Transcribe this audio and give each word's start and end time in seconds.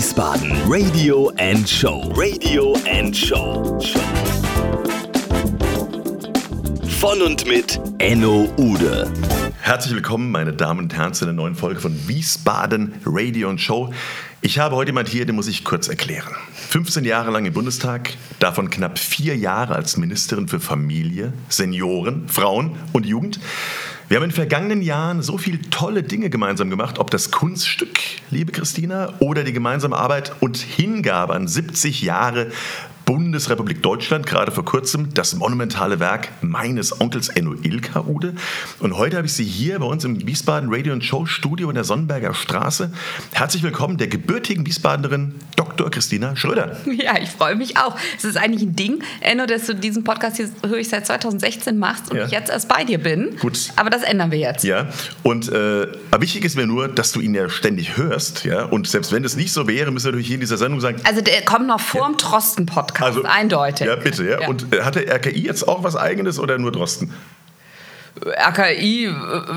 Wiesbaden 0.00 0.50
Radio 0.66 1.30
and 1.36 1.68
Show. 1.68 2.10
Radio 2.16 2.74
and 2.90 3.14
Show. 3.14 3.78
Von 6.98 7.20
und 7.20 7.46
mit 7.46 7.78
Enno 7.98 8.48
Ude. 8.56 9.12
Herzlich 9.60 9.94
willkommen, 9.94 10.30
meine 10.30 10.54
Damen 10.54 10.84
und 10.84 10.96
Herren, 10.96 11.12
zu 11.12 11.26
einer 11.26 11.34
neuen 11.34 11.54
Folge 11.54 11.80
von 11.80 12.08
Wiesbaden 12.08 12.94
Radio 13.04 13.50
und 13.50 13.60
Show. 13.60 13.92
Ich 14.40 14.58
habe 14.58 14.74
heute 14.74 14.88
jemand 14.88 15.10
hier, 15.10 15.26
den 15.26 15.36
muss 15.36 15.48
ich 15.48 15.64
kurz 15.64 15.86
erklären. 15.88 16.34
15 16.70 17.04
Jahre 17.04 17.30
lang 17.30 17.44
im 17.44 17.52
Bundestag, 17.52 18.14
davon 18.38 18.70
knapp 18.70 18.98
vier 18.98 19.36
Jahre 19.36 19.74
als 19.74 19.98
Ministerin 19.98 20.48
für 20.48 20.60
Familie, 20.60 21.34
Senioren, 21.50 22.26
Frauen 22.26 22.78
und 22.94 23.04
Jugend. 23.04 23.38
Wir 24.10 24.16
haben 24.16 24.24
in 24.24 24.30
den 24.30 24.34
vergangenen 24.34 24.82
Jahren 24.82 25.22
so 25.22 25.38
viele 25.38 25.60
tolle 25.70 26.02
Dinge 26.02 26.30
gemeinsam 26.30 26.68
gemacht, 26.68 26.98
ob 26.98 27.12
das 27.12 27.30
Kunststück, 27.30 28.00
liebe 28.32 28.50
Christina, 28.50 29.14
oder 29.20 29.44
die 29.44 29.52
gemeinsame 29.52 29.96
Arbeit 29.96 30.32
und 30.40 30.56
Hingabe 30.56 31.32
an 31.32 31.46
70 31.46 32.02
Jahre 32.02 32.50
Bundesrepublik 33.10 33.82
Deutschland, 33.82 34.24
gerade 34.24 34.52
vor 34.52 34.64
kurzem, 34.64 35.12
das 35.12 35.34
monumentale 35.34 35.98
Werk 35.98 36.28
meines 36.42 37.00
Onkels 37.00 37.28
Enno 37.28 37.54
Ilka-Ude. 37.60 38.34
Und 38.78 38.96
heute 38.96 39.16
habe 39.16 39.26
ich 39.26 39.32
Sie 39.32 39.42
hier 39.42 39.80
bei 39.80 39.86
uns 39.86 40.04
im 40.04 40.24
Wiesbaden 40.28 40.72
Radio 40.72 40.92
und 40.92 41.02
Show 41.02 41.26
Studio 41.26 41.70
in 41.70 41.74
der 41.74 41.82
Sonnenberger 41.82 42.34
Straße. 42.34 42.92
Herzlich 43.32 43.64
willkommen 43.64 43.96
der 43.96 44.06
gebürtigen 44.06 44.64
Wiesbadenerin 44.64 45.34
Dr. 45.56 45.90
Christina 45.90 46.36
Schröder. 46.36 46.76
Ja, 47.00 47.18
ich 47.18 47.30
freue 47.30 47.56
mich 47.56 47.78
auch. 47.78 47.96
Es 48.16 48.24
ist 48.24 48.36
eigentlich 48.36 48.62
ein 48.62 48.76
Ding, 48.76 49.02
Enno, 49.20 49.46
dass 49.46 49.66
du 49.66 49.74
diesen 49.74 50.04
Podcast 50.04 50.36
hier 50.36 50.48
höre 50.64 50.78
ich 50.78 50.88
seit 50.88 51.06
2016 51.06 51.78
machst 51.78 52.10
und 52.10 52.16
ja. 52.18 52.26
ich 52.26 52.30
jetzt 52.30 52.50
erst 52.50 52.68
bei 52.68 52.84
dir 52.84 52.98
bin. 52.98 53.36
Gut. 53.40 53.70
Aber 53.76 53.90
das 53.90 54.02
ändern 54.02 54.30
wir 54.30 54.38
jetzt. 54.38 54.64
Ja, 54.64 54.88
und 55.22 55.48
äh, 55.48 55.86
wichtig 56.18 56.44
ist 56.44 56.56
mir 56.56 56.66
nur, 56.66 56.88
dass 56.88 57.12
du 57.12 57.20
ihn 57.20 57.34
ja 57.34 57.48
ständig 57.48 57.96
hörst. 57.96 58.44
Ja? 58.44 58.64
Und 58.64 58.86
selbst 58.86 59.12
wenn 59.12 59.24
es 59.24 59.34
nicht 59.34 59.52
so 59.52 59.66
wäre, 59.66 59.90
müssen 59.90 60.06
wir 60.06 60.12
natürlich 60.12 60.26
hier 60.26 60.34
in 60.34 60.40
dieser 60.40 60.58
Sendung 60.58 60.80
sagen. 60.80 61.00
Also 61.04 61.22
der 61.22 61.42
kommt 61.42 61.66
noch 61.66 61.80
vor 61.80 62.02
ja. 62.02 62.08
dem 62.08 62.18
Trosten-Podcast. 62.18 62.99
Also, 63.00 63.22
eindeutig. 63.24 63.86
Ja, 63.86 63.96
bitte. 63.96 64.24
Ja. 64.24 64.40
ja. 64.42 64.48
Und 64.48 64.74
äh, 64.74 64.82
hat 64.82 64.94
der 64.94 65.12
RKI 65.14 65.44
jetzt 65.44 65.66
auch 65.66 65.82
was 65.82 65.96
Eigenes 65.96 66.38
oder 66.38 66.58
nur 66.58 66.72
Drosten? 66.72 67.12
RKI, 68.26 69.06
äh, 69.06 69.12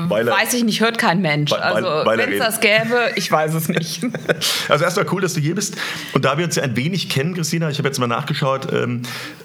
weil 0.08 0.28
er, 0.28 0.34
weiß 0.34 0.54
ich 0.54 0.64
nicht, 0.64 0.80
hört 0.80 0.98
kein 0.98 1.20
Mensch. 1.20 1.50
Weil, 1.50 1.60
also, 1.60 1.88
wenn 2.06 2.32
es 2.32 2.38
das 2.38 2.60
gäbe, 2.60 3.10
ich 3.16 3.30
weiß 3.30 3.54
es 3.54 3.68
nicht. 3.68 4.02
also, 4.68 4.84
erstmal 4.84 5.06
cool, 5.12 5.20
dass 5.20 5.34
du 5.34 5.40
hier 5.40 5.54
bist. 5.54 5.76
Und 6.12 6.24
da 6.24 6.38
wir 6.38 6.44
uns 6.44 6.56
ja 6.56 6.62
ein 6.62 6.76
wenig 6.76 7.08
kennen, 7.08 7.34
Christina, 7.34 7.68
ich 7.70 7.78
habe 7.78 7.88
jetzt 7.88 7.98
mal 7.98 8.06
nachgeschaut, 8.06 8.72
ähm, 8.72 9.02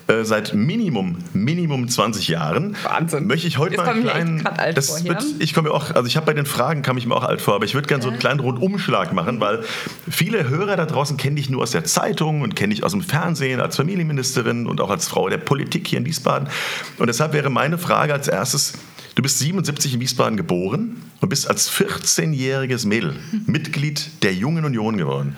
äh, 0.08 0.24
seit 0.24 0.54
Minimum, 0.54 1.18
Minimum 1.34 1.88
20 1.88 2.28
Jahren. 2.30 2.76
Wahnsinn. 2.84 3.28
Möchte 3.28 3.48
ich 3.48 3.58
heute 3.58 3.76
jetzt 3.76 3.86
mal 3.86 3.92
einen 3.92 4.04
kleinen. 4.04 4.48
Alt 4.48 4.78
das 4.78 4.90
vor, 4.90 5.04
wird, 5.08 5.24
ich 5.40 5.54
komme 5.54 5.72
auch, 5.72 5.94
also 5.94 6.08
ich 6.08 6.16
habe 6.16 6.26
bei 6.26 6.34
den 6.34 6.46
Fragen, 6.46 6.82
kam 6.82 6.98
ich 6.98 7.06
mir 7.06 7.16
auch 7.16 7.24
alt 7.24 7.42
vor, 7.42 7.56
aber 7.56 7.66
ich 7.66 7.74
würde 7.74 7.88
gerne 7.88 8.02
so 8.02 8.10
einen 8.10 8.20
kleinen 8.20 8.40
Rundumschlag 8.40 9.14
machen, 9.14 9.40
weil 9.40 9.64
viele 10.10 10.50
Hörer 10.50 10.78
da 10.78 10.86
draußen 10.86 11.18
kenne 11.18 11.40
ich 11.40 11.50
nur 11.50 11.62
aus 11.62 11.72
der 11.72 11.84
Zeitung 11.84 12.42
und 12.42 12.56
kenne 12.56 12.74
ich 12.74 12.84
aus 12.84 12.92
dem 12.92 13.02
Fernsehen 13.02 13.62
als 13.62 13.76
Familienministerin 13.76 14.66
und 14.66 14.82
auch 14.82 14.90
als 14.90 15.08
Frau 15.08 15.30
der 15.30 15.38
Politik 15.38 15.88
hier 15.88 16.00
in 16.00 16.06
Wiesbaden. 16.06 16.50
Und 16.98 17.08
deshalb 17.08 17.34
wäre 17.34 17.50
meine 17.50 17.78
Frage 17.78 18.14
als 18.14 18.28
erstes, 18.28 18.74
Du 19.20 19.24
bist 19.24 19.40
77 19.40 19.96
in 19.96 20.00
Wiesbaden 20.00 20.38
geboren 20.38 21.04
und 21.20 21.28
bist 21.28 21.50
als 21.50 21.70
14-jähriges 21.70 22.88
Mädel 22.88 23.18
Mitglied 23.48 24.24
der 24.24 24.34
Jungen 24.34 24.64
Union 24.64 24.96
geworden. 24.96 25.36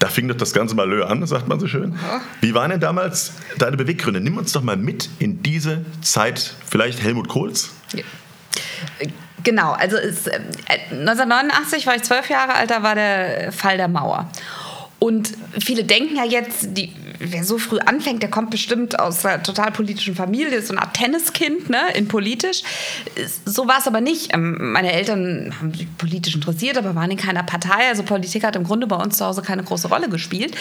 Da 0.00 0.08
fing 0.08 0.28
doch 0.28 0.36
das 0.36 0.52
ganze 0.52 0.74
Malheur 0.74 1.08
an, 1.08 1.26
sagt 1.26 1.48
man 1.48 1.58
so 1.58 1.66
schön. 1.66 1.98
Wie 2.42 2.52
waren 2.52 2.68
denn 2.72 2.80
damals 2.80 3.32
deine 3.56 3.78
Beweggründe? 3.78 4.20
Nimm 4.20 4.36
uns 4.36 4.52
doch 4.52 4.62
mal 4.62 4.76
mit 4.76 5.08
in 5.18 5.42
diese 5.42 5.82
Zeit, 6.02 6.56
vielleicht 6.68 7.02
Helmut 7.02 7.28
Kohls? 7.28 7.70
Ja. 7.94 8.02
Genau, 9.42 9.72
also 9.72 9.96
es, 9.96 10.26
äh, 10.26 10.38
1989 10.90 11.86
war 11.86 11.96
ich 11.96 12.02
zwölf 12.02 12.28
Jahre 12.28 12.52
alt, 12.52 12.70
da 12.70 12.82
war 12.82 12.94
der 12.94 13.50
Fall 13.50 13.78
der 13.78 13.88
Mauer. 13.88 14.30
Und 14.98 15.32
viele 15.58 15.84
denken 15.84 16.16
ja 16.16 16.24
jetzt, 16.24 16.76
die, 16.76 16.92
wer 17.22 17.44
so 17.44 17.58
früh 17.58 17.78
anfängt, 17.78 18.22
der 18.22 18.30
kommt 18.30 18.50
bestimmt 18.50 18.98
aus 18.98 19.24
einer 19.24 19.42
total 19.42 19.70
politischen 19.70 20.14
Familie, 20.14 20.56
ist 20.56 20.68
so 20.68 20.74
eine 20.74 20.82
Art 20.82 20.94
Tenniskind, 20.94 21.70
ne, 21.70 21.80
in 21.94 22.08
politisch. 22.08 22.62
So 23.44 23.68
war 23.68 23.78
es 23.78 23.86
aber 23.86 24.00
nicht. 24.00 24.34
Ähm, 24.34 24.72
meine 24.72 24.92
Eltern 24.92 25.54
haben 25.58 25.72
sich 25.72 25.86
politisch 25.96 26.34
interessiert, 26.34 26.76
aber 26.76 26.94
waren 26.94 27.10
in 27.10 27.16
keiner 27.16 27.42
Partei. 27.42 27.88
Also 27.88 28.02
Politik 28.02 28.44
hat 28.44 28.56
im 28.56 28.64
Grunde 28.64 28.86
bei 28.86 28.96
uns 28.96 29.18
zu 29.18 29.24
Hause 29.24 29.42
keine 29.42 29.62
große 29.62 29.88
Rolle 29.88 30.08
gespielt. 30.08 30.56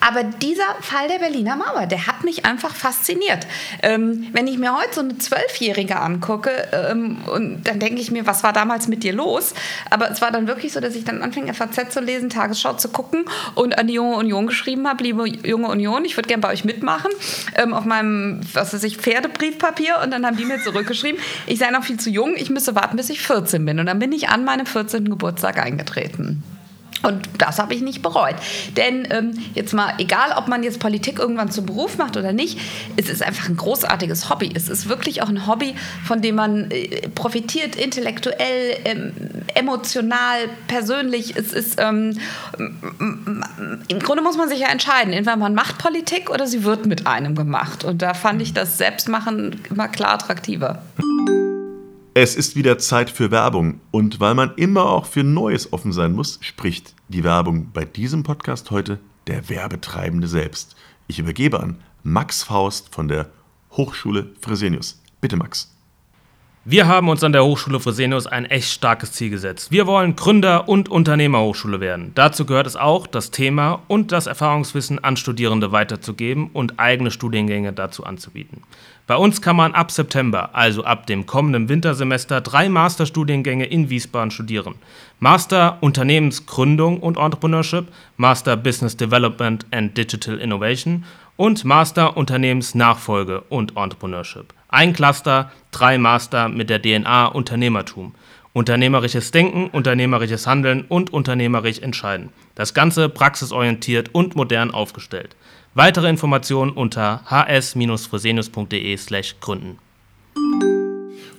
Aber 0.00 0.22
dieser 0.24 0.76
Fall 0.80 1.08
der 1.08 1.18
Berliner 1.18 1.56
Mauer, 1.56 1.86
der 1.86 2.06
hat 2.06 2.24
mich 2.24 2.44
einfach 2.44 2.74
fasziniert. 2.74 3.46
Ähm, 3.82 4.28
wenn 4.32 4.46
ich 4.46 4.58
mir 4.58 4.74
heute 4.74 4.94
so 4.94 5.00
eine 5.00 5.18
Zwölfjährige 5.18 5.98
angucke, 6.00 6.50
ähm, 6.72 7.18
und 7.26 7.64
dann 7.64 7.78
denke 7.80 8.00
ich 8.00 8.10
mir, 8.10 8.26
was 8.26 8.44
war 8.44 8.52
damals 8.52 8.88
mit 8.88 9.02
dir 9.02 9.12
los? 9.12 9.54
Aber 9.90 10.10
es 10.10 10.20
war 10.20 10.30
dann 10.30 10.46
wirklich 10.46 10.72
so, 10.72 10.80
dass 10.80 10.94
ich 10.94 11.04
dann 11.04 11.22
anfing, 11.22 11.52
FAZ 11.52 11.92
zu 11.92 12.00
lesen, 12.00 12.30
Tagesschau 12.30 12.74
zu 12.74 12.88
gucken 12.88 13.24
und 13.54 13.78
an 13.78 13.86
die 13.86 13.94
Junge 13.94 14.16
Union 14.16 14.46
geschrieben 14.46 14.86
habe, 14.86 15.02
liebe 15.02 15.26
Junge 15.28 15.68
Union, 15.68 16.04
ich 16.04 16.16
würde 16.16 16.28
gerne 16.28 16.42
bei 16.42 16.50
euch 16.50 16.64
mitmachen, 16.64 17.10
ähm, 17.56 17.74
auf 17.74 17.84
meinem, 17.84 18.40
was 18.52 18.72
weiß 18.72 18.84
ich, 18.84 18.98
Pferdebriefpapier. 18.98 20.00
Und 20.02 20.10
dann 20.10 20.24
haben 20.24 20.36
die 20.36 20.44
mir 20.44 20.62
zurückgeschrieben, 20.62 21.20
ich 21.46 21.58
sei 21.58 21.70
noch 21.70 21.84
viel 21.84 21.98
zu 21.98 22.10
jung, 22.10 22.34
ich 22.36 22.50
müsse 22.50 22.74
warten, 22.74 22.96
bis 22.96 23.10
ich 23.10 23.20
14 23.20 23.64
bin. 23.64 23.80
Und 23.80 23.86
dann 23.86 23.98
bin 23.98 24.12
ich 24.12 24.28
an 24.28 24.44
meinem 24.44 24.66
14. 24.66 25.08
Geburtstag 25.10 25.58
eingetreten. 25.58 26.42
Und 27.02 27.28
das 27.38 27.58
habe 27.58 27.74
ich 27.74 27.80
nicht 27.80 28.02
bereut. 28.02 28.34
Denn 28.76 29.06
ähm, 29.10 29.32
jetzt 29.54 29.72
mal, 29.72 29.94
egal 29.98 30.32
ob 30.36 30.48
man 30.48 30.62
jetzt 30.62 30.80
Politik 30.80 31.18
irgendwann 31.18 31.50
zum 31.50 31.66
Beruf 31.66 31.96
macht 31.96 32.16
oder 32.16 32.32
nicht, 32.32 32.58
es 32.96 33.08
ist 33.08 33.22
einfach 33.22 33.48
ein 33.48 33.56
großartiges 33.56 34.28
Hobby. 34.30 34.50
Es 34.54 34.68
ist 34.68 34.88
wirklich 34.88 35.22
auch 35.22 35.28
ein 35.28 35.46
Hobby, 35.46 35.74
von 36.04 36.22
dem 36.22 36.34
man 36.34 36.70
äh, 36.70 37.08
profitiert, 37.10 37.76
intellektuell, 37.76 38.78
ähm, 38.84 39.12
emotional, 39.54 40.48
persönlich. 40.66 41.36
Es 41.36 41.52
ist, 41.52 41.80
ähm, 41.80 42.18
im 42.58 43.98
Grunde 44.00 44.22
muss 44.22 44.36
man 44.36 44.48
sich 44.48 44.60
ja 44.60 44.68
entscheiden, 44.68 45.12
entweder 45.12 45.36
man 45.36 45.54
macht 45.54 45.78
Politik 45.78 46.30
oder 46.30 46.46
sie 46.46 46.64
wird 46.64 46.86
mit 46.86 47.06
einem 47.06 47.34
gemacht. 47.34 47.84
Und 47.84 48.02
da 48.02 48.14
fand 48.14 48.42
ich 48.42 48.54
das 48.54 48.78
Selbstmachen 48.78 49.60
immer 49.70 49.88
klar 49.88 50.14
attraktiver. 50.14 50.82
Es 52.20 52.34
ist 52.34 52.56
wieder 52.56 52.78
Zeit 52.78 53.10
für 53.10 53.30
Werbung 53.30 53.80
und 53.92 54.18
weil 54.18 54.34
man 54.34 54.52
immer 54.56 54.86
auch 54.86 55.06
für 55.06 55.22
Neues 55.22 55.72
offen 55.72 55.92
sein 55.92 56.14
muss, 56.14 56.40
spricht 56.42 56.96
die 57.06 57.22
Werbung 57.22 57.70
bei 57.72 57.84
diesem 57.84 58.24
Podcast 58.24 58.72
heute 58.72 58.98
der 59.28 59.48
Werbetreibende 59.48 60.26
selbst. 60.26 60.74
Ich 61.06 61.20
übergebe 61.20 61.60
an 61.60 61.78
Max 62.02 62.42
Faust 62.42 62.92
von 62.92 63.06
der 63.06 63.30
Hochschule 63.70 64.34
Fresenius. 64.40 65.00
Bitte 65.20 65.36
Max. 65.36 65.77
Wir 66.70 66.86
haben 66.86 67.08
uns 67.08 67.24
an 67.24 67.32
der 67.32 67.46
Hochschule 67.46 67.80
Fresenius 67.80 68.26
ein 68.26 68.44
echt 68.44 68.70
starkes 68.70 69.12
Ziel 69.12 69.30
gesetzt. 69.30 69.70
Wir 69.72 69.86
wollen 69.86 70.16
Gründer- 70.16 70.68
und 70.68 70.90
Unternehmerhochschule 70.90 71.80
werden. 71.80 72.12
Dazu 72.14 72.44
gehört 72.44 72.66
es 72.66 72.76
auch, 72.76 73.06
das 73.06 73.30
Thema 73.30 73.80
und 73.88 74.12
das 74.12 74.26
Erfahrungswissen 74.26 75.02
an 75.02 75.16
Studierende 75.16 75.72
weiterzugeben 75.72 76.50
und 76.52 76.78
eigene 76.78 77.10
Studiengänge 77.10 77.72
dazu 77.72 78.04
anzubieten. 78.04 78.64
Bei 79.06 79.16
uns 79.16 79.40
kann 79.40 79.56
man 79.56 79.72
ab 79.72 79.90
September, 79.90 80.54
also 80.54 80.84
ab 80.84 81.06
dem 81.06 81.24
kommenden 81.24 81.70
Wintersemester, 81.70 82.42
drei 82.42 82.68
Masterstudiengänge 82.68 83.64
in 83.64 83.88
Wiesbaden 83.88 84.30
studieren. 84.30 84.74
Master 85.20 85.78
Unternehmensgründung 85.80 87.00
und 87.00 87.16
Entrepreneurship, 87.16 87.86
Master 88.18 88.58
Business 88.58 88.94
Development 88.94 89.64
and 89.70 89.96
Digital 89.96 90.36
Innovation 90.36 91.06
und 91.38 91.64
Master 91.64 92.18
Unternehmensnachfolge 92.18 93.40
und 93.48 93.74
Entrepreneurship. 93.74 94.52
Ein 94.70 94.92
Cluster, 94.92 95.50
drei 95.70 95.96
Master 95.96 96.50
mit 96.50 96.68
der 96.68 96.82
DNA 96.82 97.28
Unternehmertum. 97.28 98.14
Unternehmerisches 98.52 99.30
Denken, 99.30 99.68
unternehmerisches 99.68 100.46
Handeln 100.46 100.84
und 100.86 101.10
unternehmerisch 101.10 101.78
entscheiden. 101.78 102.28
Das 102.54 102.74
Ganze 102.74 103.08
praxisorientiert 103.08 104.10
und 104.14 104.36
modern 104.36 104.70
aufgestellt. 104.70 105.36
Weitere 105.72 106.10
Informationen 106.10 106.72
unter 106.72 107.22
hs-fresenius.de 107.30 108.98
gründen. 109.40 109.78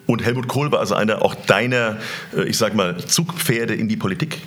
Und 0.08 0.26
Helmut 0.26 0.48
Kohl 0.48 0.72
war 0.72 0.80
also 0.80 0.96
einer 0.96 1.22
auch 1.22 1.36
deiner, 1.36 1.98
äh, 2.36 2.46
ich 2.46 2.58
sag 2.58 2.74
mal, 2.74 2.98
Zugpferde 2.98 3.76
in 3.76 3.88
die 3.88 3.98
Polick? 3.98 4.40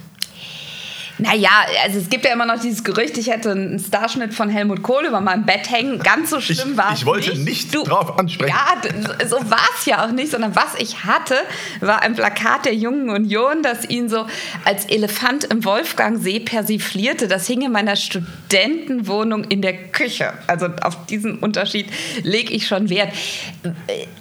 Naja, 1.23 1.51
also 1.85 1.99
es 1.99 2.09
gibt 2.09 2.25
ja 2.25 2.33
immer 2.33 2.47
noch 2.47 2.61
dieses 2.61 2.83
Gerücht, 2.83 3.17
ich 3.17 3.29
hätte 3.29 3.53
einen 3.53 3.79
Starschnitt 3.79 4.35
von 4.35 4.49
Helmut 4.49 4.83
Kohl 4.83 5.05
über 5.07 5.21
meinem 5.21 5.45
Bett 5.45 5.71
hängen. 5.71 6.01
Ganz 6.01 6.31
so 6.31 6.41
schlimm 6.41 6.77
war 6.77 6.87
es 6.87 6.91
nicht. 6.93 7.01
Ich 7.01 7.07
wollte 7.07 7.31
nicht, 7.31 7.45
nicht 7.45 7.75
du, 7.75 7.85
drauf 7.85 8.19
ansprechen. 8.19 8.53
Ja, 8.53 9.27
so 9.29 9.37
war 9.49 9.69
es 9.79 9.87
ja 9.87 10.05
auch 10.05 10.11
nicht, 10.11 10.33
sondern 10.33 10.57
was 10.57 10.75
ich 10.79 11.05
hatte, 11.05 11.37
war 11.81 12.03
ein 12.03 12.15
Plakat 12.15 12.65
der 12.65 12.75
Jungen 12.75 13.09
Union, 13.11 13.63
das 13.63 13.89
ihn 13.89 14.09
so 14.09 14.27
als 14.65 14.87
Elefant 14.87 15.45
im 15.45 15.65
Wolfgangsee 15.65 16.41
persiflierte. 16.41 17.29
Das 17.29 17.47
hing 17.47 17.63
in 17.63 17.71
meiner 17.71 17.95
Studentenwohnung 17.95 19.45
in 19.45 19.63
der 19.63 19.75
Küche. 19.75 20.33
Also 20.49 20.67
auf 20.83 21.07
diesen 21.07 21.39
Unterschied 21.39 21.87
lege 22.25 22.53
ich 22.53 22.67
schon 22.67 22.91
Wert. 22.91 23.13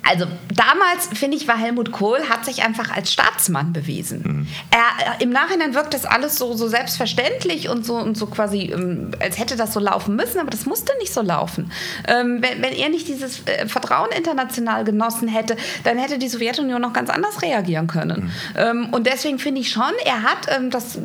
Also 0.03 0.25
damals, 0.53 1.09
finde 1.13 1.37
ich, 1.37 1.47
war 1.47 1.57
Helmut 1.57 1.91
Kohl, 1.91 2.19
hat 2.29 2.45
sich 2.45 2.63
einfach 2.63 2.91
als 2.95 3.11
Staatsmann 3.11 3.73
bewiesen. 3.73 4.21
Mhm. 4.23 4.47
Er, 4.69 5.21
Im 5.21 5.31
Nachhinein 5.31 5.73
wirkt 5.73 5.93
das 5.93 6.05
alles 6.05 6.37
so, 6.37 6.53
so 6.53 6.67
selbst 6.67 6.90
selbstverständlich 6.91 7.69
und 7.69 7.85
so 7.85 7.95
und 7.95 8.17
so 8.17 8.27
quasi, 8.27 8.71
ähm, 8.73 9.11
als 9.19 9.39
hätte 9.39 9.55
das 9.55 9.73
so 9.73 9.79
laufen 9.79 10.15
müssen, 10.15 10.39
aber 10.39 10.49
das 10.49 10.65
musste 10.65 10.91
nicht 10.99 11.13
so 11.13 11.21
laufen. 11.21 11.71
Ähm, 12.07 12.41
wenn, 12.41 12.61
wenn 12.61 12.73
er 12.73 12.89
nicht 12.89 13.07
dieses 13.07 13.45
äh, 13.47 13.67
Vertrauen 13.67 14.09
international 14.15 14.83
genossen 14.83 15.27
hätte, 15.27 15.55
dann 15.83 15.97
hätte 15.97 16.17
die 16.17 16.27
Sowjetunion 16.27 16.81
noch 16.81 16.93
ganz 16.93 17.09
anders 17.09 17.41
reagieren 17.41 17.87
können. 17.87 18.25
Mhm. 18.25 18.31
Ähm, 18.55 18.89
und 18.91 19.07
deswegen 19.07 19.39
finde 19.39 19.61
ich 19.61 19.71
schon, 19.71 19.91
er 20.05 20.23
hat 20.23 20.47
ähm, 20.49 20.69
das 20.69 20.97
äh, 20.97 20.99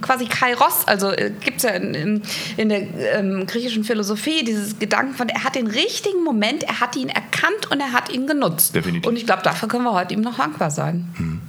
quasi 0.00 0.26
Kairos, 0.26 0.86
also 0.86 1.10
äh, 1.10 1.30
gibt 1.40 1.58
es 1.58 1.62
ja 1.64 1.70
in, 1.70 1.94
in, 1.94 2.22
in 2.56 2.68
der 2.68 2.82
ähm, 3.18 3.46
griechischen 3.46 3.84
Philosophie 3.84 4.44
dieses 4.44 4.78
Gedanken 4.78 5.14
von, 5.14 5.28
er 5.28 5.44
hat 5.44 5.54
den 5.54 5.66
richtigen 5.66 6.24
Moment, 6.24 6.62
er 6.64 6.80
hat 6.80 6.96
ihn 6.96 7.08
erkannt 7.08 7.70
und 7.70 7.80
er 7.80 7.92
hat 7.92 8.10
ihn 8.10 8.26
genutzt. 8.26 8.74
Definitiv. 8.74 9.06
Und 9.06 9.16
ich 9.16 9.26
glaube, 9.26 9.42
dafür 9.42 9.68
können 9.68 9.84
wir 9.84 9.92
heute 9.92 10.14
ihm 10.14 10.20
noch 10.20 10.36
dankbar 10.36 10.70
sein. 10.70 11.08
Mhm. 11.18 11.40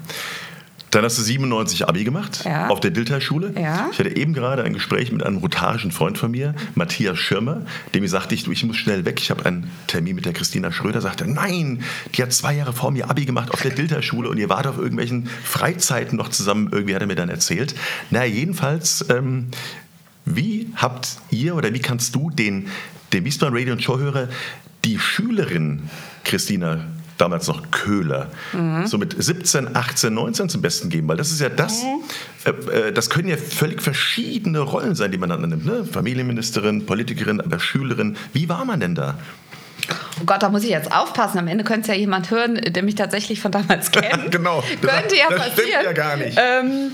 Dann 0.91 1.05
hast 1.05 1.17
du 1.17 1.21
97 1.21 1.87
Abi 1.87 2.03
gemacht 2.03 2.43
ja. 2.43 2.67
auf 2.67 2.81
der 2.81 2.91
Dilthey-Schule. 2.91 3.53
Ja. 3.57 3.89
Ich 3.91 3.99
hatte 3.99 4.15
eben 4.15 4.33
gerade 4.33 4.63
ein 4.63 4.73
Gespräch 4.73 5.11
mit 5.11 5.23
einem 5.23 5.37
rotarischen 5.37 5.91
Freund 5.91 6.17
von 6.17 6.31
mir, 6.31 6.53
Matthias 6.75 7.17
Schirmer, 7.17 7.61
dem 7.93 8.03
ich 8.03 8.11
sagte, 8.11 8.35
ich, 8.35 8.45
ich 8.45 8.63
muss 8.65 8.75
schnell 8.75 9.05
weg. 9.05 9.19
Ich 9.21 9.31
habe 9.31 9.45
einen 9.45 9.71
Termin 9.87 10.15
mit 10.15 10.25
der 10.25 10.33
Christina 10.33 10.71
Schröder. 10.71 10.99
Sagte, 10.99 11.25
nein, 11.25 11.81
die 12.13 12.21
hat 12.21 12.33
zwei 12.33 12.55
Jahre 12.55 12.73
vor 12.73 12.91
mir 12.91 13.09
Abi 13.09 13.25
gemacht 13.25 13.51
auf 13.51 13.61
der 13.61 13.71
Dilthey-Schule 13.71 14.29
und 14.29 14.37
ihr 14.37 14.49
wart 14.49 14.67
auf 14.67 14.77
irgendwelchen 14.77 15.27
Freizeiten 15.43 16.17
noch 16.17 16.27
zusammen. 16.27 16.69
Irgendwie 16.73 16.93
hat 16.93 17.01
er 17.01 17.07
mir 17.07 17.15
dann 17.15 17.29
erzählt. 17.29 17.73
Na, 18.09 18.25
jedenfalls, 18.25 19.05
ähm, 19.09 19.47
wie 20.25 20.67
habt 20.75 21.17
ihr 21.29 21.55
oder 21.55 21.73
wie 21.73 21.79
kannst 21.79 22.15
du 22.15 22.29
den, 22.29 22.67
den 23.13 23.23
Wiesbaden 23.23 23.57
Radio 23.57 23.73
und 23.73 23.81
Show-Hörer 23.81 24.27
die 24.83 24.99
Schülerin 24.99 25.89
Christina 26.25 26.85
damals 27.21 27.47
noch 27.47 27.69
Köhler, 27.71 28.31
mhm. 28.51 28.87
so 28.87 28.97
mit 28.97 29.15
17, 29.21 29.75
18, 29.75 30.13
19 30.13 30.49
zum 30.49 30.61
Besten 30.61 30.89
geben, 30.89 31.07
weil 31.07 31.17
das 31.17 31.31
ist 31.31 31.39
ja 31.39 31.49
das, 31.49 31.83
mhm. 31.83 32.03
äh, 32.45 32.87
äh, 32.87 32.91
das 32.91 33.09
können 33.09 33.29
ja 33.29 33.37
völlig 33.37 33.81
verschiedene 33.81 34.59
Rollen 34.59 34.95
sein, 34.95 35.11
die 35.11 35.17
man 35.17 35.29
dann 35.29 35.41
nimmt. 35.41 35.65
Ne? 35.65 35.85
Familienministerin, 35.85 36.85
Politikerin, 36.85 37.39
aber 37.39 37.59
Schülerin. 37.59 38.17
Wie 38.33 38.49
war 38.49 38.65
man 38.65 38.79
denn 38.79 38.95
da? 38.95 39.19
Oh 40.19 40.25
Gott, 40.25 40.43
da 40.43 40.49
muss 40.49 40.63
ich 40.63 40.69
jetzt 40.69 40.91
aufpassen. 40.91 41.39
Am 41.39 41.47
Ende 41.47 41.63
könnte 41.63 41.81
es 41.81 41.87
ja 41.87 41.93
jemand 41.93 42.29
hören, 42.31 42.55
der 42.55 42.83
mich 42.83 42.95
tatsächlich 42.95 43.41
von 43.41 43.51
damals 43.51 43.91
kennt. 43.91 44.31
genau. 44.31 44.63
Könnte 44.81 45.15
ja 45.15 45.29
das 45.29 45.49
passieren. 45.49 45.69
Stimmt 45.69 45.83
ja 45.83 45.93
gar 45.93 46.17
nicht. 46.17 46.37
Ähm, 46.39 46.91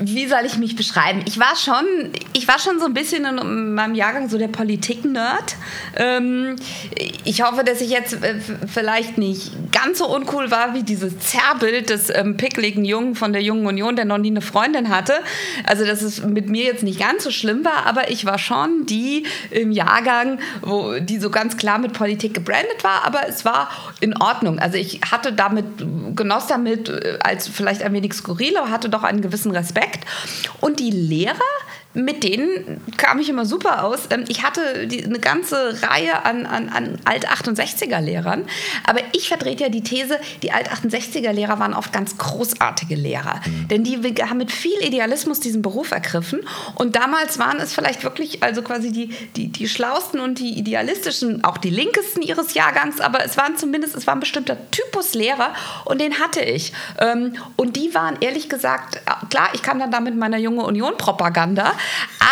wie 0.00 0.26
soll 0.26 0.44
ich 0.44 0.58
mich 0.58 0.74
beschreiben? 0.76 1.22
Ich 1.26 1.38
war 1.38 1.54
schon, 1.56 1.84
ich 2.32 2.48
war 2.48 2.58
schon 2.58 2.80
so 2.80 2.86
ein 2.86 2.94
bisschen 2.94 3.24
in 3.24 3.74
meinem 3.74 3.94
Jahrgang 3.94 4.28
so 4.28 4.36
der 4.36 4.48
Politik-Nerd. 4.48 5.56
Ähm, 5.96 6.56
ich 7.24 7.42
hoffe, 7.42 7.62
dass 7.62 7.80
ich 7.80 7.90
jetzt 7.90 8.14
äh, 8.24 8.34
vielleicht 8.66 9.18
nicht 9.18 9.52
ganz 9.70 9.98
so 9.98 10.06
uncool 10.12 10.50
war 10.50 10.74
wie 10.74 10.82
dieses 10.82 11.18
Zerrbild 11.18 11.90
des 11.90 12.10
ähm, 12.10 12.36
pickligen 12.36 12.84
Jungen 12.84 13.14
von 13.14 13.32
der 13.32 13.42
Jungen 13.42 13.66
Union, 13.66 13.94
der 13.94 14.04
noch 14.04 14.18
nie 14.18 14.30
eine 14.30 14.40
Freundin 14.40 14.88
hatte. 14.88 15.14
Also, 15.64 15.84
dass 15.84 16.02
es 16.02 16.24
mit 16.24 16.48
mir 16.48 16.64
jetzt 16.64 16.82
nicht 16.82 16.98
ganz 16.98 17.22
so 17.22 17.30
schlimm 17.30 17.64
war, 17.64 17.86
aber 17.86 18.10
ich 18.10 18.24
war 18.24 18.38
schon 18.38 18.86
die 18.86 19.26
im 19.50 19.70
Jahrgang, 19.70 20.40
wo 20.62 20.98
die 20.98 21.18
so 21.18 21.30
ganz 21.30 21.56
klar 21.56 21.78
mit 21.78 21.92
Politik 21.92 22.34
gebrandet 22.34 22.82
war, 22.82 23.04
aber 23.04 23.28
es 23.28 23.44
war 23.44 23.70
in 24.00 24.20
Ordnung. 24.20 24.58
Also, 24.58 24.76
ich 24.76 25.00
hatte 25.10 25.32
damit, 25.32 25.66
genoss 26.16 26.48
damit 26.48 26.88
äh, 26.88 27.18
als 27.20 27.46
vielleicht 27.46 27.82
ein 27.82 27.92
wenig 27.92 28.12
skurril, 28.14 28.56
aber 28.56 28.70
hatte 28.70 28.88
doch 28.88 29.04
einen 29.04 29.20
gewissen 29.20 29.52
Respekt 29.52 29.67
Respekt. 29.68 30.06
Und 30.60 30.80
die 30.80 30.90
Lehrer 30.90 31.36
mit 31.98 32.22
denen 32.22 32.80
kam 32.96 33.18
ich 33.18 33.28
immer 33.28 33.44
super 33.44 33.84
aus. 33.84 34.08
Ähm, 34.10 34.24
ich 34.28 34.44
hatte 34.44 34.86
die, 34.86 35.04
eine 35.04 35.18
ganze 35.18 35.82
Reihe 35.82 36.24
an, 36.24 36.46
an, 36.46 36.68
an 36.68 36.98
Alt-68er-Lehrern. 37.04 38.44
Aber 38.86 39.00
ich 39.12 39.28
vertrete 39.28 39.64
ja 39.64 39.68
die 39.68 39.82
These, 39.82 40.18
die 40.42 40.52
Alt-68er-Lehrer 40.52 41.58
waren 41.58 41.74
oft 41.74 41.92
ganz 41.92 42.16
großartige 42.16 42.94
Lehrer. 42.94 43.40
Mhm. 43.44 43.68
Denn 43.68 43.84
die 43.84 43.98
haben 44.22 44.38
mit 44.38 44.52
viel 44.52 44.78
Idealismus 44.80 45.40
diesen 45.40 45.60
Beruf 45.60 45.90
ergriffen. 45.90 46.40
Und 46.76 46.94
damals 46.94 47.38
waren 47.38 47.58
es 47.58 47.74
vielleicht 47.74 48.04
wirklich 48.04 48.42
also 48.44 48.62
quasi 48.62 48.92
die, 48.92 49.08
die, 49.34 49.48
die 49.48 49.68
schlausten 49.68 50.20
und 50.20 50.38
die 50.38 50.56
idealistischen, 50.56 51.42
auch 51.42 51.58
die 51.58 51.70
linkesten 51.70 52.22
ihres 52.22 52.54
Jahrgangs. 52.54 53.00
Aber 53.00 53.24
es 53.24 53.36
waren 53.36 53.56
zumindest, 53.56 53.96
es 53.96 54.06
war 54.06 54.14
ein 54.14 54.20
bestimmter 54.20 54.56
Typus 54.70 55.14
Lehrer 55.14 55.52
und 55.84 56.00
den 56.00 56.20
hatte 56.20 56.40
ich. 56.40 56.72
Ähm, 57.00 57.34
und 57.56 57.74
die 57.74 57.92
waren 57.94 58.16
ehrlich 58.20 58.48
gesagt, 58.48 59.00
klar, 59.30 59.48
ich 59.52 59.62
kam 59.62 59.80
dann 59.80 59.90
da 59.90 59.98
mit 59.98 60.16
meiner 60.16 60.38
junge 60.38 60.62
Union-Propaganda. 60.62 61.72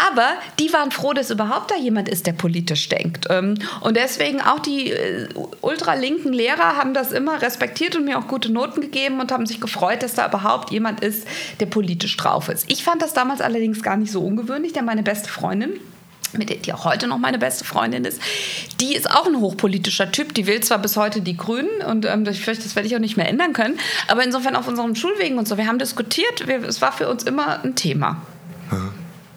Aber 0.09 0.35
die 0.59 0.73
waren 0.73 0.91
froh, 0.91 1.13
dass 1.13 1.31
überhaupt 1.31 1.71
da 1.71 1.77
jemand 1.77 2.09
ist, 2.09 2.27
der 2.27 2.33
politisch 2.33 2.89
denkt. 2.89 3.27
Ähm, 3.31 3.55
und 3.81 3.97
deswegen 3.97 4.41
auch 4.41 4.61
die 4.61 4.91
äh, 4.91 5.29
ultralinken 5.61 6.33
Lehrer 6.33 6.77
haben 6.77 6.95
das 6.95 7.13
immer 7.13 7.41
respektiert 7.43 7.97
und 7.97 8.05
mir 8.05 8.19
auch 8.19 8.29
gute 8.29 8.51
Noten 8.53 8.81
gegeben 8.81 9.21
und 9.21 9.33
haben 9.33 9.47
sich 9.47 9.61
gefreut, 9.61 10.03
dass 10.03 10.15
da 10.15 10.27
überhaupt 10.27 10.71
jemand 10.71 11.01
ist, 11.01 11.27
der 11.61 11.67
politisch 11.67 12.17
drauf 12.17 12.49
ist. 12.49 12.71
Ich 12.71 12.85
fand 12.85 13.03
das 13.03 13.13
damals 13.13 13.41
allerdings 13.41 13.83
gar 13.83 13.97
nicht 13.97 14.13
so 14.13 14.21
ungewöhnlich, 14.21 14.73
denn 14.73 14.85
meine 14.85 15.03
beste 15.03 15.29
Freundin, 15.29 15.81
mit 16.33 16.51
der, 16.51 16.57
die 16.57 16.73
auch 16.73 16.85
heute 16.85 17.07
noch 17.07 17.19
meine 17.19 17.39
beste 17.39 17.65
Freundin 17.65 18.05
ist, 18.05 18.21
die 18.81 18.95
ist 18.95 19.11
auch 19.11 19.27
ein 19.27 19.41
hochpolitischer 19.41 20.11
Typ. 20.13 20.35
Die 20.35 20.47
will 20.47 20.61
zwar 20.61 20.79
bis 20.79 20.97
heute 20.97 21.21
die 21.21 21.37
Grünen 21.37 21.83
und 21.87 22.05
ähm, 22.05 22.27
ich 22.27 22.41
fürchte, 22.41 22.65
das 22.65 22.77
werde 22.77 22.89
ich 22.89 22.97
auch 22.97 23.01
nicht 23.01 23.17
mehr 23.17 23.29
ändern 23.29 23.53
können. 23.53 23.79
Aber 24.09 24.25
insofern 24.25 24.57
auf 24.57 24.69
unseren 24.69 24.97
Schulwegen 24.97 25.39
und 25.39 25.49
so, 25.49 25.57
wir 25.57 25.67
haben 25.67 25.79
diskutiert, 25.79 26.47
wir, 26.47 26.63
es 26.65 26.83
war 26.83 26.93
für 26.93 27.09
uns 27.09 27.23
immer 27.23 27.63
ein 27.63 27.77
Thema. 27.77 28.23
Mhm. 28.71 28.93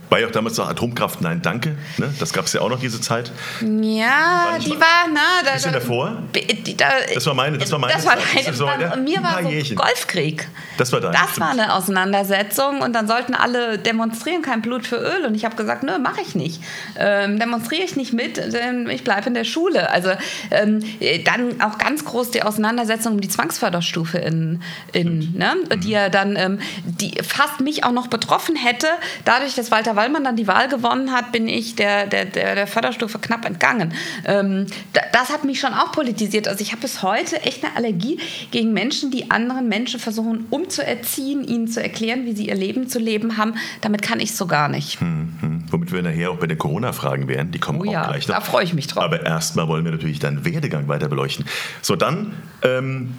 War 0.09 0.19
ja 0.19 0.27
auch 0.27 0.31
damals 0.31 0.57
noch 0.57 0.67
Atomkraft, 0.67 1.21
nein, 1.21 1.41
danke. 1.41 1.77
Ne? 1.97 2.11
Das 2.19 2.33
gab 2.33 2.45
es 2.45 2.53
ja 2.53 2.61
auch 2.61 2.69
noch 2.69 2.79
diese 2.79 2.99
Zeit. 2.99 3.31
Ja, 3.61 4.57
die 4.59 4.71
war, 4.71 5.05
na, 5.13 5.43
da, 5.45 5.53
bisschen 5.53 5.73
davor. 5.73 6.23
Die, 6.33 6.75
da, 6.75 6.87
das 7.13 7.25
war 7.27 7.35
meine, 7.35 7.59
das 7.59 7.71
war 7.71 7.77
meine. 7.77 7.93
Das 7.93 8.05
war 8.05 8.15
deine, 8.15 8.45
das 8.47 8.59
war, 8.59 8.81
ja, 8.81 8.95
mir 8.95 9.21
war 9.21 9.43
so 9.43 9.75
Golfkrieg. 9.75 10.47
Das 10.77 10.91
war 10.91 10.99
deine. 10.99 11.13
Das 11.13 11.31
stimmt. 11.31 11.39
war 11.41 11.49
eine 11.51 11.73
Auseinandersetzung 11.75 12.81
und 12.81 12.93
dann 12.93 13.07
sollten 13.07 13.35
alle 13.35 13.77
demonstrieren, 13.77 14.41
kein 14.41 14.61
Blut 14.63 14.87
für 14.87 14.95
Öl. 14.95 15.25
Und 15.25 15.35
ich 15.35 15.45
habe 15.45 15.55
gesagt, 15.55 15.83
nö, 15.83 15.99
mache 15.99 16.21
ich 16.21 16.33
nicht. 16.33 16.63
Ähm, 16.97 17.39
demonstriere 17.39 17.83
ich 17.83 17.95
nicht 17.95 18.11
mit, 18.11 18.37
denn 18.37 18.89
ich 18.89 19.03
bleibe 19.03 19.27
in 19.27 19.35
der 19.35 19.43
Schule. 19.43 19.91
Also 19.91 20.09
ähm, 20.49 20.83
dann 21.25 21.61
auch 21.61 21.77
ganz 21.77 22.03
groß 22.03 22.31
die 22.31 22.41
Auseinandersetzung 22.41 23.13
um 23.13 23.21
die 23.21 23.29
Zwangsförderstufe 23.29 24.17
in, 24.17 24.63
in 24.91 25.33
ne? 25.35 25.55
Mhm. 25.55 25.81
die 25.81 25.91
ja 25.91 26.09
dann, 26.09 26.35
ähm, 26.35 26.59
die 26.83 27.13
fast 27.21 27.59
mich 27.59 27.83
auch 27.83 27.91
noch 27.91 28.07
betroffen 28.07 28.55
hätte, 28.55 28.87
dadurch, 29.25 29.53
dass 29.53 29.69
Walter 29.69 29.98
weil 29.99 30.09
man 30.09 30.23
dann 30.23 30.37
die 30.37 30.47
Wahl 30.47 30.69
gewonnen 30.69 31.11
hat, 31.11 31.33
bin 31.33 31.49
ich 31.49 31.75
der, 31.75 32.07
der, 32.07 32.23
der, 32.23 32.55
der 32.55 32.67
Förderstufe 32.67 33.19
knapp 33.19 33.43
entgangen. 33.43 33.93
Ähm, 34.23 34.65
das 35.11 35.27
hat 35.27 35.43
mich 35.43 35.59
schon 35.59 35.73
auch 35.73 35.91
politisiert. 35.91 36.47
Also 36.47 36.61
ich 36.61 36.71
habe 36.71 36.79
bis 36.79 37.03
heute 37.03 37.41
echt 37.41 37.65
eine 37.65 37.75
Allergie 37.75 38.17
gegen 38.51 38.71
Menschen, 38.71 39.11
die 39.11 39.29
anderen 39.29 39.67
Menschen 39.67 39.99
versuchen 39.99 40.45
umzuerziehen, 40.51 41.43
ihnen 41.43 41.67
zu 41.67 41.83
erklären, 41.83 42.23
wie 42.23 42.31
sie 42.31 42.47
ihr 42.47 42.55
Leben 42.55 42.87
zu 42.87 42.97
leben 42.97 43.35
haben. 43.35 43.55
Damit 43.81 44.01
kann 44.01 44.21
ich 44.21 44.35
so 44.35 44.47
gar 44.47 44.69
nicht. 44.69 45.01
Hm, 45.01 45.33
hm. 45.41 45.63
Womit 45.69 45.91
wir 45.91 46.01
nachher 46.01 46.31
auch 46.31 46.37
bei 46.37 46.47
den 46.47 46.57
Corona-Fragen 46.57 47.27
wären. 47.27 47.51
Die 47.51 47.59
kommen 47.59 47.81
oh, 47.81 47.89
auch 47.89 47.91
ja, 47.91 48.07
gleich 48.07 48.25
noch. 48.25 48.35
Da 48.35 48.41
freue 48.41 48.63
ich 48.63 48.73
mich 48.73 48.87
drauf. 48.87 49.03
Aber 49.03 49.25
erstmal 49.25 49.67
wollen 49.67 49.83
wir 49.83 49.91
natürlich 49.91 50.19
deinen 50.19 50.45
Werdegang 50.45 50.87
weiter 50.87 51.09
beleuchten. 51.09 51.43
So, 51.81 51.97
dann 51.97 52.35
ähm, 52.61 53.15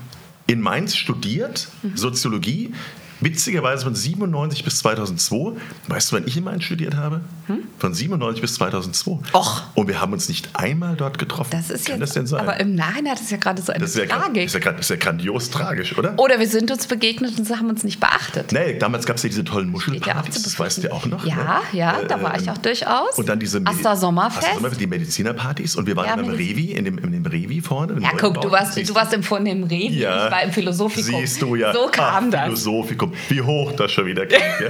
in 0.46 0.62
Mainz 0.62 0.96
studiert, 0.96 1.68
mhm. 1.82 1.98
Soziologie. 1.98 2.72
Witzigerweise 3.20 3.84
von 3.84 3.94
97 3.94 4.64
bis 4.64 4.78
2002. 4.78 5.52
Weißt 5.88 6.10
du, 6.10 6.16
wann 6.16 6.26
ich 6.26 6.36
in 6.36 6.44
Mainz 6.44 6.64
studiert 6.64 6.96
habe? 6.96 7.20
Hm? 7.46 7.60
Von 7.78 7.94
97 7.94 8.40
bis 8.40 8.54
2002. 8.54 9.18
Och. 9.34 9.62
Und 9.74 9.88
wir 9.88 10.00
haben 10.00 10.12
uns 10.12 10.28
nicht 10.28 10.50
einmal 10.54 10.96
dort 10.96 11.18
getroffen. 11.18 11.50
Das 11.52 11.70
ist 11.70 11.86
Kann 11.86 11.98
jetzt, 11.98 12.10
das 12.10 12.14
denn 12.14 12.26
sein? 12.26 12.40
Aber 12.40 12.58
im 12.60 12.74
Nachhinein 12.74 13.12
hat 13.12 13.20
es 13.20 13.30
ja 13.30 13.36
gerade 13.36 13.60
so 13.60 13.72
eine 13.72 13.80
das 13.80 13.94
ist 13.94 13.96
ja, 13.96 14.06
Tragik. 14.06 14.44
Ist 14.44 14.54
ja, 14.54 14.70
ist 14.70 14.90
ja 14.90 14.96
grandios 14.96 15.50
tragisch, 15.50 15.96
oder? 15.98 16.14
Oder 16.18 16.38
wir 16.38 16.48
sind 16.48 16.70
uns 16.70 16.86
begegnet 16.86 17.38
und 17.38 17.50
haben 17.56 17.68
uns 17.68 17.84
nicht 17.84 18.00
beachtet. 18.00 18.52
Nee, 18.52 18.78
damals 18.78 19.06
gab 19.06 19.16
es 19.16 19.22
ja 19.22 19.28
diese 19.28 19.44
tollen 19.44 19.70
Muschelpartys, 19.70 20.42
das 20.42 20.58
weißt 20.58 20.78
du 20.78 20.88
ja 20.88 20.92
auch 20.92 21.06
noch. 21.06 21.24
Ja, 21.24 21.36
ne? 21.36 21.60
ja, 21.72 22.02
da 22.08 22.22
war 22.22 22.40
ich 22.40 22.50
auch 22.50 22.58
durchaus. 22.58 23.16
Und 23.16 23.28
dann 23.28 23.38
diese 23.38 23.60
Asta 23.64 23.96
Sommerfest. 23.96 24.44
Asta 24.44 24.54
Sommerfest, 24.54 24.80
die 24.80 24.86
Medizinerpartys. 24.86 25.76
Und 25.76 25.86
wir 25.86 25.96
waren 25.96 26.06
ja, 26.06 26.14
im 26.14 26.30
Revi, 26.30 26.72
in 26.72 26.84
dem, 26.84 26.98
in 26.98 27.12
dem 27.12 27.26
Revi 27.26 27.60
vorne. 27.60 28.00
Ja, 28.00 28.10
guck, 28.18 28.40
du 28.40 28.50
warst, 28.50 28.76
du 28.76 28.94
warst 28.94 29.12
im 29.12 29.22
vornehmen 29.22 29.64
Revi, 29.64 30.00
ja. 30.00 30.26
ich 30.26 30.32
war 30.32 30.42
im 30.42 30.52
Philosophikum. 30.52 31.20
Siehst 31.20 31.42
du 31.42 31.54
ja. 31.54 31.72
So 31.72 31.88
kam 31.90 32.26
Ach, 32.26 32.30
das. 32.30 32.44
Philosophikum. 32.44 33.09
Wie 33.28 33.40
hoch 33.40 33.72
das 33.72 33.92
schon 33.92 34.06
wieder 34.06 34.26
geht. 34.26 34.40
Ja. 34.60 34.66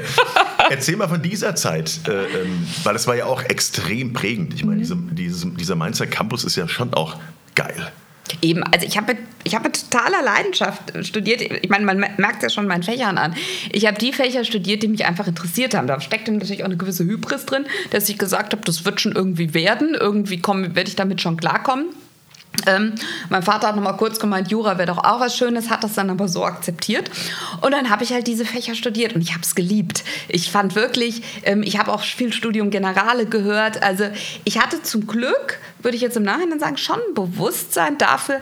Erzähl 0.69 0.97
mal 0.97 1.09
von 1.09 1.21
dieser 1.21 1.57
Zeit, 1.57 2.01
äh, 2.07 2.13
ähm, 2.13 2.67
weil 2.85 2.95
es 2.95 3.07
war 3.07 3.17
ja 3.17 3.25
auch 3.25 3.43
extrem 3.43 4.13
prägend. 4.13 4.55
Ich 4.55 4.65
meine, 4.65 4.85
mhm. 4.85 5.15
diese, 5.17 5.47
dieser 5.47 5.75
Mainzer 5.75 6.07
Campus 6.07 6.45
ist 6.45 6.55
ja 6.55 6.69
schon 6.69 6.95
auch 6.95 7.17
geil. 7.57 7.91
Eben, 8.43 8.63
also 8.63 8.87
ich 8.87 8.97
habe 8.97 9.15
mit, 9.15 9.53
hab 9.55 9.65
mit 9.65 9.91
totaler 9.91 10.23
Leidenschaft 10.23 10.83
studiert. 11.05 11.41
Ich 11.41 11.69
meine, 11.69 11.85
man 11.85 11.99
merkt 11.99 12.43
ja 12.43 12.51
schon 12.51 12.67
meinen 12.67 12.83
Fächern 12.83 13.19
an. 13.19 13.35
Ich 13.73 13.87
habe 13.87 13.99
die 13.99 14.13
Fächer 14.13 14.45
studiert, 14.45 14.83
die 14.83 14.89
mich 14.89 15.05
einfach 15.05 15.27
interessiert 15.27 15.75
haben. 15.75 15.87
Da 15.87 16.01
steckt 16.01 16.29
natürlich 16.29 16.63
auch 16.63 16.67
eine 16.67 16.77
gewisse 16.77 17.05
Hybris 17.05 17.47
drin, 17.47 17.67
dass 17.91 18.09
ich 18.09 18.19
gesagt 18.19 18.53
habe, 18.53 18.63
das 18.65 18.85
wird 18.85 19.01
schon 19.01 19.13
irgendwie 19.13 19.55
werden. 19.55 19.97
Irgendwie 19.99 20.41
werde 20.43 20.89
ich 20.89 20.97
damit 20.97 21.21
schon 21.21 21.37
klarkommen. 21.37 21.87
Ähm, 22.67 22.95
mein 23.29 23.43
Vater 23.43 23.69
hat 23.69 23.77
noch 23.77 23.83
mal 23.83 23.95
kurz 23.95 24.19
gemeint, 24.19 24.51
Jura 24.51 24.77
wäre 24.77 24.87
doch 24.87 24.99
auch 24.99 25.21
was 25.21 25.37
Schönes, 25.37 25.71
hat 25.71 25.83
das 25.85 25.95
dann 25.95 26.11
aber 26.11 26.29
so 26.29 26.45
akzeptiert. 26.45 27.11
Und 27.61 27.73
dann 27.73 27.91
habe 27.91 28.05
ich 28.05 28.13
halt 28.13 28.27
diese 28.27 28.45
Fächer 28.45 28.75
studiert 28.75 29.15
und 29.15 29.23
ich 29.23 29.33
habe 29.33 29.43
es 29.43 29.55
geliebt. 29.55 30.05
Ich 30.29 30.51
fand 30.51 30.75
wirklich, 30.75 31.23
ähm, 31.45 31.63
ich 31.63 31.79
habe 31.79 31.93
auch 31.93 32.03
viel 32.03 32.33
Studium 32.33 32.71
Generale 32.71 33.27
gehört. 33.27 33.83
Also 33.83 34.05
ich 34.45 34.59
hatte 34.59 34.83
zum 34.83 35.07
Glück, 35.07 35.59
würde 35.81 35.97
ich 35.97 36.03
jetzt 36.03 36.17
im 36.17 36.23
Nachhinein 36.23 36.61
sagen, 36.61 36.77
schon 36.77 36.99
ein 37.09 37.15
Bewusstsein 37.15 37.99
dafür, 37.99 38.41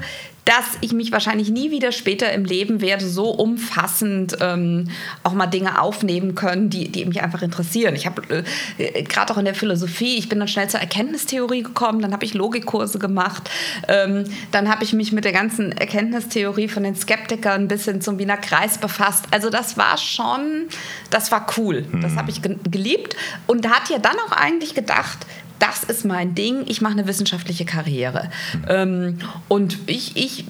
dass 0.48 0.78
ich 0.80 0.94
mich 0.94 1.12
wahrscheinlich 1.12 1.50
nie 1.50 1.70
wieder 1.70 1.92
später 1.92 2.32
im 2.32 2.46
Leben 2.46 2.80
werde 2.80 3.06
so 3.06 3.28
umfassend 3.28 4.38
ähm, 4.40 4.88
auch 5.22 5.34
mal 5.34 5.46
Dinge 5.46 5.78
aufnehmen 5.78 6.34
können, 6.34 6.70
die, 6.70 6.90
die 6.90 7.04
mich 7.04 7.22
einfach 7.22 7.42
interessieren. 7.42 7.94
Ich 7.94 8.06
habe 8.06 8.44
äh, 8.78 9.02
gerade 9.02 9.34
auch 9.34 9.36
in 9.36 9.44
der 9.44 9.54
Philosophie, 9.54 10.16
ich 10.16 10.30
bin 10.30 10.38
dann 10.38 10.48
schnell 10.48 10.66
zur 10.70 10.80
Erkenntnistheorie 10.80 11.62
gekommen, 11.62 12.00
dann 12.00 12.14
habe 12.14 12.24
ich 12.24 12.32
Logikkurse 12.32 12.98
gemacht, 12.98 13.50
ähm, 13.88 14.24
dann 14.50 14.70
habe 14.70 14.84
ich 14.84 14.94
mich 14.94 15.12
mit 15.12 15.26
der 15.26 15.32
ganzen 15.32 15.72
Erkenntnistheorie 15.72 16.68
von 16.68 16.82
den 16.82 16.96
Skeptikern 16.96 17.64
ein 17.64 17.68
bisschen 17.68 18.00
zum 18.00 18.18
Wiener 18.18 18.38
Kreis 18.38 18.78
befasst. 18.78 19.26
Also 19.30 19.50
das 19.50 19.76
war 19.76 19.98
schon, 19.98 20.68
das 21.10 21.30
war 21.30 21.46
cool. 21.58 21.84
Das 22.00 22.16
habe 22.16 22.30
ich 22.30 22.40
geliebt 22.40 23.16
und 23.46 23.68
hat 23.68 23.90
ja 23.90 23.98
dann 23.98 24.16
auch 24.26 24.32
eigentlich 24.32 24.74
gedacht, 24.74 25.26
das 25.58 25.82
ist 25.84 26.04
mein 26.04 26.34
Ding, 26.34 26.64
ich 26.66 26.80
mache 26.80 26.92
eine 26.92 27.06
wissenschaftliche 27.06 27.64
Karriere. 27.64 28.30
Ähm, 28.68 29.18
und 29.48 29.78
ich, 29.86 30.16
ich, 30.16 30.44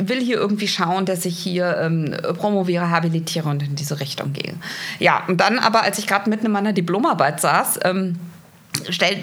will 0.00 0.20
hier 0.20 0.36
irgendwie 0.36 0.68
schauen, 0.68 1.04
dass 1.04 1.24
ich 1.24 1.36
hier 1.36 1.78
ähm, 1.78 2.16
promoviere, 2.36 2.90
habilitiere 2.90 3.48
und 3.48 3.62
in 3.62 3.74
diese 3.74 3.98
Richtung 3.98 4.32
gehe. 4.32 4.54
Ja, 5.00 5.24
und 5.26 5.40
dann 5.40 5.58
aber, 5.58 5.82
als 5.82 5.98
ich 5.98 6.06
gerade 6.06 6.30
mitten 6.30 6.46
in 6.46 6.52
meiner 6.52 6.72
Diplomarbeit 6.72 7.40
saß, 7.40 7.80
ähm, 7.84 8.16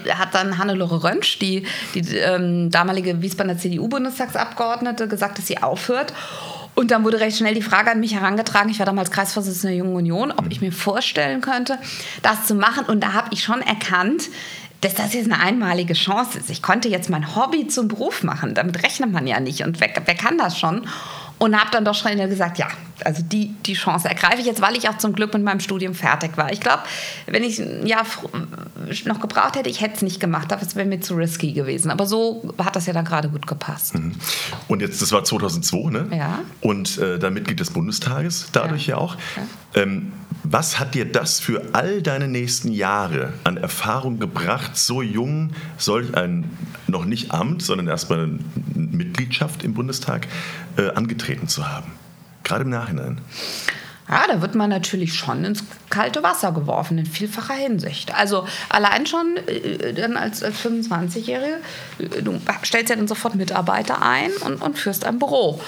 hat 0.09 0.35
dann 0.35 0.57
Hannelore 0.57 1.03
Röntsch, 1.03 1.39
die, 1.39 1.65
die 1.93 2.17
ähm, 2.17 2.69
damalige 2.69 3.21
Wiesbadener 3.21 3.57
CDU-Bundestagsabgeordnete, 3.57 5.07
gesagt, 5.07 5.37
dass 5.37 5.47
sie 5.47 5.61
aufhört. 5.63 6.13
Und 6.75 6.91
dann 6.91 7.05
wurde 7.05 7.21
recht 7.21 7.37
schnell 7.37 7.53
die 7.53 7.61
Frage 7.61 7.91
an 7.91 8.01
mich 8.01 8.13
herangetragen, 8.13 8.69
ich 8.69 8.79
war 8.79 8.85
damals 8.85 9.09
Kreisvorsitzende 9.09 9.69
der 9.69 9.77
Jungen 9.77 9.95
Union, 9.95 10.31
ob 10.31 10.51
ich 10.51 10.59
mir 10.59 10.73
vorstellen 10.73 11.39
könnte, 11.39 11.77
das 12.21 12.45
zu 12.45 12.53
machen. 12.53 12.85
Und 12.85 13.01
da 13.01 13.13
habe 13.13 13.29
ich 13.31 13.43
schon 13.43 13.61
erkannt, 13.61 14.23
dass 14.81 14.95
das 14.95 15.13
jetzt 15.13 15.31
eine 15.31 15.39
einmalige 15.41 15.93
Chance 15.93 16.37
ist. 16.37 16.49
Ich 16.49 16.61
konnte 16.61 16.89
jetzt 16.89 17.09
mein 17.09 17.35
Hobby 17.35 17.67
zum 17.67 17.87
Beruf 17.87 18.23
machen. 18.23 18.53
Damit 18.53 18.83
rechnet 18.83 19.11
man 19.11 19.25
ja 19.27 19.39
nicht. 19.39 19.61
Und 19.63 19.79
wer, 19.79 19.89
wer 20.05 20.15
kann 20.15 20.37
das 20.37 20.59
schon? 20.59 20.87
Und 21.37 21.59
habe 21.59 21.69
dann 21.71 21.83
doch 21.83 21.95
schnell 21.95 22.29
gesagt, 22.29 22.59
ja, 22.59 22.67
also 23.03 23.21
die, 23.21 23.53
die 23.65 23.73
Chance 23.73 24.07
ergreife 24.07 24.39
ich 24.39 24.45
jetzt, 24.45 24.61
weil 24.61 24.77
ich 24.77 24.87
auch 24.87 24.97
zum 24.97 25.13
Glück 25.13 25.33
mit 25.33 25.43
meinem 25.43 25.59
Studium 25.59 25.93
fertig 25.93 26.37
war. 26.37 26.53
Ich 26.53 26.61
glaube, 26.61 26.83
wenn 27.25 27.43
ich 27.43 27.59
ein 27.59 27.85
Jahr 27.85 28.05
noch 29.05 29.19
gebraucht 29.19 29.57
hätte, 29.57 29.69
ich 29.69 29.81
hätte 29.81 29.95
es 29.95 30.01
nicht 30.01 30.21
gemacht. 30.21 30.49
Das 30.49 30.75
wäre 30.77 30.87
mir 30.87 31.01
zu 31.01 31.15
risky 31.15 31.51
gewesen. 31.51 31.91
Aber 31.91 32.05
so 32.05 32.53
hat 32.57 32.77
das 32.77 32.85
ja 32.85 32.93
dann 32.93 33.03
gerade 33.03 33.27
gut 33.27 33.47
gepasst. 33.47 33.95
Mhm. 33.95 34.13
Und 34.69 34.81
jetzt, 34.81 35.01
das 35.01 35.11
war 35.11 35.25
2002, 35.25 35.89
ne? 35.89 36.07
Ja. 36.15 36.39
Und 36.61 36.97
äh, 36.99 37.19
dann 37.19 37.33
Mitglied 37.33 37.59
des 37.59 37.71
Bundestages, 37.71 38.47
dadurch 38.53 38.87
ja, 38.87 38.95
ja 38.95 39.01
auch. 39.01 39.17
Ja. 39.75 39.81
Ähm, 39.81 40.13
was 40.51 40.79
hat 40.79 40.93
dir 40.95 41.05
das 41.05 41.39
für 41.39 41.73
all 41.73 42.01
deine 42.01 42.27
nächsten 42.27 42.71
Jahre 42.71 43.33
an 43.43 43.57
Erfahrung 43.57 44.19
gebracht, 44.19 44.77
so 44.77 45.01
jung 45.01 45.51
solch 45.77 46.15
ein 46.15 46.49
noch 46.87 47.05
nicht 47.05 47.31
Amt, 47.31 47.63
sondern 47.63 47.87
erstmal 47.87 48.19
eine 48.23 48.39
Mitgliedschaft 48.75 49.63
im 49.63 49.73
Bundestag 49.73 50.27
äh, 50.77 50.89
angetreten 50.89 51.47
zu 51.47 51.67
haben? 51.67 51.91
Gerade 52.43 52.63
im 52.63 52.69
Nachhinein. 52.69 53.17
Ja, 54.07 54.25
da 54.27 54.39
wird 54.39 54.53
man 54.53 54.69
natürlich 54.69 55.15
schon 55.15 55.43
ins 55.43 55.63
kalte 55.89 56.21
Wasser 56.21 56.51
geworfen, 56.51 56.99
in 56.99 57.07
vielfacher 57.07 57.55
Hinsicht. 57.55 58.13
Also 58.15 58.45
allein 58.69 59.07
schon 59.07 59.37
äh, 59.47 59.93
dann 59.93 60.15
als, 60.15 60.43
als 60.43 60.57
25-Jährige, 60.63 61.57
äh, 61.97 62.21
du 62.21 62.39
stellst 62.63 62.91
ja 62.91 62.97
dann 62.97 63.07
sofort 63.07 63.33
Mitarbeiter 63.33 64.03
ein 64.03 64.29
und, 64.45 64.61
und 64.61 64.77
führst 64.77 65.05
ein 65.05 65.17
Büro. 65.17 65.59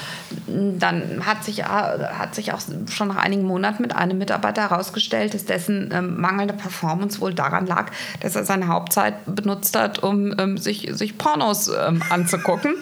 Dann 0.46 1.26
hat 1.26 1.44
sich, 1.44 1.60
äh, 1.60 1.64
hat 1.64 2.36
sich 2.36 2.52
auch 2.52 2.60
schon 2.90 3.08
nach 3.08 3.16
einigen 3.16 3.42
Monaten 3.42 3.82
mit 3.82 3.94
einem 3.94 4.18
Mitarbeiter 4.18 4.70
herausgestellt, 4.70 5.34
dass 5.34 5.44
dessen 5.44 5.90
ähm, 5.92 6.20
mangelnde 6.20 6.54
Performance 6.54 7.20
wohl 7.20 7.34
daran 7.34 7.66
lag, 7.66 7.90
dass 8.20 8.36
er 8.36 8.44
seine 8.44 8.68
Hauptzeit 8.68 9.14
benutzt 9.26 9.76
hat, 9.76 10.04
um 10.04 10.32
ähm, 10.38 10.58
sich, 10.58 10.88
sich 10.92 11.18
Pornos 11.18 11.68
ähm, 11.68 12.02
anzugucken. 12.08 12.74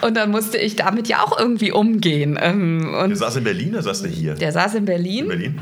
Und 0.00 0.16
dann 0.16 0.30
musste 0.30 0.56
ich 0.56 0.76
damit 0.76 1.08
ja 1.08 1.22
auch 1.22 1.38
irgendwie 1.38 1.70
umgehen. 1.70 2.38
Ähm, 2.40 2.94
der 3.08 3.16
saß 3.16 3.36
in 3.36 3.44
Berlin 3.44 3.74
oder 3.74 3.82
saß 3.82 4.02
der 4.02 4.10
hier? 4.10 4.34
Der 4.34 4.52
saß 4.52 4.74
in 4.76 4.86
Berlin. 4.86 5.01
Berlin. 5.02 5.24
In 5.24 5.28
Berlin. 5.28 5.60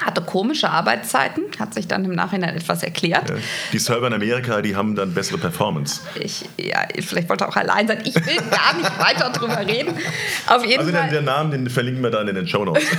Hatte 0.00 0.22
komische 0.22 0.70
Arbeitszeiten, 0.70 1.42
hat 1.58 1.74
sich 1.74 1.88
dann 1.88 2.04
im 2.04 2.12
Nachhinein 2.12 2.54
etwas 2.54 2.84
erklärt. 2.84 3.30
Ja. 3.30 3.36
Die 3.72 3.78
Server 3.80 4.06
in 4.06 4.12
Amerika, 4.12 4.62
die 4.62 4.76
haben 4.76 4.94
dann 4.94 5.12
bessere 5.12 5.38
Performance. 5.38 6.02
Ich, 6.20 6.44
ja, 6.56 6.86
vielleicht 7.00 7.28
wollte 7.28 7.44
er 7.44 7.48
auch 7.48 7.56
allein 7.56 7.88
sein. 7.88 7.98
Ich 8.04 8.14
will 8.14 8.36
gar 8.48 8.76
nicht 8.76 8.98
weiter 9.00 9.30
drüber 9.30 9.58
reden. 9.66 9.92
Auf 10.46 10.64
jeden 10.64 10.80
also 10.80 10.92
Fall. 10.92 11.10
Den, 11.10 11.24
Namen, 11.24 11.50
den 11.50 11.68
verlinken 11.68 12.02
wir 12.04 12.10
dann 12.10 12.28
in 12.28 12.36
den 12.36 12.46
Show 12.46 12.64
Notes. 12.64 12.84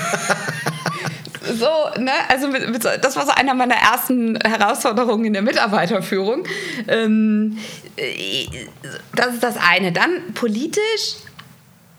so, 1.57 1.99
ne, 1.99 2.11
also 2.27 2.47
mit, 2.47 2.69
mit, 2.69 2.83
das 2.83 3.15
war 3.15 3.25
so 3.25 3.31
einer 3.31 3.53
meiner 3.53 3.75
ersten 3.75 4.37
Herausforderungen 4.37 5.25
in 5.25 5.33
der 5.33 5.41
Mitarbeiterführung. 5.41 6.43
Ähm, 6.87 7.57
äh, 7.95 8.45
das 9.15 9.33
ist 9.35 9.43
das 9.43 9.55
eine. 9.57 9.91
Dann 9.91 10.33
politisch 10.33 11.15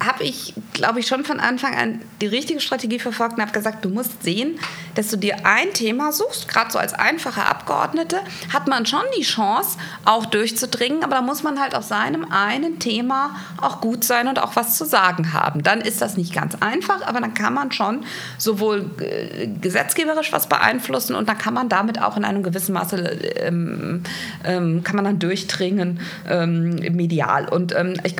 habe 0.05 0.25
ich, 0.25 0.55
glaube 0.73 1.01
ich, 1.01 1.07
schon 1.07 1.25
von 1.25 1.41
Anfang 1.41 1.75
an 1.77 2.01
die 2.21 2.27
richtige 2.27 2.61
Strategie 2.61 2.99
verfolgt 2.99 3.35
und 3.35 3.43
habe 3.43 3.53
gesagt, 3.53 3.85
du 3.85 3.91
musst 3.91 4.23
sehen, 4.23 4.59
dass 4.95 5.09
du 5.09 5.17
dir 5.17 5.47
ein 5.47 5.73
Thema 5.73 6.13
suchst. 6.13 6.49
Gerade 6.49 6.71
so 6.71 6.79
als 6.79 6.95
einfache 6.95 7.45
Abgeordnete 7.45 8.19
hat 8.53 8.67
man 8.67 8.87
schon 8.87 9.03
die 9.19 9.23
Chance, 9.23 9.79
auch 10.05 10.27
durchzudringen, 10.27 11.05
aber 11.05 11.17
da 11.17 11.23
muss 11.23 11.43
man 11.43 11.61
halt 11.61 11.75
auf 11.75 11.85
seinem 11.85 12.27
einen 12.31 12.79
Thema 12.79 13.37
auch 13.61 13.81
gut 13.81 14.05
sein 14.05 14.29
und 14.29 14.39
auch 14.39 14.57
was 14.57 14.77
zu 14.77 14.85
sagen 14.85 15.33
haben. 15.33 15.63
Dann 15.63 15.81
ist 15.81 16.01
das 16.01 16.17
nicht 16.17 16.33
ganz 16.35 16.57
einfach, 16.61 17.07
aber 17.07 17.21
dann 17.21 17.35
kann 17.35 17.55
man 17.55 17.73
schon 17.73 18.05
sowohl 18.39 18.91
äh, 19.01 19.47
gesetzgeberisch 19.47 20.33
was 20.33 20.49
beeinflussen 20.49 21.15
und 21.15 21.29
dann 21.29 21.39
kann 21.39 21.55
man 21.55 21.69
damit 21.69 22.01
auch 22.01 22.17
in 22.17 22.25
einem 22.25 22.43
gewissen 22.43 22.73
Maße 22.73 22.97
ähm, 23.37 24.03
ähm, 24.45 24.83
kann 24.83 24.97
man 24.97 25.05
dann 25.05 25.19
durchdringen 25.19 26.01
ähm, 26.29 26.77
medial. 26.95 27.49
Und 27.49 27.75
ähm, 27.75 27.95
ich, 28.05 28.17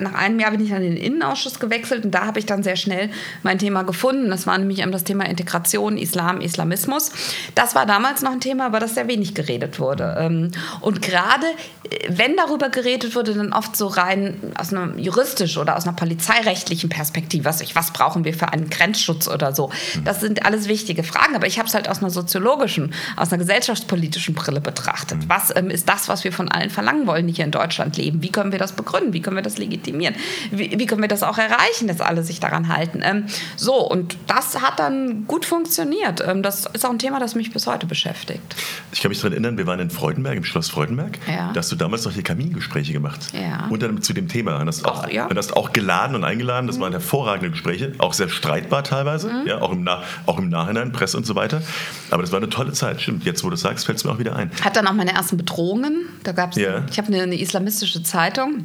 nach 0.00 0.14
einem 0.14 0.40
Jahr 0.40 0.50
bin 0.50 0.60
ich 0.60 0.70
dann 0.70 0.82
in 0.82 0.94
den 0.94 1.02
Innen 1.02 1.19
Innenausschuss 1.20 1.60
gewechselt 1.60 2.04
und 2.04 2.12
da 2.12 2.26
habe 2.26 2.38
ich 2.38 2.46
dann 2.46 2.62
sehr 2.62 2.76
schnell 2.76 3.10
mein 3.42 3.58
Thema 3.58 3.82
gefunden. 3.82 4.30
Das 4.30 4.46
war 4.46 4.56
nämlich 4.56 4.84
das 4.90 5.04
Thema 5.04 5.26
Integration, 5.26 5.98
Islam, 5.98 6.40
Islamismus. 6.40 7.12
Das 7.54 7.74
war 7.74 7.86
damals 7.86 8.22
noch 8.22 8.32
ein 8.32 8.40
Thema, 8.40 8.68
über 8.68 8.80
das 8.80 8.94
sehr 8.94 9.06
wenig 9.08 9.34
geredet 9.34 9.78
wurde. 9.78 10.16
Ähm, 10.18 10.50
und 10.80 11.02
gerade 11.02 11.46
äh, 11.90 12.08
wenn 12.08 12.36
darüber 12.36 12.70
geredet 12.70 13.14
wurde, 13.14 13.34
dann 13.34 13.52
oft 13.52 13.76
so 13.76 13.86
rein 13.86 14.36
aus 14.56 14.72
einer 14.72 14.96
juristischen 14.96 15.60
oder 15.60 15.76
aus 15.76 15.84
einer 15.86 15.94
polizeirechtlichen 15.94 16.88
Perspektive. 16.88 17.44
Was, 17.44 17.62
was 17.74 17.92
brauchen 17.92 18.24
wir 18.24 18.34
für 18.34 18.52
einen 18.52 18.70
Grenzschutz 18.70 19.28
oder 19.28 19.54
so? 19.54 19.70
Das 20.04 20.20
sind 20.20 20.46
alles 20.46 20.68
wichtige 20.68 21.02
Fragen, 21.02 21.36
aber 21.36 21.46
ich 21.46 21.58
habe 21.58 21.68
es 21.68 21.74
halt 21.74 21.88
aus 21.88 21.98
einer 21.98 22.10
soziologischen, 22.10 22.94
aus 23.16 23.30
einer 23.30 23.38
gesellschaftspolitischen 23.38 24.34
Brille 24.34 24.60
betrachtet. 24.60 25.28
Was 25.28 25.54
ähm, 25.54 25.70
ist 25.70 25.88
das, 25.88 26.08
was 26.08 26.24
wir 26.24 26.32
von 26.32 26.48
allen 26.50 26.70
verlangen 26.70 27.06
wollen, 27.06 27.26
die 27.26 27.34
hier 27.34 27.44
in 27.44 27.50
Deutschland 27.50 27.96
leben? 27.96 28.22
Wie 28.22 28.32
können 28.32 28.52
wir 28.52 28.58
das 28.58 28.72
begründen? 28.72 29.12
Wie 29.12 29.20
können 29.20 29.36
wir 29.36 29.42
das 29.42 29.58
legitimieren? 29.58 30.14
Wie, 30.50 30.78
wie 30.78 30.86
können 30.86 31.02
wir 31.02 31.08
das 31.10 31.22
auch 31.22 31.38
erreichen, 31.38 31.88
dass 31.88 32.00
alle 32.00 32.22
sich 32.22 32.40
daran 32.40 32.68
halten. 32.68 33.00
Ähm, 33.02 33.26
so, 33.56 33.74
und 33.74 34.16
das 34.26 34.60
hat 34.60 34.78
dann 34.78 35.26
gut 35.26 35.44
funktioniert. 35.44 36.22
Ähm, 36.26 36.42
das 36.42 36.66
ist 36.66 36.84
auch 36.84 36.90
ein 36.90 36.98
Thema, 36.98 37.20
das 37.20 37.34
mich 37.34 37.52
bis 37.52 37.66
heute 37.66 37.86
beschäftigt. 37.86 38.56
Ich 38.92 39.00
kann 39.00 39.10
mich 39.10 39.18
daran 39.18 39.32
erinnern, 39.32 39.58
wir 39.58 39.66
waren 39.66 39.80
in 39.80 39.90
Freudenberg, 39.90 40.36
im 40.36 40.44
Schloss 40.44 40.70
Freudenberg. 40.70 41.18
Ja. 41.26 41.52
Da 41.52 41.58
hast 41.58 41.72
du 41.72 41.76
damals 41.76 42.04
noch 42.04 42.12
die 42.12 42.22
Kamingespräche 42.22 42.92
gemacht. 42.92 43.20
Ja. 43.32 43.66
Und 43.68 43.82
dann 43.82 44.02
zu 44.02 44.12
dem 44.12 44.28
Thema. 44.28 44.58
Und 44.60 44.68
hast 44.68 44.84
auch, 44.84 45.04
auch, 45.04 45.08
ja. 45.08 45.26
und 45.26 45.36
hast 45.36 45.56
auch 45.56 45.72
geladen 45.72 46.16
und 46.16 46.24
eingeladen. 46.24 46.66
Das 46.66 46.76
mhm. 46.76 46.82
waren 46.82 46.92
hervorragende 46.92 47.50
Gespräche, 47.50 47.92
auch 47.98 48.12
sehr 48.12 48.28
streitbar 48.28 48.84
teilweise, 48.84 49.28
mhm. 49.28 49.46
ja, 49.46 49.60
auch, 49.60 49.72
im 49.72 49.88
auch 50.26 50.38
im 50.38 50.48
Nachhinein, 50.48 50.92
Presse 50.92 51.16
und 51.16 51.26
so 51.26 51.34
weiter. 51.34 51.62
Aber 52.10 52.22
das 52.22 52.32
war 52.32 52.38
eine 52.38 52.50
tolle 52.50 52.72
Zeit. 52.72 53.00
Stimmt, 53.00 53.24
jetzt, 53.24 53.44
wo 53.44 53.50
du 53.50 53.56
sagst, 53.56 53.86
fällt 53.86 53.98
es 53.98 54.04
mir 54.04 54.12
auch 54.12 54.18
wieder 54.18 54.36
ein. 54.36 54.50
Hat 54.62 54.76
dann 54.76 54.86
auch 54.86 54.92
meine 54.92 55.12
ersten 55.12 55.36
Bedrohungen. 55.36 56.08
Da 56.22 56.32
gab's, 56.32 56.56
ja. 56.56 56.84
ich 56.90 56.98
habe 56.98 57.08
eine, 57.08 57.22
eine 57.22 57.40
islamistische 57.40 58.02
Zeitung. 58.02 58.64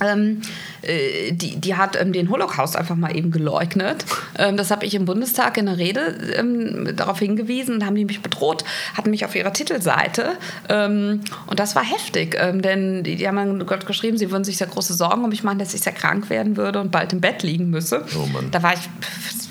Ähm, 0.00 0.42
äh, 0.82 1.32
die, 1.32 1.56
die 1.56 1.76
hat 1.76 2.00
ähm, 2.00 2.12
den 2.12 2.30
Holocaust 2.30 2.76
einfach 2.76 2.96
mal 2.96 3.16
eben 3.16 3.30
geleugnet. 3.30 4.04
Ähm, 4.38 4.56
das 4.56 4.70
habe 4.70 4.86
ich 4.86 4.94
im 4.94 5.04
Bundestag 5.04 5.56
in 5.56 5.66
der 5.66 5.78
Rede 5.78 6.34
ähm, 6.36 6.96
darauf 6.96 7.18
hingewiesen 7.18 7.76
und 7.76 7.86
haben 7.86 7.94
die 7.94 8.04
mich 8.04 8.22
bedroht, 8.22 8.64
hatten 8.94 9.10
mich 9.10 9.24
auf 9.24 9.34
ihrer 9.34 9.52
Titelseite. 9.52 10.32
Ähm, 10.68 11.20
und 11.46 11.58
das 11.58 11.76
war 11.76 11.84
heftig, 11.84 12.36
ähm, 12.38 12.62
denn 12.62 13.02
die, 13.04 13.16
die, 13.16 13.28
haben 13.28 13.66
Gott 13.66 13.86
geschrieben, 13.86 14.18
sie 14.18 14.30
würden 14.30 14.44
sich 14.44 14.56
sehr 14.56 14.66
große 14.66 14.94
Sorgen 14.94 15.24
um 15.24 15.30
mich 15.30 15.42
machen, 15.42 15.58
dass 15.58 15.74
ich 15.74 15.80
sehr 15.80 15.92
krank 15.92 16.30
werden 16.30 16.56
würde 16.56 16.80
und 16.80 16.90
bald 16.90 17.12
im 17.12 17.20
Bett 17.20 17.42
liegen 17.42 17.70
müsse. 17.70 18.04
Oh 18.16 18.28
da 18.50 18.62
war 18.62 18.74
ich 18.74 18.80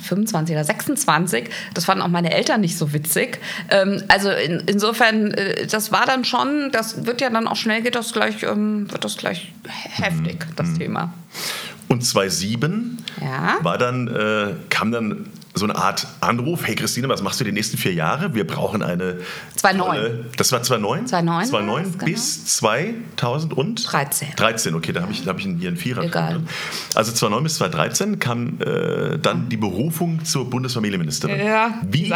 25 0.03 0.55
oder 0.55 0.63
26. 0.63 1.49
Das 1.73 1.85
fanden 1.85 2.03
auch 2.03 2.09
meine 2.09 2.31
Eltern 2.33 2.61
nicht 2.61 2.77
so 2.77 2.93
witzig. 2.93 3.39
Ähm, 3.69 4.03
also 4.07 4.29
in, 4.29 4.63
insofern, 4.67 5.31
äh, 5.31 5.67
das 5.67 5.91
war 5.91 6.05
dann 6.05 6.25
schon, 6.25 6.71
das 6.71 7.05
wird 7.05 7.21
ja 7.21 7.29
dann 7.29 7.47
auch 7.47 7.55
schnell, 7.55 7.81
geht 7.81 7.95
das 7.95 8.13
gleich, 8.13 8.43
ähm, 8.43 8.91
wird 8.91 9.03
das 9.03 9.17
gleich 9.17 9.53
heftig, 9.67 10.45
mhm. 10.45 10.55
das 10.55 10.67
mhm. 10.69 10.79
Thema. 10.79 11.13
Und 11.87 12.03
2007 12.03 12.97
ja. 13.21 13.57
war 13.61 13.77
dann, 13.77 14.07
äh, 14.07 14.53
kam 14.69 14.91
dann 14.91 15.25
so 15.55 15.65
eine 15.65 15.75
Art 15.75 16.07
Anruf, 16.19 16.65
hey 16.65 16.73
Christine, 16.75 17.07
was 17.09 17.21
machst 17.21 17.39
du 17.39 17.43
die 17.43 17.51
nächsten 17.51 17.77
vier 17.77 17.93
Jahre? 17.93 18.33
Wir 18.33 18.45
brauchen 18.45 18.81
eine... 18.81 19.19
2009. 19.55 20.25
Das 20.35 20.51
war 20.51 20.63
2009? 20.63 21.07
2009, 21.07 21.45
2009 21.47 21.91
genau. 21.91 22.05
bis 22.05 22.45
2013. 22.57 24.29
13, 24.35 24.73
okay, 24.73 24.93
da 24.93 25.01
habe 25.01 25.11
ich, 25.11 25.27
hab 25.27 25.37
ich 25.37 25.45
hier 25.45 25.67
einen 25.67 25.77
Vierer. 25.77 26.03
Egal. 26.03 26.33
Drin. 26.33 26.47
Also 26.95 27.11
2009 27.11 27.43
bis 27.43 27.55
2013 27.57 28.19
kam 28.19 28.59
äh, 28.61 29.19
dann 29.19 29.47
die 29.49 29.57
Berufung 29.57 30.25
zur 30.25 30.49
Bundesfamilienministerin. 30.49 31.39
Ja. 31.39 31.79
Wie? 31.83 32.11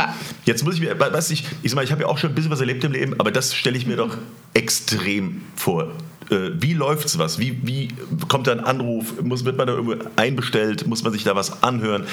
Jetzt 0.45 0.63
muss 0.63 0.75
ich 0.75 0.81
mir, 0.81 0.99
weiß 0.99 1.29
ich, 1.29 1.45
ich, 1.61 1.75
ich 1.75 1.91
habe 1.91 2.01
ja 2.01 2.07
auch 2.07 2.17
schon 2.17 2.31
ein 2.31 2.35
bisschen 2.35 2.51
was 2.51 2.59
erlebt 2.59 2.83
im 2.83 2.91
Leben, 2.91 3.19
aber 3.19 3.31
das 3.31 3.53
stelle 3.53 3.77
ich 3.77 3.85
mir 3.85 3.97
doch 3.97 4.17
extrem 4.53 5.43
vor 5.55 5.91
Äh, 6.29 6.51
wie 6.59 6.73
läuft 6.73 7.07
sowas? 7.07 7.39
Wie, 7.39 7.59
wie 7.63 7.89
kommt 8.27 8.47
da 8.47 8.51
ein 8.51 8.59
Anruf? 8.59 9.21
Muss, 9.21 9.45
wird 9.45 9.57
man 9.57 9.67
da 9.67 9.73
irgendwo 9.73 9.95
einbestellt? 10.15 10.87
Muss 10.87 11.03
man 11.03 11.13
sich 11.13 11.23
da 11.23 11.35
was 11.35 11.63
anhören? 11.63 12.03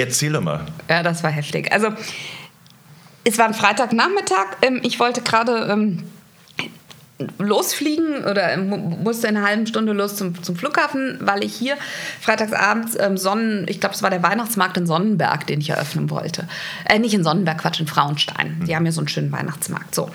Erzähl 0.00 0.32
doch 0.32 0.40
mal. 0.40 0.66
Ja, 0.88 1.02
das 1.02 1.22
war 1.22 1.30
heftig. 1.30 1.70
Also, 1.72 1.88
es 3.24 3.36
war 3.38 3.46
ein 3.46 3.54
Freitagnachmittag. 3.54 4.56
Ähm, 4.62 4.80
ich 4.82 4.98
wollte 4.98 5.20
gerade 5.20 5.68
ähm, 5.70 6.04
losfliegen 7.38 8.24
oder 8.24 8.56
musste 8.56 9.28
in 9.28 9.36
einer 9.36 9.46
halben 9.46 9.66
Stunde 9.66 9.92
los 9.92 10.16
zum, 10.16 10.42
zum 10.42 10.56
Flughafen, 10.56 11.18
weil 11.20 11.44
ich 11.44 11.54
hier 11.54 11.76
freitagsabends 12.20 12.96
ähm, 12.98 13.18
Sonnen, 13.18 13.66
ich 13.68 13.78
glaube, 13.78 13.94
es 13.94 14.02
war 14.02 14.08
der 14.08 14.22
Weihnachtsmarkt 14.22 14.78
in 14.78 14.86
Sonnenberg, 14.86 15.46
den 15.46 15.60
ich 15.60 15.68
eröffnen 15.70 16.08
wollte. 16.08 16.48
Äh, 16.86 16.98
nicht 16.98 17.12
in 17.12 17.22
Sonnenberg, 17.22 17.58
Quatsch, 17.58 17.80
in 17.80 17.86
Frauenstein. 17.86 18.64
Die 18.66 18.74
haben 18.74 18.86
ja 18.86 18.92
so 18.92 19.00
einen 19.00 19.08
schönen 19.08 19.32
Weihnachtsmarkt. 19.32 19.94
So. 19.94 20.10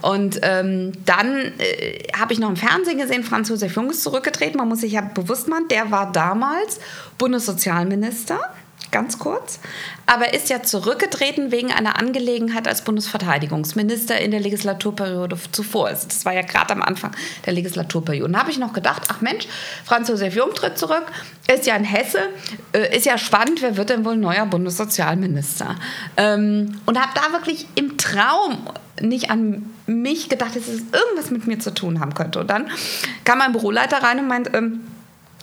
Und 0.00 0.38
ähm, 0.42 0.92
dann 1.04 1.52
äh, 1.58 1.98
habe 2.18 2.32
ich 2.32 2.38
noch 2.38 2.48
im 2.48 2.56
Fernsehen 2.56 2.98
gesehen, 2.98 3.22
Franz 3.22 3.50
Josef 3.50 3.74
Jung 3.76 3.90
ist 3.90 4.02
zurückgetreten. 4.02 4.56
Man 4.56 4.68
muss 4.68 4.80
sich 4.80 4.92
ja 4.92 5.02
bewusst 5.02 5.48
machen, 5.48 5.68
der 5.70 5.90
war 5.90 6.10
damals 6.10 6.80
Bundessozialminister 7.18 8.38
ganz 8.96 9.18
kurz. 9.18 9.60
Aber 10.06 10.32
ist 10.32 10.48
ja 10.48 10.62
zurückgetreten 10.62 11.52
wegen 11.52 11.70
einer 11.70 11.98
Angelegenheit 11.98 12.66
als 12.66 12.80
Bundesverteidigungsminister 12.80 14.18
in 14.18 14.30
der 14.30 14.40
Legislaturperiode 14.40 15.36
zuvor. 15.52 15.88
Also 15.88 16.08
das 16.08 16.24
war 16.24 16.32
ja 16.32 16.40
gerade 16.40 16.72
am 16.72 16.80
Anfang 16.80 17.10
der 17.44 17.52
Legislaturperiode. 17.52 18.32
Da 18.32 18.38
habe 18.38 18.50
ich 18.50 18.58
noch 18.58 18.72
gedacht, 18.72 19.02
ach 19.08 19.20
Mensch, 19.20 19.48
Franz 19.84 20.08
Josef 20.08 20.34
Jung 20.34 20.54
tritt 20.54 20.78
zurück, 20.78 21.04
ist 21.52 21.66
ja 21.66 21.74
ein 21.74 21.84
Hesse, 21.84 22.20
äh, 22.72 22.96
ist 22.96 23.04
ja 23.04 23.18
spannend, 23.18 23.60
wer 23.60 23.76
wird 23.76 23.90
denn 23.90 24.06
wohl 24.06 24.16
neuer 24.16 24.46
Bundessozialminister? 24.46 25.76
Ähm, 26.16 26.80
und 26.86 26.98
habe 26.98 27.12
da 27.14 27.32
wirklich 27.32 27.66
im 27.74 27.98
Traum 27.98 28.70
nicht 29.02 29.30
an 29.30 29.70
mich 29.86 30.30
gedacht, 30.30 30.56
dass 30.56 30.68
es 30.68 30.80
irgendwas 30.90 31.30
mit 31.30 31.46
mir 31.46 31.58
zu 31.58 31.74
tun 31.74 32.00
haben 32.00 32.14
könnte. 32.14 32.40
Und 32.40 32.48
dann 32.48 32.70
kam 33.24 33.38
mein 33.38 33.52
Büroleiter 33.52 34.02
rein 34.02 34.20
und 34.20 34.28
meint, 34.28 34.54
ähm, 34.54 34.80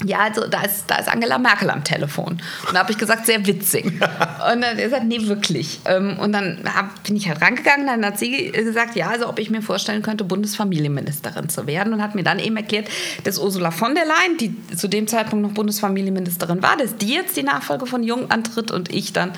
ja, 0.05 0.19
also 0.19 0.47
da 0.47 0.61
ist, 0.61 0.85
da 0.87 0.95
ist 0.97 1.07
Angela 1.07 1.37
Merkel 1.37 1.69
am 1.69 1.83
Telefon. 1.83 2.41
Und 2.67 2.73
da 2.73 2.79
habe 2.79 2.91
ich 2.91 2.97
gesagt, 2.97 3.25
sehr 3.25 3.45
witzig. 3.45 3.85
Und 3.85 3.99
dann 3.99 4.63
hat 4.63 4.77
er 4.77 4.85
gesagt, 4.85 5.05
nee, 5.05 5.27
wirklich. 5.27 5.79
Ähm, 5.85 6.17
und 6.19 6.33
dann 6.33 6.59
bin 7.05 7.15
ich 7.15 7.27
halt 7.27 7.41
rangegangen, 7.41 7.87
dann 7.87 8.05
hat 8.05 8.19
sie 8.19 8.51
gesagt, 8.51 8.95
ja, 8.95 9.09
also 9.09 9.29
ob 9.29 9.39
ich 9.39 9.49
mir 9.49 9.61
vorstellen 9.61 10.01
könnte, 10.01 10.23
Bundesfamilienministerin 10.23 11.49
zu 11.49 11.67
werden. 11.67 11.93
Und 11.93 12.01
hat 12.01 12.15
mir 12.15 12.23
dann 12.23 12.39
eben 12.39 12.57
erklärt, 12.57 12.89
dass 13.23 13.39
Ursula 13.39 13.71
von 13.71 13.95
der 13.95 14.05
Leyen, 14.05 14.37
die 14.39 14.75
zu 14.75 14.87
dem 14.87 15.07
Zeitpunkt 15.07 15.47
noch 15.47 15.53
Bundesfamilienministerin 15.53 16.61
war, 16.61 16.77
dass 16.77 16.97
die 16.97 17.13
jetzt 17.13 17.37
die 17.37 17.43
Nachfolge 17.43 17.85
von 17.85 18.03
Jung 18.03 18.29
antritt 18.31 18.71
und 18.71 18.93
ich 18.93 19.13
dann 19.13 19.31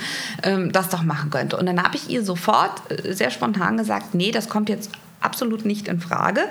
ähm, 0.43 0.71
das 0.71 0.89
doch 0.89 1.03
machen 1.03 1.29
könnte. 1.29 1.57
Und 1.57 1.65
dann 1.65 1.81
habe 1.81 1.95
ich 1.95 2.09
ihr 2.09 2.23
sofort 2.23 2.81
äh, 2.89 3.13
sehr 3.13 3.29
spontan 3.29 3.77
gesagt, 3.77 4.15
nee, 4.15 4.31
das 4.31 4.49
kommt 4.49 4.69
jetzt 4.69 4.91
absolut 5.25 5.65
nicht 5.65 5.87
in 5.87 5.99
Frage. 5.99 6.41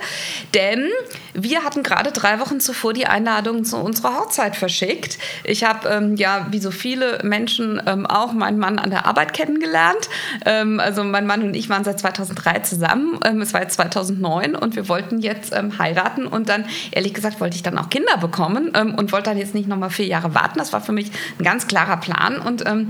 Denn 0.53 0.89
wir 1.33 1.63
hatten 1.63 1.83
gerade 1.83 2.11
drei 2.11 2.39
Wochen 2.39 2.59
zuvor 2.59 2.93
die 2.93 3.07
Einladung 3.07 3.63
zu 3.65 3.77
unserer 3.77 4.17
Hochzeit 4.17 4.55
verschickt. 4.55 5.17
Ich 5.43 5.63
habe 5.63 5.89
ähm, 5.89 6.15
ja, 6.15 6.47
wie 6.51 6.59
so 6.59 6.71
viele 6.71 7.19
Menschen, 7.23 7.81
ähm, 7.85 8.05
auch 8.05 8.33
meinen 8.33 8.59
Mann 8.59 8.79
an 8.79 8.89
der 8.89 9.05
Arbeit 9.05 9.33
kennengelernt. 9.33 10.09
Ähm, 10.45 10.79
also 10.79 11.03
mein 11.03 11.25
Mann 11.25 11.43
und 11.43 11.55
ich 11.55 11.69
waren 11.69 11.83
seit 11.83 11.99
2003 11.99 12.59
zusammen. 12.59 13.19
Ähm, 13.25 13.41
es 13.41 13.53
war 13.53 13.61
jetzt 13.61 13.75
2009 13.75 14.55
und 14.55 14.75
wir 14.75 14.87
wollten 14.89 15.19
jetzt 15.19 15.53
ähm, 15.55 15.77
heiraten. 15.79 16.27
Und 16.27 16.49
dann, 16.49 16.65
ehrlich 16.91 17.13
gesagt, 17.13 17.39
wollte 17.39 17.55
ich 17.55 17.63
dann 17.63 17.77
auch 17.77 17.89
Kinder 17.89 18.17
bekommen 18.17 18.71
ähm, 18.75 18.95
und 18.95 19.11
wollte 19.11 19.29
dann 19.29 19.37
jetzt 19.37 19.53
nicht 19.53 19.67
nochmal 19.67 19.89
vier 19.89 20.07
Jahre 20.07 20.35
warten. 20.35 20.59
Das 20.59 20.73
war 20.73 20.81
für 20.81 20.91
mich 20.91 21.11
ein 21.39 21.43
ganz 21.43 21.67
klarer 21.67 21.97
Plan. 21.97 22.39
Und 22.39 22.65
äh, 22.65 22.85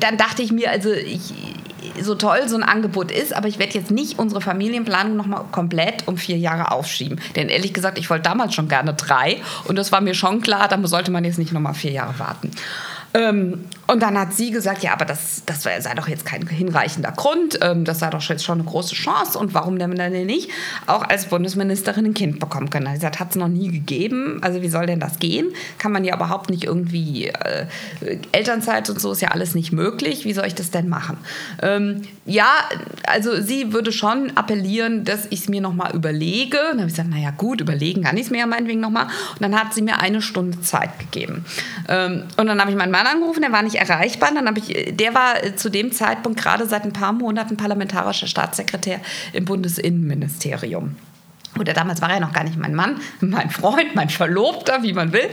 dann 0.00 0.16
dachte 0.16 0.42
ich 0.42 0.52
mir, 0.52 0.70
also 0.70 0.90
ich, 0.92 1.32
so 2.00 2.14
toll 2.14 2.48
so 2.48 2.56
ein 2.56 2.62
Angebot 2.62 3.10
ist, 3.10 3.32
aber 3.32 3.48
ich 3.48 3.58
werde 3.58 3.74
jetzt 3.74 3.90
nicht 3.90 4.18
unsere 4.18 4.40
Familienplanung 4.40 5.16
nochmal 5.16 5.44
komplett 5.52 6.06
um 6.06 6.16
vier 6.16 6.38
Jahre 6.38 6.70
aufschieben. 6.70 7.20
Denn 7.36 7.48
ehrlich 7.48 7.72
gesagt, 7.72 7.98
ich 7.98 8.10
wollte 8.10 8.24
damals 8.24 8.54
schon 8.54 8.68
gerne 8.68 8.94
drei 8.94 9.38
und 9.64 9.76
das 9.76 9.92
war 9.92 10.00
mir 10.00 10.14
schon 10.14 10.40
klar, 10.40 10.68
da 10.68 10.78
sollte 10.86 11.10
man 11.10 11.24
jetzt 11.24 11.38
nicht 11.38 11.52
nochmal 11.52 11.74
vier 11.74 11.92
Jahre 11.92 12.18
warten. 12.18 12.50
Ähm, 13.14 13.64
und 13.88 14.02
dann 14.02 14.18
hat 14.18 14.34
sie 14.34 14.50
gesagt, 14.50 14.82
ja, 14.82 14.92
aber 14.92 15.06
das, 15.06 15.42
das 15.46 15.62
sei 15.62 15.94
doch 15.94 16.08
jetzt 16.08 16.26
kein 16.26 16.46
hinreichender 16.46 17.10
Grund, 17.12 17.58
ähm, 17.62 17.84
das 17.84 18.00
sei 18.00 18.10
doch 18.10 18.22
jetzt 18.22 18.44
schon 18.44 18.60
eine 18.60 18.68
große 18.68 18.94
Chance 18.94 19.38
und 19.38 19.54
warum 19.54 19.78
denn 19.78 19.88
nicht 20.26 20.50
auch 20.86 21.02
als 21.02 21.26
Bundesministerin 21.26 22.06
ein 22.06 22.14
Kind 22.14 22.38
bekommen 22.38 22.68
können. 22.68 22.98
Sie 23.00 23.06
hat 23.06 23.30
es 23.30 23.36
noch 23.36 23.48
nie 23.48 23.70
gegeben, 23.70 24.38
also 24.42 24.60
wie 24.60 24.68
soll 24.68 24.86
denn 24.86 25.00
das 25.00 25.18
gehen? 25.18 25.48
Kann 25.78 25.90
man 25.90 26.04
ja 26.04 26.14
überhaupt 26.14 26.50
nicht 26.50 26.64
irgendwie, 26.64 27.28
äh, 27.28 27.66
Elternzeit 28.32 28.90
und 28.90 29.00
so 29.00 29.12
ist 29.12 29.22
ja 29.22 29.28
alles 29.28 29.54
nicht 29.54 29.72
möglich, 29.72 30.24
wie 30.24 30.34
soll 30.34 30.46
ich 30.46 30.54
das 30.54 30.70
denn 30.70 30.88
machen? 30.88 31.16
Ähm, 31.62 32.02
ja, 32.26 32.50
also 33.06 33.40
sie 33.40 33.72
würde 33.72 33.90
schon 33.90 34.32
appellieren, 34.34 35.04
dass 35.04 35.26
ich 35.30 35.40
es 35.40 35.48
mir 35.48 35.62
nochmal 35.62 35.94
überlege. 35.94 36.58
Und 36.58 36.72
dann 36.72 36.80
habe 36.80 36.88
ich 36.88 36.94
gesagt, 36.94 37.08
naja 37.08 37.30
gut, 37.30 37.62
überlegen 37.62 38.02
kann 38.02 38.16
ich 38.18 38.24
es 38.24 38.30
mir 38.30 38.40
ja 38.40 38.46
meinetwegen 38.46 38.80
nochmal. 38.80 39.06
Und 39.06 39.40
dann 39.40 39.58
hat 39.58 39.72
sie 39.72 39.80
mir 39.80 39.98
eine 40.00 40.20
Stunde 40.20 40.60
Zeit 40.60 40.98
gegeben. 40.98 41.46
Ähm, 41.88 42.24
und 42.36 42.46
dann 42.46 42.60
habe 42.60 42.70
ich 42.70 42.76
meinen 42.76 42.92
Mann 42.92 43.06
angerufen, 43.06 43.40
der 43.40 43.52
war 43.52 43.62
nicht 43.62 43.77
erreichbar. 43.78 44.30
Dann 44.34 44.46
ich, 44.58 44.96
der 44.96 45.14
war 45.14 45.56
zu 45.56 45.70
dem 45.70 45.92
Zeitpunkt 45.92 46.40
gerade 46.40 46.66
seit 46.66 46.84
ein 46.84 46.92
paar 46.92 47.12
Monaten 47.12 47.56
parlamentarischer 47.56 48.26
Staatssekretär 48.26 49.00
im 49.32 49.44
Bundesinnenministerium. 49.44 50.96
Oder 51.60 51.72
damals 51.72 52.00
war 52.00 52.10
er 52.10 52.20
noch 52.20 52.32
gar 52.32 52.44
nicht 52.44 52.56
mein 52.56 52.74
Mann, 52.74 53.00
mein 53.20 53.50
Freund, 53.50 53.94
mein 53.94 54.10
Verlobter, 54.10 54.82
wie 54.82 54.92
man 54.92 55.12
will. 55.12 55.28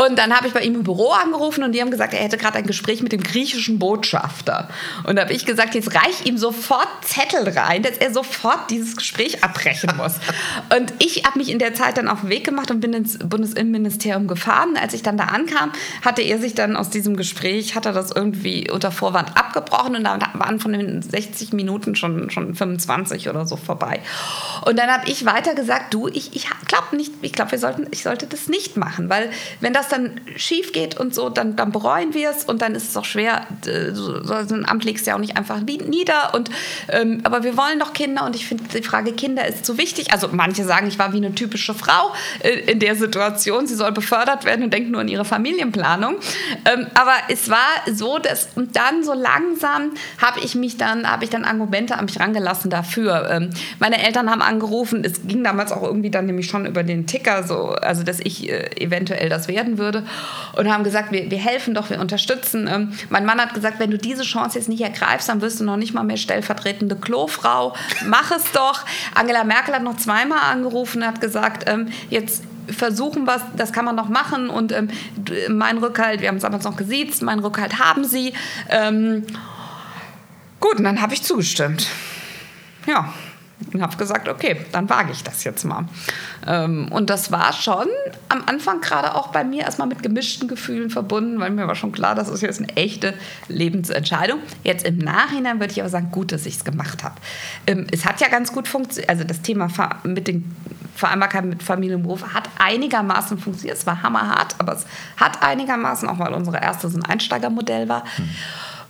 Und 0.00 0.16
dann 0.16 0.32
habe 0.32 0.46
ich 0.46 0.52
bei 0.52 0.60
ihm 0.60 0.76
im 0.76 0.84
Büro 0.84 1.10
angerufen 1.10 1.64
und 1.64 1.72
die 1.72 1.80
haben 1.80 1.90
gesagt, 1.90 2.14
er 2.14 2.20
hätte 2.20 2.36
gerade 2.36 2.58
ein 2.58 2.66
Gespräch 2.66 3.02
mit 3.02 3.10
dem 3.10 3.20
griechischen 3.20 3.80
Botschafter. 3.80 4.68
Und 5.04 5.16
da 5.16 5.22
habe 5.22 5.32
ich 5.32 5.44
gesagt, 5.44 5.74
jetzt 5.74 5.92
reich 5.92 6.24
ihm 6.24 6.38
sofort 6.38 6.86
Zettel 7.02 7.48
rein, 7.48 7.82
dass 7.82 7.98
er 7.98 8.12
sofort 8.12 8.70
dieses 8.70 8.96
Gespräch 8.96 9.42
abbrechen 9.42 9.90
muss. 9.96 10.14
Und 10.76 10.92
ich 11.00 11.24
habe 11.24 11.38
mich 11.38 11.50
in 11.50 11.58
der 11.58 11.74
Zeit 11.74 11.96
dann 11.96 12.06
auf 12.06 12.20
den 12.20 12.30
Weg 12.30 12.44
gemacht 12.44 12.70
und 12.70 12.80
bin 12.80 12.92
ins 12.92 13.18
Bundesinnenministerium 13.18 14.28
gefahren. 14.28 14.76
Als 14.80 14.94
ich 14.94 15.02
dann 15.02 15.16
da 15.16 15.24
ankam, 15.24 15.72
hatte 16.04 16.22
er 16.22 16.38
sich 16.38 16.54
dann 16.54 16.76
aus 16.76 16.90
diesem 16.90 17.16
Gespräch, 17.16 17.74
hat 17.74 17.86
er 17.86 17.92
das 17.92 18.10
irgendwie 18.10 18.70
unter 18.70 18.92
Vorwand 18.92 19.36
abgebrochen 19.36 19.96
und 19.96 20.04
da 20.04 20.18
waren 20.34 20.60
von 20.60 20.72
den 20.72 21.02
60 21.02 21.52
Minuten 21.52 21.94
schon, 21.94 22.30
schon 22.30 22.54
25 22.54 23.28
oder 23.28 23.46
so 23.46 23.56
vorbei. 23.56 24.00
Und 24.66 24.78
dann 24.78 24.90
habe 24.90 25.08
ich 25.08 25.24
weiter 25.24 25.37
gesagt, 25.54 25.94
du, 25.94 26.08
ich, 26.08 26.34
ich 26.34 26.46
glaube 26.66 26.96
nicht, 26.96 27.12
ich 27.22 27.32
glaube, 27.32 27.52
wir 27.52 27.58
sollten, 27.58 27.86
ich 27.90 28.02
sollte 28.02 28.26
das 28.26 28.48
nicht 28.48 28.76
machen, 28.76 29.08
weil 29.08 29.30
wenn 29.60 29.72
das 29.72 29.88
dann 29.88 30.20
schief 30.36 30.72
geht 30.72 30.98
und 30.98 31.14
so, 31.14 31.28
dann, 31.28 31.56
dann 31.56 31.72
bereuen 31.72 32.14
wir 32.14 32.30
es 32.30 32.44
und 32.44 32.62
dann 32.62 32.74
ist 32.74 32.90
es 32.90 32.96
auch 32.96 33.04
schwer, 33.04 33.46
so, 33.92 34.14
ein 34.14 34.68
Amt 34.68 34.84
legst 34.84 35.06
du 35.06 35.10
ja 35.10 35.16
auch 35.16 35.20
nicht 35.20 35.36
einfach 35.36 35.60
nieder. 35.60 36.34
Und, 36.34 36.50
ähm, 36.88 37.20
aber 37.24 37.42
wir 37.42 37.56
wollen 37.56 37.78
doch 37.78 37.92
Kinder 37.92 38.24
und 38.24 38.36
ich 38.36 38.46
finde, 38.46 38.64
die 38.64 38.82
Frage 38.82 39.12
Kinder 39.12 39.46
ist 39.46 39.64
so 39.64 39.78
wichtig. 39.78 40.12
Also 40.12 40.28
manche 40.32 40.64
sagen, 40.64 40.86
ich 40.86 40.98
war 40.98 41.12
wie 41.12 41.18
eine 41.18 41.34
typische 41.34 41.74
Frau 41.74 42.12
äh, 42.40 42.70
in 42.70 42.80
der 42.80 42.94
Situation, 42.96 43.66
sie 43.66 43.74
soll 43.74 43.92
befördert 43.92 44.44
werden 44.44 44.64
und 44.64 44.72
denkt 44.72 44.90
nur 44.90 45.00
an 45.00 45.08
ihre 45.08 45.24
Familienplanung. 45.24 46.16
Ähm, 46.64 46.86
aber 46.94 47.14
es 47.28 47.48
war 47.48 47.58
so, 47.92 48.18
dass 48.18 48.48
und 48.54 48.76
dann 48.76 49.04
so 49.04 49.12
langsam 49.12 49.92
habe 50.18 50.40
ich 50.40 50.54
mich 50.54 50.76
dann, 50.76 51.08
habe 51.10 51.24
ich 51.24 51.30
dann 51.30 51.44
Argumente 51.44 51.96
an 51.96 52.04
mich 52.06 52.18
rangelassen 52.20 52.70
dafür. 52.70 53.28
Ähm, 53.30 53.50
meine 53.78 54.04
Eltern 54.04 54.30
haben 54.30 54.42
angerufen, 54.42 55.04
es 55.04 55.17
ging 55.26 55.42
damals 55.42 55.72
auch 55.72 55.82
irgendwie 55.82 56.10
dann 56.10 56.26
nämlich 56.26 56.46
schon 56.46 56.66
über 56.66 56.82
den 56.82 57.06
Ticker, 57.06 57.42
so, 57.42 57.70
also 57.70 58.02
dass 58.02 58.20
ich 58.20 58.48
äh, 58.48 58.70
eventuell 58.76 59.28
das 59.28 59.48
werden 59.48 59.78
würde. 59.78 60.04
Und 60.56 60.72
haben 60.72 60.84
gesagt, 60.84 61.12
wir, 61.12 61.30
wir 61.30 61.38
helfen 61.38 61.74
doch, 61.74 61.90
wir 61.90 62.00
unterstützen. 62.00 62.68
Ähm, 62.72 62.92
mein 63.10 63.24
Mann 63.24 63.40
hat 63.40 63.54
gesagt, 63.54 63.80
wenn 63.80 63.90
du 63.90 63.98
diese 63.98 64.22
Chance 64.22 64.58
jetzt 64.58 64.68
nicht 64.68 64.82
ergreifst, 64.82 65.28
dann 65.28 65.40
wirst 65.40 65.60
du 65.60 65.64
noch 65.64 65.76
nicht 65.76 65.94
mal 65.94 66.04
mehr 66.04 66.16
stellvertretende 66.16 66.96
Klofrau. 66.96 67.74
Mach 68.06 68.30
es 68.30 68.52
doch. 68.52 68.84
Angela 69.14 69.44
Merkel 69.44 69.74
hat 69.74 69.82
noch 69.82 69.96
zweimal 69.96 70.38
angerufen 70.38 71.06
hat 71.08 71.20
gesagt, 71.20 71.68
ähm, 71.68 71.88
jetzt 72.10 72.44
versuchen 72.68 73.26
was, 73.26 73.42
das 73.56 73.72
kann 73.72 73.84
man 73.84 73.96
noch 73.96 74.08
machen 74.08 74.50
und 74.50 74.72
ähm, 74.72 74.88
mein 75.48 75.78
Rückhalt, 75.78 76.20
wir 76.20 76.28
haben 76.28 76.36
es 76.36 76.42
damals 76.42 76.64
noch 76.64 76.76
gesiezt, 76.76 77.22
mein 77.22 77.38
Rückhalt 77.38 77.78
haben 77.78 78.04
sie. 78.04 78.34
Ähm, 78.68 79.24
gut, 80.60 80.76
und 80.76 80.84
dann 80.84 81.00
habe 81.00 81.14
ich 81.14 81.22
zugestimmt. 81.22 81.86
Ja, 82.86 83.12
und 83.72 83.82
habe 83.82 83.96
gesagt, 83.96 84.28
okay, 84.28 84.56
dann 84.72 84.88
wage 84.88 85.12
ich 85.12 85.24
das 85.24 85.44
jetzt 85.44 85.64
mal. 85.64 85.86
Ähm, 86.46 86.88
und 86.90 87.10
das 87.10 87.32
war 87.32 87.52
schon 87.52 87.86
am 88.28 88.42
Anfang 88.46 88.80
gerade 88.80 89.14
auch 89.14 89.28
bei 89.28 89.44
mir 89.44 89.62
erstmal 89.62 89.88
mit 89.88 90.02
gemischten 90.02 90.48
Gefühlen 90.48 90.90
verbunden, 90.90 91.40
weil 91.40 91.50
mir 91.50 91.66
war 91.66 91.74
schon 91.74 91.92
klar, 91.92 92.14
das 92.14 92.28
ist 92.28 92.40
jetzt 92.40 92.60
eine 92.60 92.76
echte 92.76 93.14
Lebensentscheidung. 93.48 94.40
Jetzt 94.64 94.86
im 94.86 94.98
Nachhinein 94.98 95.60
würde 95.60 95.72
ich 95.72 95.80
aber 95.80 95.90
sagen, 95.90 96.10
gut, 96.10 96.32
dass 96.32 96.46
ich 96.46 96.56
es 96.56 96.64
gemacht 96.64 97.02
habe. 97.02 97.16
Ähm, 97.66 97.86
es 97.90 98.04
hat 98.04 98.20
ja 98.20 98.28
ganz 98.28 98.52
gut 98.52 98.68
funktioniert, 98.68 99.10
also 99.10 99.24
das 99.24 99.42
Thema 99.42 99.68
mit 100.04 100.28
den 100.28 100.54
Vereinbarkeit 100.94 101.44
mit 101.44 101.62
Familie 101.62 101.96
und 101.96 102.02
Beruf 102.02 102.34
hat 102.34 102.48
einigermaßen 102.58 103.38
funktioniert. 103.38 103.78
Es 103.78 103.86
war 103.86 104.02
hammerhart, 104.02 104.56
aber 104.58 104.74
es 104.74 104.86
hat 105.16 105.42
einigermaßen, 105.42 106.08
auch 106.08 106.18
weil 106.18 106.32
unsere 106.34 106.60
erste 106.60 106.88
so 106.88 106.98
ein 106.98 107.04
Einsteigermodell 107.04 107.88
war. 107.88 108.04
Mhm. 108.16 108.30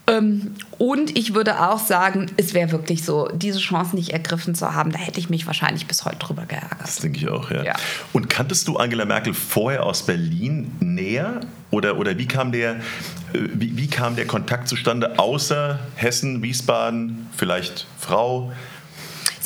Ähm, 0.09 0.55
und 0.77 1.17
ich 1.17 1.33
würde 1.33 1.69
auch 1.69 1.79
sagen, 1.79 2.27
es 2.37 2.53
wäre 2.53 2.71
wirklich 2.71 3.03
so, 3.03 3.29
diese 3.33 3.59
Chance 3.59 3.95
nicht 3.95 4.09
ergriffen 4.09 4.55
zu 4.55 4.73
haben, 4.73 4.91
da 4.91 4.99
hätte 4.99 5.19
ich 5.19 5.29
mich 5.29 5.45
wahrscheinlich 5.45 5.85
bis 5.87 6.05
heute 6.05 6.17
drüber 6.17 6.45
geärgert. 6.45 6.81
Das 6.81 6.97
denke 6.97 7.17
ich 7.19 7.29
auch, 7.29 7.51
ja. 7.51 7.63
ja. 7.63 7.75
Und 8.13 8.29
kanntest 8.29 8.67
du 8.67 8.77
Angela 8.77 9.05
Merkel 9.05 9.33
vorher 9.33 9.85
aus 9.85 10.05
Berlin 10.05 10.71
näher? 10.79 11.41
Oder, 11.71 11.97
oder 11.97 12.17
wie, 12.17 12.27
kam 12.27 12.51
der, 12.51 12.71
äh, 12.71 12.77
wie, 13.53 13.77
wie 13.77 13.87
kam 13.87 14.15
der 14.15 14.25
Kontakt 14.25 14.67
zustande, 14.67 15.19
außer 15.19 15.79
Hessen, 15.95 16.41
Wiesbaden, 16.41 17.27
vielleicht 17.35 17.85
Frau? 17.99 18.51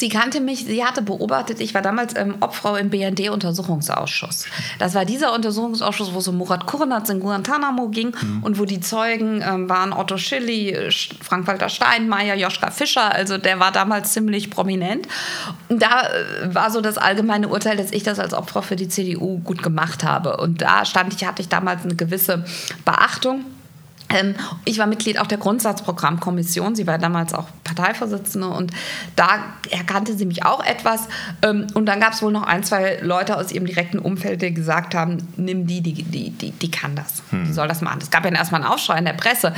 Sie 0.04 0.10
kannte 0.10 0.42
mich, 0.42 0.66
sie 0.66 0.84
hatte 0.84 1.02
beobachtet, 1.02 1.62
ich 1.62 1.74
war 1.74 1.82
damals 1.82 2.14
ähm, 2.18 2.36
Obfrau 2.42 2.76
im 2.76 2.90
BND-Untersuchungsausschuss. 2.90 4.48
Das 4.78 4.96
war 4.96 5.06
dieser 5.06 5.32
Untersuchungsausschuss, 5.32 6.14
wo 6.14 6.18
es 6.18 6.28
um 6.28 6.36
Murat 6.40 6.66
Kurnatz 6.66 7.10
in 7.10 7.22
Guantanamo 7.22 7.88
ging 7.88 8.14
mhm. 8.22 8.44
und 8.44 8.60
wo 8.60 8.66
die 8.66 8.82
Zeugen 8.82 9.42
ähm, 9.42 9.70
waren 9.70 9.94
Otto 9.94 10.18
Schilly, 10.18 10.78
Frank-Walter 11.22 11.70
Steinmeier, 11.70 12.36
Joschka 12.36 12.70
Fischer, 12.70 13.14
also 13.14 13.38
der 13.38 13.62
war 13.62 13.72
damals 13.72 14.12
ziemlich 14.12 14.50
prominent. 14.50 15.08
Und 15.70 15.82
da 15.82 16.02
äh, 16.02 16.54
war 16.54 16.70
so 16.70 16.82
das 16.82 16.98
allgemeine 16.98 17.48
Urteil, 17.48 17.78
dass 17.78 17.94
ich 17.94 18.04
das 18.04 18.20
als 18.20 18.34
Obfrau 18.34 18.62
für 18.62 18.76
die 18.76 18.90
CDU 18.90 19.40
gut 19.40 19.64
gemacht 19.64 20.04
habe. 20.04 20.36
Und 20.36 20.62
da 20.62 20.84
stand 20.84 21.14
ich, 21.14 21.26
hatte 21.26 21.42
ich 21.42 21.48
damals 21.48 21.86
eine 21.86 21.96
gewisse 21.96 22.44
Beachtung. 22.84 23.46
Ähm, 24.14 24.36
ich 24.66 24.78
war 24.78 24.88
Mitglied 24.88 25.20
auch 25.20 25.28
der 25.28 25.38
Grundsatzprogrammkommission. 25.38 26.76
Sie 26.76 26.88
war 26.88 26.98
damals 26.98 27.34
auch 27.34 27.48
Parteivorsitzende 27.64 28.48
und 28.48 28.72
da 29.16 29.40
erkannte 29.70 30.16
sie 30.16 30.26
mich 30.26 30.46
auch 30.46 30.64
etwas. 30.64 31.08
Ähm, 31.42 31.68
und 31.74 31.86
dann 31.88 32.00
gab 32.00 32.14
es 32.14 32.22
wohl 32.22 32.32
noch 32.32 32.44
ein, 32.44 32.64
zwei 32.64 33.00
Leute 33.02 33.38
aus 33.38 33.52
ihrem 33.52 33.66
direkten 33.66 34.00
Umfeld, 34.00 34.42
die 34.42 34.54
gesagt 34.54 34.96
haben, 34.96 35.18
nimm 35.38 35.66
die, 35.66 35.82
die, 35.82 36.04
die, 36.04 36.30
die, 36.30 36.52
die 36.52 36.72
kann 36.72 36.96
das. 36.96 37.24
Hm. 37.32 37.46
Die 37.46 37.54
soll 37.54 37.68
das 37.68 37.82
machen. 37.82 38.00
Es 38.02 38.12
gab 38.12 38.26
ja 38.26 38.32
erstmal 38.32 38.62
einen 38.62 38.72
Aufschrei 38.72 39.00
in 39.00 39.06
der 39.06 39.14
Presse. 39.14 39.54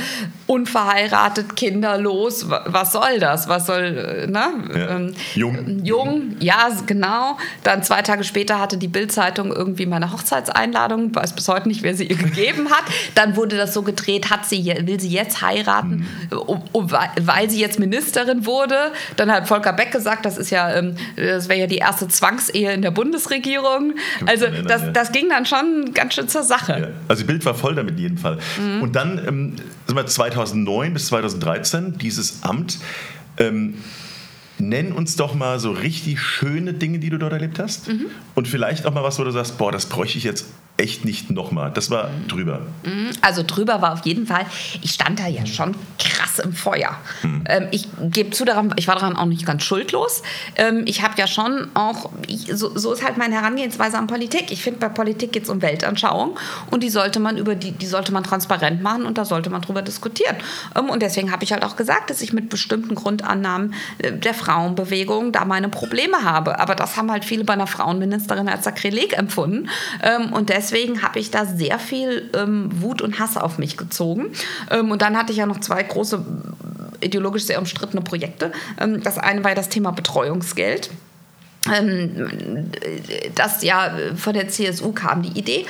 Unverheiratet, 0.46 1.56
kinderlos, 1.56 2.48
was 2.48 2.92
soll 2.92 3.18
das? 3.20 3.48
Was 3.48 3.66
soll, 3.66 3.84
äh, 3.84 4.26
ne? 4.26 4.46
Ja. 4.74 4.96
Ähm, 4.96 5.14
jung. 5.34 5.84
Jung, 5.84 6.36
ja, 6.40 6.68
genau. 6.86 7.36
Dann 7.62 7.82
zwei 7.82 8.02
Tage 8.02 8.24
später 8.24 8.60
hatte 8.60 8.78
die 8.78 8.88
Bildzeitung 8.88 9.52
irgendwie 9.52 9.86
meine 9.86 10.12
Hochzeitseinladung, 10.12 11.14
weiß 11.14 11.34
bis 11.34 11.48
heute 11.48 11.68
nicht, 11.68 11.82
wer 11.82 11.94
sie 11.94 12.04
ihr 12.04 12.16
gegeben 12.16 12.70
hat. 12.70 12.84
Dann 13.14 13.36
wurde 13.36 13.56
das 13.56 13.74
so 13.74 13.82
gedreht, 13.82 14.30
hat 14.30 14.45
sie, 14.50 14.72
will 14.82 15.00
sie 15.00 15.08
jetzt 15.08 15.42
heiraten, 15.42 16.06
um, 16.30 16.62
um, 16.72 16.90
weil 16.90 17.50
sie 17.50 17.60
jetzt 17.60 17.78
Ministerin 17.78 18.46
wurde. 18.46 18.92
Dann 19.16 19.30
hat 19.30 19.48
Volker 19.48 19.72
Beck 19.72 19.92
gesagt, 19.92 20.24
das 20.24 20.38
ist 20.38 20.50
ja, 20.50 20.72
ähm, 20.74 20.96
das 21.16 21.48
wäre 21.48 21.60
ja 21.60 21.66
die 21.66 21.78
erste 21.78 22.08
Zwangsehe 22.08 22.72
in 22.72 22.82
der 22.82 22.90
Bundesregierung. 22.90 23.94
Also 24.26 24.46
das, 24.66 24.92
das 24.92 25.12
ging 25.12 25.28
dann 25.28 25.46
schon 25.46 25.92
ganz 25.94 26.14
schön 26.14 26.28
zur 26.28 26.42
Sache. 26.42 26.78
Ja. 26.80 26.88
Also 27.08 27.24
Bild 27.24 27.44
war 27.44 27.54
voll 27.54 27.74
damit 27.74 27.94
in 27.94 28.02
jedem 28.02 28.18
Fall. 28.18 28.38
Mhm. 28.60 28.82
Und 28.82 28.96
dann 28.96 29.20
ähm, 29.26 29.56
2009 30.06 30.92
bis 30.92 31.06
2013 31.06 31.98
dieses 31.98 32.42
Amt. 32.42 32.78
Ähm, 33.38 33.74
Nenn 34.58 34.92
uns 34.92 35.16
doch 35.16 35.34
mal 35.34 35.58
so 35.58 35.70
richtig 35.70 36.18
schöne 36.18 36.72
Dinge, 36.72 36.98
die 36.98 37.10
du 37.10 37.18
dort 37.18 37.34
erlebt 37.34 37.58
hast. 37.58 37.88
Mhm. 37.88 38.06
Und 38.34 38.48
vielleicht 38.48 38.86
auch 38.86 38.94
mal 38.94 39.02
was, 39.02 39.18
wo 39.18 39.24
du 39.24 39.30
sagst, 39.30 39.58
boah, 39.58 39.70
das 39.70 39.84
bräuchte 39.84 40.16
ich 40.16 40.24
jetzt 40.24 40.46
echt 40.76 41.04
nicht 41.04 41.30
nochmal. 41.30 41.70
Das 41.70 41.90
war 41.90 42.10
drüber. 42.28 42.60
Mhm. 42.84 43.10
Also 43.22 43.42
drüber 43.42 43.80
war 43.80 43.94
auf 43.94 44.04
jeden 44.04 44.26
Fall, 44.26 44.44
ich 44.82 44.92
stand 44.92 45.18
da 45.18 45.26
ja 45.26 45.46
schon 45.46 45.74
krass 45.98 46.38
im 46.38 46.52
Feuer. 46.52 46.96
Mhm. 47.22 47.44
Ähm, 47.48 47.68
ich 47.70 47.88
gebe 48.10 48.30
zu, 48.30 48.44
daran, 48.44 48.74
ich 48.76 48.86
war 48.86 48.96
daran 48.96 49.16
auch 49.16 49.24
nicht 49.24 49.46
ganz 49.46 49.64
schuldlos. 49.64 50.22
Ähm, 50.56 50.82
ich 50.86 51.02
habe 51.02 51.14
ja 51.16 51.26
schon 51.26 51.68
auch, 51.74 52.10
ich, 52.26 52.48
so, 52.54 52.76
so, 52.76 52.92
ist 52.92 53.02
halt 53.02 53.16
meine 53.16 53.36
Herangehensweise 53.36 53.96
an 53.96 54.06
Politik. 54.06 54.50
Ich 54.50 54.62
finde, 54.62 54.80
bei 54.80 54.88
Politik 54.88 55.32
geht 55.32 55.44
es 55.44 55.48
um 55.48 55.62
Weltanschauung 55.62 56.38
und 56.70 56.82
die 56.82 56.90
sollte 56.90 57.20
man 57.20 57.38
über 57.38 57.54
die, 57.54 57.72
die 57.72 57.86
sollte 57.86 58.12
man 58.12 58.22
transparent 58.22 58.82
machen 58.82 59.06
und 59.06 59.16
da 59.16 59.24
sollte 59.24 59.48
man 59.48 59.62
drüber 59.62 59.80
diskutieren. 59.80 60.36
Ähm, 60.74 60.90
und 60.90 61.00
deswegen 61.00 61.32
habe 61.32 61.42
ich 61.44 61.52
halt 61.52 61.64
auch 61.64 61.76
gesagt, 61.76 62.10
dass 62.10 62.20
ich 62.20 62.34
mit 62.34 62.50
bestimmten 62.50 62.94
Grundannahmen 62.94 63.72
äh, 63.98 64.12
der 64.12 64.34
Frauenbewegung 64.34 65.32
da 65.32 65.46
meine 65.46 65.70
Probleme 65.70 66.22
habe. 66.22 66.60
Aber 66.60 66.74
das 66.74 66.98
haben 66.98 67.10
halt 67.10 67.24
viele 67.24 67.44
bei 67.44 67.54
einer 67.54 67.66
Frauenministerin 67.66 68.48
als 68.48 68.64
Sakrileg 68.64 69.16
empfunden. 69.16 69.68
Und 70.32 70.48
deswegen 70.48 70.65
deswegen 70.66 71.02
habe 71.02 71.18
ich 71.18 71.30
da 71.30 71.44
sehr 71.44 71.78
viel 71.78 72.30
ähm, 72.34 72.70
Wut 72.80 73.02
und 73.02 73.18
Hass 73.18 73.36
auf 73.36 73.58
mich 73.58 73.76
gezogen. 73.76 74.32
Ähm, 74.70 74.90
und 74.90 75.02
dann 75.02 75.16
hatte 75.16 75.32
ich 75.32 75.38
ja 75.38 75.46
noch 75.46 75.60
zwei 75.60 75.82
große 75.82 76.24
ideologisch 77.00 77.44
sehr 77.44 77.58
umstrittene 77.58 78.02
Projekte. 78.02 78.52
Ähm, 78.80 79.02
das 79.02 79.18
eine 79.18 79.44
war 79.44 79.54
das 79.54 79.68
Thema 79.68 79.92
Betreuungsgeld 79.92 80.90
ähm, 81.74 82.70
das 83.34 83.62
ja 83.62 83.90
von 84.16 84.34
der 84.34 84.48
CSU 84.48 84.92
kam, 84.92 85.22
die 85.22 85.38
Idee. 85.38 85.66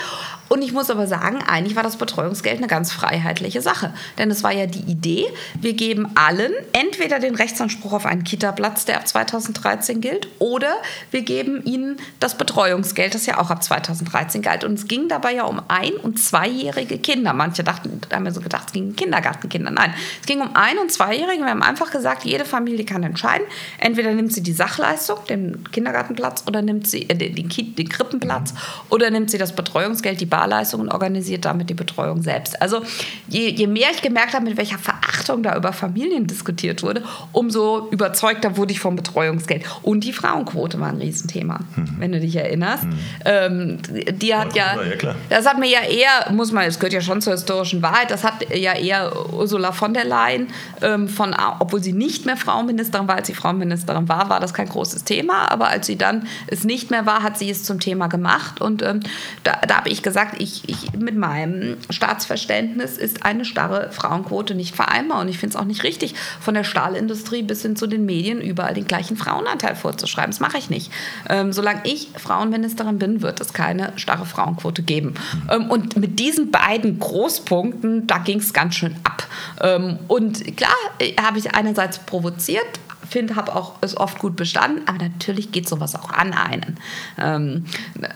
Und 0.49 0.63
ich 0.63 0.73
muss 0.73 0.91
aber 0.91 1.07
sagen, 1.07 1.39
eigentlich 1.47 1.77
war 1.77 1.83
das 1.83 1.97
Betreuungsgeld 1.97 2.59
eine 2.59 2.67
ganz 2.67 2.93
freiheitliche 2.93 3.61
Sache. 3.61 3.93
Denn 4.19 4.31
es 4.31 4.43
war 4.43 4.53
ja 4.53 4.67
die 4.67 4.91
Idee, 4.91 5.27
wir 5.61 5.73
geben 5.73 6.09
allen 6.15 6.53
entweder 6.73 7.19
den 7.19 7.35
Rechtsanspruch 7.35 7.93
auf 7.93 8.07
einen 8.07 8.25
Kita-Platz, 8.25 8.85
der 8.85 8.99
ab 8.99 9.09
2013 9.09 10.01
gilt, 10.01 10.29
oder 10.39 10.75
wir 11.11 11.23
geben 11.23 11.65
ihnen 11.65 11.97
das 12.21 12.39
Betreuungsgeld, 12.39 13.15
das 13.15 13.27
ja 13.27 13.39
auch 13.39 13.51
ab 13.51 13.63
2013 13.63 14.43
galt. 14.43 14.65
Und 14.65 14.75
es 14.75 14.89
ging 14.89 15.09
dabei 15.09 15.35
ja 15.35 15.45
um 15.45 15.61
ein- 15.69 15.97
und 15.97 16.19
zweijährige 16.19 16.99
Kinder. 16.99 17.33
Manche 17.33 17.65
dachten, 17.65 18.01
da 18.09 18.17
haben 18.17 18.25
wir 18.25 18.33
so 18.33 18.41
gedacht, 18.41 18.65
es 18.69 18.73
ging 18.73 18.89
um 18.89 18.97
Kindergartenkinder. 18.97 19.71
Nein, 19.71 19.95
es 20.21 20.27
ging 20.27 20.41
um 20.41 20.55
ein- 20.55 20.79
und 20.79 20.93
zweijährige. 20.93 21.43
Wir 21.43 21.51
haben 21.51 21.63
einfach 21.63 21.91
gesagt, 21.91 22.25
jede 22.25 22.45
Familie 22.45 22.85
kann 22.85 23.03
entscheiden. 23.03 23.47
Entweder 23.79 24.13
nimmt 24.13 24.33
sie 24.33 24.43
die 24.43 24.53
Sachleistung, 24.53 25.19
den 25.29 25.65
Kindergartenplatz, 25.73 26.45
oder 26.47 26.63
nimmt 26.63 26.87
sie 26.87 27.09
äh, 27.09 27.15
den, 27.15 27.35
den 27.35 27.89
Krippenplatz, 27.89 28.55
oder 28.91 29.11
nimmt 29.11 29.31
sie 29.31 29.39
das 29.39 29.55
Betreuungsgeld, 29.55 30.21
die 30.21 30.27
Barleistung 30.37 30.83
und 30.83 30.91
organisiert 30.91 31.47
damit 31.47 31.71
die 31.71 31.75
Betreuung 31.75 32.21
selbst. 32.21 32.61
Also 32.61 32.83
je, 33.29 33.49
je 33.49 33.67
mehr 33.67 33.89
ich 33.95 34.03
gemerkt 34.03 34.35
habe, 34.35 34.45
mit 34.45 34.59
welcher 34.59 34.79
Verachtung 34.79 35.43
da 35.43 35.57
über 35.57 35.73
Familien 35.73 36.27
diskutiert 36.27 36.83
wurde, 36.83 37.03
umso 37.33 37.89
überzeugter 37.91 38.59
wurde 38.59 38.73
ich 38.73 38.81
vom 38.81 38.97
Betreuungsgeld. 38.97 39.65
Und 39.83 40.05
die 40.05 40.13
Frauenquote 40.13 40.79
war 40.79 40.89
ein 40.89 40.99
Riesenthema, 40.99 41.61
mhm. 41.75 41.97
wenn 41.99 42.13
du 42.13 42.21
dich 42.21 42.37
erinnerst. 42.37 42.85
Mhm. 42.85 42.99
Ähm, 43.25 43.79
die 43.89 44.35
hat 44.35 44.55
ja, 44.55 44.77
ja 45.03 45.15
das 45.31 45.47
hat 45.47 45.59
mir 45.59 45.71
ja 45.71 45.81
eher, 45.81 46.33
muss 46.33 46.53
man, 46.53 46.65
es 46.65 46.79
gehört 46.79 46.93
ja 46.93 47.01
schon 47.01 47.23
zur 47.23 47.33
historischen 47.33 47.81
Wahrheit, 47.81 48.11
das 48.11 48.23
hat 48.23 48.55
ja 48.55 48.75
eher 48.75 49.11
Ursula 49.33 49.73
von 49.73 49.95
der 49.95 50.05
Leyen, 50.05 50.49
ähm, 50.83 51.09
von, 51.09 51.35
obwohl 51.61 51.83
sie 51.83 51.95
nicht 51.95 52.27
mehr 52.27 52.37
Frauenministerin 52.37 53.09
war, 53.09 53.17
als 53.17 53.27
sie 53.27 53.35
Frauenministerin 53.35 54.07
war, 54.09 54.29
war 54.29 54.41
das 54.41 54.53
kein 54.53 54.69
großes 54.69 55.05
Thema, 55.05 55.51
aber 55.51 55.69
als 55.69 55.87
sie 55.87 55.97
dann 55.97 56.27
es 56.47 56.65
nicht 56.65 56.91
mehr 56.91 57.07
war, 57.07 57.23
hat 57.23 57.39
sie 57.39 57.49
es 57.49 57.65
zum 57.65 57.81
Thema 57.81 58.09
gemacht 58.09 58.61
und 58.61 58.83
ähm, 58.83 59.01
da, 59.45 59.53
da 59.67 59.79
habe 59.79 59.89
ich 59.89 60.03
gesagt, 60.03 60.26
gesagt, 60.27 60.43
ich, 60.43 60.69
ich, 60.69 60.93
mit 60.99 61.17
meinem 61.17 61.77
Staatsverständnis 61.91 62.99
ist 62.99 63.25
eine 63.25 63.45
starre 63.45 63.91
Frauenquote 63.93 64.55
nicht 64.55 64.75
vereinbar. 64.75 65.21
Und 65.21 65.29
ich 65.29 65.39
finde 65.39 65.57
es 65.57 65.61
auch 65.61 65.67
nicht 65.67 65.85
richtig, 65.85 66.15
von 66.41 66.55
der 66.55 66.65
Stahlindustrie 66.65 67.43
bis 67.43 67.63
hin 67.63 67.77
zu 67.77 67.87
den 67.87 68.05
Medien 68.05 68.41
überall 68.41 68.75
den 68.75 68.87
gleichen 68.87 69.17
Frauenanteil 69.17 69.75
vorzuschreiben. 69.75 70.31
Das 70.31 70.41
mache 70.41 70.59
ich 70.59 70.71
nicht. 70.71 70.91
Ähm, 71.29 71.53
solange 71.53 71.81
ich 71.85 72.09
Frauenministerin 72.17 72.99
bin, 72.99 73.23
wird 73.23 73.41
es 73.41 73.53
keine 73.53 73.93
starre 73.97 74.27
Frauenquote 74.27 74.83
geben. 74.83 75.15
Ähm, 75.51 75.71
und 75.71 75.97
mit 75.97 76.19
diesen 76.19 76.51
beiden 76.51 76.99
Großpunkten, 76.99 78.07
da 78.07 78.19
ging 78.19 78.39
es 78.39 78.53
ganz 78.53 78.75
schön 78.75 78.97
ab. 79.05 79.27
Ähm, 79.61 79.99
und 80.09 80.57
klar, 80.57 80.71
äh, 80.99 81.15
habe 81.17 81.39
ich 81.39 81.55
einerseits 81.55 81.99
provoziert, 81.99 82.67
finde, 83.09 83.37
habe 83.37 83.55
auch 83.55 83.75
es 83.81 83.97
oft 83.97 84.19
gut 84.19 84.37
bestanden, 84.37 84.83
aber 84.87 84.99
natürlich 84.99 85.53
geht 85.53 85.69
sowas 85.69 85.95
auch 85.95 86.11
an 86.11 86.33
einen. 86.33 86.79
Ähm, 87.19 87.65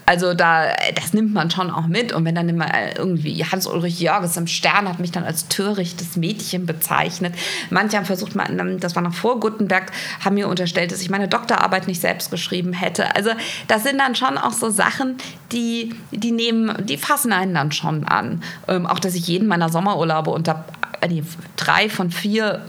also 0.07 0.35
da, 0.35 0.67
das 0.95 1.13
nimmt 1.13 1.33
man 1.33 1.51
schon 1.51 1.71
auch 1.71 1.87
mit 1.87 2.13
und 2.13 2.25
wenn 2.25 2.35
dann 2.35 2.49
immer 2.49 2.67
irgendwie 2.97 3.45
Hans-Ulrich 3.45 4.01
Jörges 4.01 4.37
im 4.37 4.47
Stern 4.47 4.89
hat 4.89 4.99
mich 4.99 5.13
dann 5.13 5.25
als 5.25 5.49
törichtes 5.49 6.17
Mädchen 6.17 6.67
bezeichnet. 6.67 7.35
Manche 7.71 7.97
haben 7.97 8.07
versucht, 8.07 8.33
das 8.81 8.97
war 8.97 9.03
noch 9.03 9.15
vor 9.15 9.41
Gutenberg, 9.41 9.93
haben 10.25 10.35
mir 10.35 10.49
unterstellt, 10.49 10.93
dass 10.93 11.01
ich 11.01 11.11
meine 11.11 11.29
Doktorarbeit 11.29 11.87
nicht 11.87 12.01
selbst 12.01 12.31
geschrieben 12.31 12.73
hätte. 12.73 13.15
Also 13.17 13.31
das 13.69 13.83
sind 13.83 13.99
dann 13.99 14.15
schon 14.15 14.39
auch 14.39 14.53
so 14.53 14.71
Sachen, 14.71 15.17
die, 15.53 15.95
die 16.11 16.33
nehmen, 16.33 16.87
die 16.87 16.97
fassen 16.97 17.33
einen 17.33 17.55
dann 17.55 17.73
schon 17.73 18.05
an. 18.05 18.43
Ähm, 18.69 18.87
auch, 18.87 18.99
dass 18.99 19.15
ich 19.15 19.27
jeden 19.27 19.49
meiner 19.49 19.69
Sommerurlaube 19.69 20.31
unter 20.31 20.65
äh, 21.01 21.23
drei 21.57 21.89
von 21.89 22.11
vier 22.11 22.63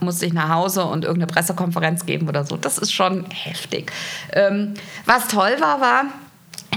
musste 0.00 0.26
ich 0.26 0.32
nach 0.32 0.48
Hause 0.48 0.84
und 0.84 1.04
irgendeine 1.04 1.32
Pressekonferenz 1.32 2.06
geben 2.06 2.28
oder 2.28 2.44
so. 2.44 2.56
Das 2.56 2.78
ist 2.78 2.92
schon 2.92 3.24
heftig. 3.30 3.92
Ähm, 4.32 4.74
was 5.06 5.28
toll 5.28 5.56
war, 5.60 5.80
war 5.80 6.04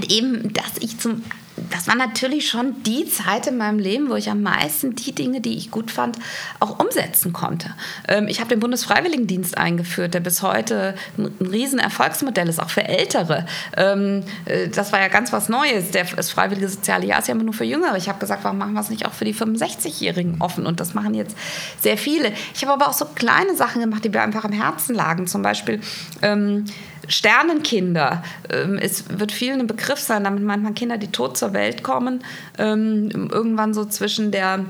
eben, 0.08 0.52
dass 0.52 0.78
ich 0.80 0.98
zum 0.98 1.22
das 1.70 1.86
war 1.86 1.94
natürlich 1.94 2.48
schon 2.48 2.82
die 2.82 3.08
Zeit 3.08 3.46
in 3.46 3.56
meinem 3.56 3.78
Leben, 3.78 4.08
wo 4.10 4.14
ich 4.14 4.30
am 4.30 4.42
meisten 4.42 4.94
die 4.94 5.12
Dinge, 5.12 5.40
die 5.40 5.56
ich 5.56 5.70
gut 5.70 5.90
fand, 5.90 6.18
auch 6.60 6.78
umsetzen 6.78 7.32
konnte. 7.32 7.70
Ähm, 8.06 8.28
ich 8.28 8.40
habe 8.40 8.50
den 8.50 8.60
Bundesfreiwilligendienst 8.60 9.56
eingeführt, 9.56 10.14
der 10.14 10.20
bis 10.20 10.42
heute 10.42 10.94
ein, 11.16 11.26
Riesenerfolgsmodell 11.40 12.48
ist, 12.48 12.60
auch 12.60 12.70
für 12.70 12.84
Ältere. 12.84 13.46
Ähm, 13.76 14.22
äh, 14.44 14.68
das 14.68 14.92
war 14.92 15.00
ja 15.00 15.08
ganz 15.08 15.32
was 15.32 15.48
Neues. 15.48 15.90
das 15.90 16.30
freiwillige 16.30 16.68
soziale 16.68 17.06
Jahr 17.06 17.20
ist 17.20 17.28
ja 17.28 17.34
immer 17.34 17.44
nur 17.44 17.54
für 17.54 17.64
Jüngere. 17.64 17.96
Ich 17.96 18.08
habe 18.08 18.18
gesagt, 18.18 18.44
warum 18.44 18.58
machen 18.58 18.74
wir 18.74 18.80
es 18.80 18.90
nicht 18.90 19.06
auch 19.06 19.12
für 19.12 19.24
die 19.24 19.34
65-Jährigen 19.34 20.36
offen? 20.40 20.66
Und 20.66 20.80
das 20.80 20.94
machen 20.94 21.14
jetzt 21.14 21.36
sehr 21.80 21.98
viele. 21.98 22.32
Ich 22.54 22.62
habe 22.62 22.72
aber 22.72 22.88
auch 22.88 22.94
so 22.94 23.04
kleine 23.06 23.56
Sachen 23.56 23.80
gemacht, 23.80 24.04
die 24.04 24.08
mir 24.08 24.22
einfach 24.22 24.44
am 24.44 24.52
Herzen 24.52 24.94
lagen. 24.94 25.26
Zum 25.26 25.42
Beispiel 25.42 25.80
ähm, 26.22 26.64
Sternenkinder. 27.08 28.22
Ähm, 28.52 28.78
es 28.78 29.18
wird 29.18 29.32
vielen 29.32 29.60
ein 29.60 29.66
Begriff 29.66 29.98
sein, 29.98 30.24
damit 30.24 30.44
meint 30.44 30.62
man 30.62 30.74
Kinder, 30.74 30.98
die 30.98 31.08
tot 31.08 31.36
zur 31.36 31.52
Welt 31.52 31.82
kommen. 31.82 32.22
Ähm, 32.58 33.28
irgendwann 33.32 33.74
so 33.74 33.84
zwischen 33.84 34.30
der 34.30 34.64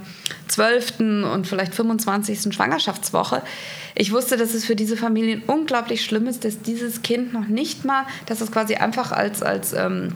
12. 0.48 1.00
und 1.32 1.46
vielleicht 1.46 1.74
25. 1.74 2.54
Schwangerschaftswoche. 2.54 3.42
Ich 3.94 4.12
wusste, 4.12 4.36
dass 4.36 4.54
es 4.54 4.64
für 4.64 4.76
diese 4.76 4.96
Familien 4.96 5.42
unglaublich 5.46 6.04
schlimm 6.04 6.26
ist, 6.26 6.44
dass 6.44 6.62
dieses 6.62 7.02
Kind 7.02 7.32
noch 7.32 7.48
nicht 7.48 7.84
mal, 7.84 8.06
dass 8.26 8.40
es 8.40 8.52
quasi 8.52 8.76
einfach 8.76 9.12
als, 9.12 9.42
als, 9.42 9.72
ähm, 9.72 10.14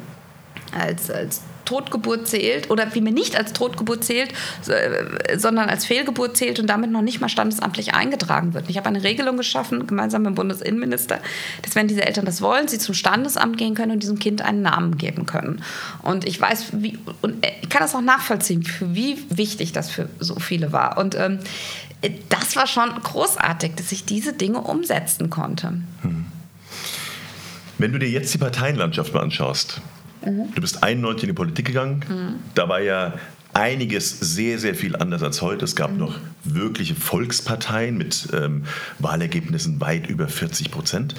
als, 0.72 1.10
als 1.10 1.42
Totgeburt 1.64 2.26
zählt 2.26 2.70
oder 2.70 2.90
vielmehr 2.90 3.12
nicht 3.12 3.36
als 3.36 3.52
Totgeburt 3.52 4.04
zählt, 4.04 4.32
äh, 4.68 5.38
sondern 5.38 5.68
als 5.68 5.84
Fehlgeburt 5.84 6.36
zählt 6.36 6.58
und 6.58 6.66
damit 6.66 6.90
noch 6.90 7.02
nicht 7.02 7.20
mal 7.20 7.28
standesamtlich 7.28 7.94
eingetragen 7.94 8.54
wird. 8.54 8.68
Ich 8.68 8.76
habe 8.76 8.88
eine 8.88 9.02
Regelung 9.02 9.36
geschaffen, 9.36 9.86
gemeinsam 9.86 10.22
mit 10.22 10.30
dem 10.30 10.34
Bundesinnenminister, 10.34 11.20
dass 11.62 11.74
wenn 11.74 11.88
diese 11.88 12.04
Eltern 12.04 12.24
das 12.24 12.42
wollen, 12.42 12.68
sie 12.68 12.78
zum 12.78 12.94
Standesamt 12.94 13.58
gehen 13.58 13.74
können 13.74 13.92
und 13.92 14.02
diesem 14.02 14.18
Kind 14.18 14.42
einen 14.42 14.62
Namen 14.62 14.98
geben 14.98 15.26
können. 15.26 15.62
Und 16.02 16.26
ich 16.26 16.40
weiß, 16.40 16.68
wie, 16.72 16.98
und 17.20 17.44
ich 17.62 17.68
kann 17.68 17.82
das 17.82 17.94
auch 17.94 18.00
nachvollziehen, 18.00 18.66
wie 18.80 19.18
wichtig 19.30 19.72
das 19.72 19.90
für 19.90 20.08
so 20.18 20.36
viele 20.36 20.72
war. 20.72 20.98
Und 20.98 21.14
ähm, 21.14 21.38
das 22.28 22.56
war 22.56 22.66
schon 22.66 22.90
großartig, 23.02 23.72
dass 23.76 23.92
ich 23.92 24.04
diese 24.04 24.32
Dinge 24.32 24.60
umsetzen 24.60 25.30
konnte. 25.30 25.74
Hm. 26.02 26.26
Wenn 27.78 27.92
du 27.92 27.98
dir 27.98 28.08
jetzt 28.08 28.32
die 28.34 28.38
Parteienlandschaft 28.38 29.14
mal 29.14 29.20
anschaust, 29.20 29.80
mhm. 30.24 30.54
du 30.54 30.60
bist 30.60 30.82
91 30.82 31.24
in 31.24 31.28
die 31.28 31.34
Politik 31.34 31.66
gegangen, 31.66 32.04
mhm. 32.08 32.34
da 32.54 32.68
war 32.68 32.80
ja 32.80 33.14
einiges 33.54 34.18
sehr, 34.18 34.58
sehr 34.58 34.74
viel 34.74 34.96
anders 34.96 35.22
als 35.22 35.42
heute. 35.42 35.64
Es 35.64 35.76
gab 35.76 35.92
mhm. 35.92 35.98
noch 35.98 36.18
wirkliche 36.44 36.94
Volksparteien 36.94 37.96
mit 37.98 38.28
ähm, 38.32 38.64
Wahlergebnissen 38.98 39.80
weit 39.80 40.08
über 40.08 40.28
40 40.28 40.70
Prozent. 40.70 41.14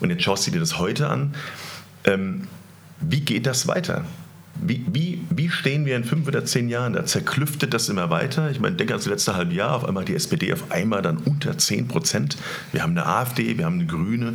Und 0.00 0.10
jetzt 0.10 0.22
schaust 0.22 0.46
du 0.46 0.50
dir 0.50 0.60
das 0.60 0.78
heute 0.78 1.08
an. 1.08 1.34
Ähm, 2.04 2.46
wie 3.00 3.20
geht 3.20 3.46
das 3.46 3.66
weiter? 3.66 4.04
Wie, 4.60 4.84
wie, 4.92 5.20
wie 5.30 5.48
stehen 5.48 5.86
wir 5.86 5.96
in 5.96 6.04
fünf 6.04 6.28
oder 6.28 6.44
zehn 6.44 6.68
Jahren? 6.68 6.92
Da 6.92 7.04
zerklüftet 7.04 7.74
das 7.74 7.88
immer 7.88 8.10
weiter. 8.10 8.50
Ich 8.50 8.60
meine, 8.60 8.76
denke 8.76 8.94
an 8.94 9.00
das 9.00 9.08
letzte 9.08 9.34
halbe 9.34 9.54
Jahr. 9.54 9.74
Auf 9.74 9.84
einmal 9.84 10.04
die 10.04 10.14
SPD 10.14 10.52
auf 10.52 10.70
einmal 10.70 11.02
dann 11.02 11.16
unter 11.18 11.56
10 11.56 11.88
Prozent. 11.88 12.36
Wir 12.70 12.82
haben 12.82 12.92
eine 12.92 13.06
AfD, 13.06 13.58
wir 13.58 13.64
haben 13.64 13.80
eine 13.80 13.86
Grüne. 13.86 14.34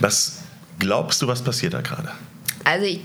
Was 0.00 0.44
glaubst 0.78 1.20
du, 1.20 1.26
was 1.26 1.42
passiert 1.42 1.74
da 1.74 1.82
gerade? 1.82 2.10
Also 2.68 2.84
ich 2.84 3.00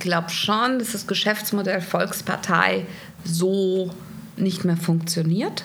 glaube 0.00 0.30
schon, 0.30 0.80
dass 0.80 0.90
das 0.90 1.06
Geschäftsmodell 1.06 1.80
Volkspartei 1.80 2.84
so 3.22 3.92
nicht 4.36 4.64
mehr 4.64 4.76
funktioniert. 4.76 5.64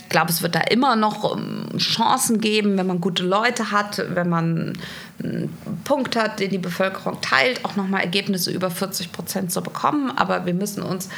Ich 0.00 0.10
glaube, 0.10 0.30
es 0.30 0.42
wird 0.42 0.54
da 0.54 0.60
immer 0.60 0.96
noch 0.96 1.34
ähm, 1.34 1.78
Chancen 1.78 2.38
geben, 2.42 2.76
wenn 2.76 2.86
man 2.86 3.00
gute 3.00 3.22
Leute 3.22 3.70
hat, 3.70 4.04
wenn 4.10 4.28
man 4.28 4.74
einen 5.22 5.56
Punkt 5.84 6.14
hat, 6.14 6.40
den 6.40 6.50
die 6.50 6.58
Bevölkerung 6.58 7.22
teilt, 7.22 7.64
auch 7.64 7.76
nochmal 7.76 8.02
Ergebnisse 8.02 8.50
über 8.50 8.70
40 8.70 9.12
Prozent 9.12 9.50
zu 9.50 9.62
bekommen. 9.62 10.12
Aber 10.14 10.44
wir 10.44 10.52
müssen 10.52 10.82
uns, 10.82 11.08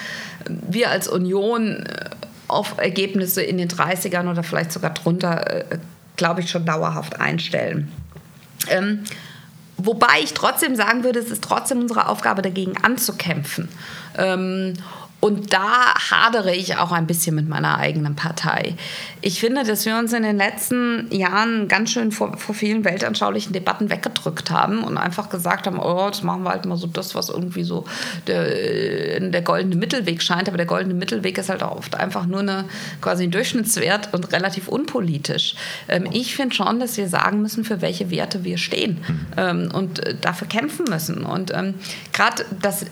wir 0.47 0.89
als 0.89 1.09
Union, 1.09 1.85
äh, 1.85 2.11
auf 2.47 2.79
Ergebnisse 2.79 3.43
in 3.43 3.59
den 3.59 3.69
30ern 3.69 4.31
oder 4.31 4.45
vielleicht 4.45 4.71
sogar 4.71 4.91
drunter, 4.91 5.73
äh, 5.73 5.79
glaube 6.15 6.43
ich, 6.43 6.51
schon 6.51 6.65
dauerhaft 6.65 7.19
einstellen. 7.19 7.91
Ähm, 8.69 9.03
wobei 9.85 10.21
ich 10.23 10.35
trotzdem 10.35 10.77
sagen 10.77 11.05
würde, 11.05 11.19
es 11.19 11.31
ist 11.31 11.45
trotzdem 11.45 11.81
unsere 11.81 12.09
Aufgabe, 12.09 12.43
dagegen 12.43 12.75
anzukämpfen. 12.83 13.69
Ähm, 14.17 14.75
und 15.23 15.53
da 15.53 15.95
hadere 16.11 16.53
ich 16.53 16.79
auch 16.79 16.91
ein 16.91 17.07
bisschen 17.07 17.37
mit 17.37 17.49
meiner 17.49 17.79
eigenen 17.79 18.17
Partei. 18.17 18.75
Ich 19.21 19.39
finde, 19.39 19.63
dass 19.63 19.87
wir 19.87 19.97
uns 19.97 20.13
in 20.13 20.25
den 20.25 20.37
letzten 20.37 21.07
Jahren 21.15 21.69
ganz 21.69 21.93
schön 21.93 22.11
vor, 22.11 22.37
vor 22.37 22.57
vielen 22.57 22.85
weltanschaulichen 22.85 23.53
Debatten 23.53 23.89
weggedrückt 23.89 24.51
haben 24.51 24.83
und 24.83 24.99
einfach 24.99 25.31
gesagt 25.31 25.69
haben, 25.69 25.79
oh, 25.79 26.09
das 26.09 26.25
machen 26.25 26.43
wir 26.43 26.51
halt 26.51 26.65
mal 26.65 26.77
so 26.77 26.89
das, 26.89 27.15
was 27.15 27.29
irgendwie 27.29 27.63
so 27.63 27.85
der, 28.27 29.21
der 29.21 29.43
goldene 29.43 29.77
Mittelweg 29.77 30.25
scheint. 30.25 30.49
Aber 30.49 30.57
der 30.57 30.67
goldene 30.67 30.95
Mittelweg 30.95 31.39
ist 31.39 31.51
halt 31.51 31.63
auch 31.63 31.77
oft 31.77 31.95
einfach 31.95 32.27
nur 32.27 32.41
eine, 32.41 32.65
quasi 33.01 33.23
ein 33.23 33.31
Durchschnittswert 33.31 34.13
und 34.13 34.33
relativ 34.33 34.67
unpolitisch. 34.67 35.55
Ähm, 35.87 36.09
ich 36.11 36.35
finde 36.35 36.57
schon, 36.57 36.81
dass 36.81 36.97
wir 36.97 37.07
sagen 37.07 37.43
müssen, 37.43 37.63
für 37.63 37.81
welche 37.81 38.11
Werte 38.11 38.43
wir 38.43 38.59
stehen 38.59 38.99
ähm, 39.37 39.71
und 39.73 40.05
äh, 40.05 40.17
dafür 40.21 40.49
kämpfen 40.49 40.87
müssen. 40.91 41.25
Und 41.25 41.55
ähm, 41.55 41.75
gerade 42.13 42.45
das 42.61 42.87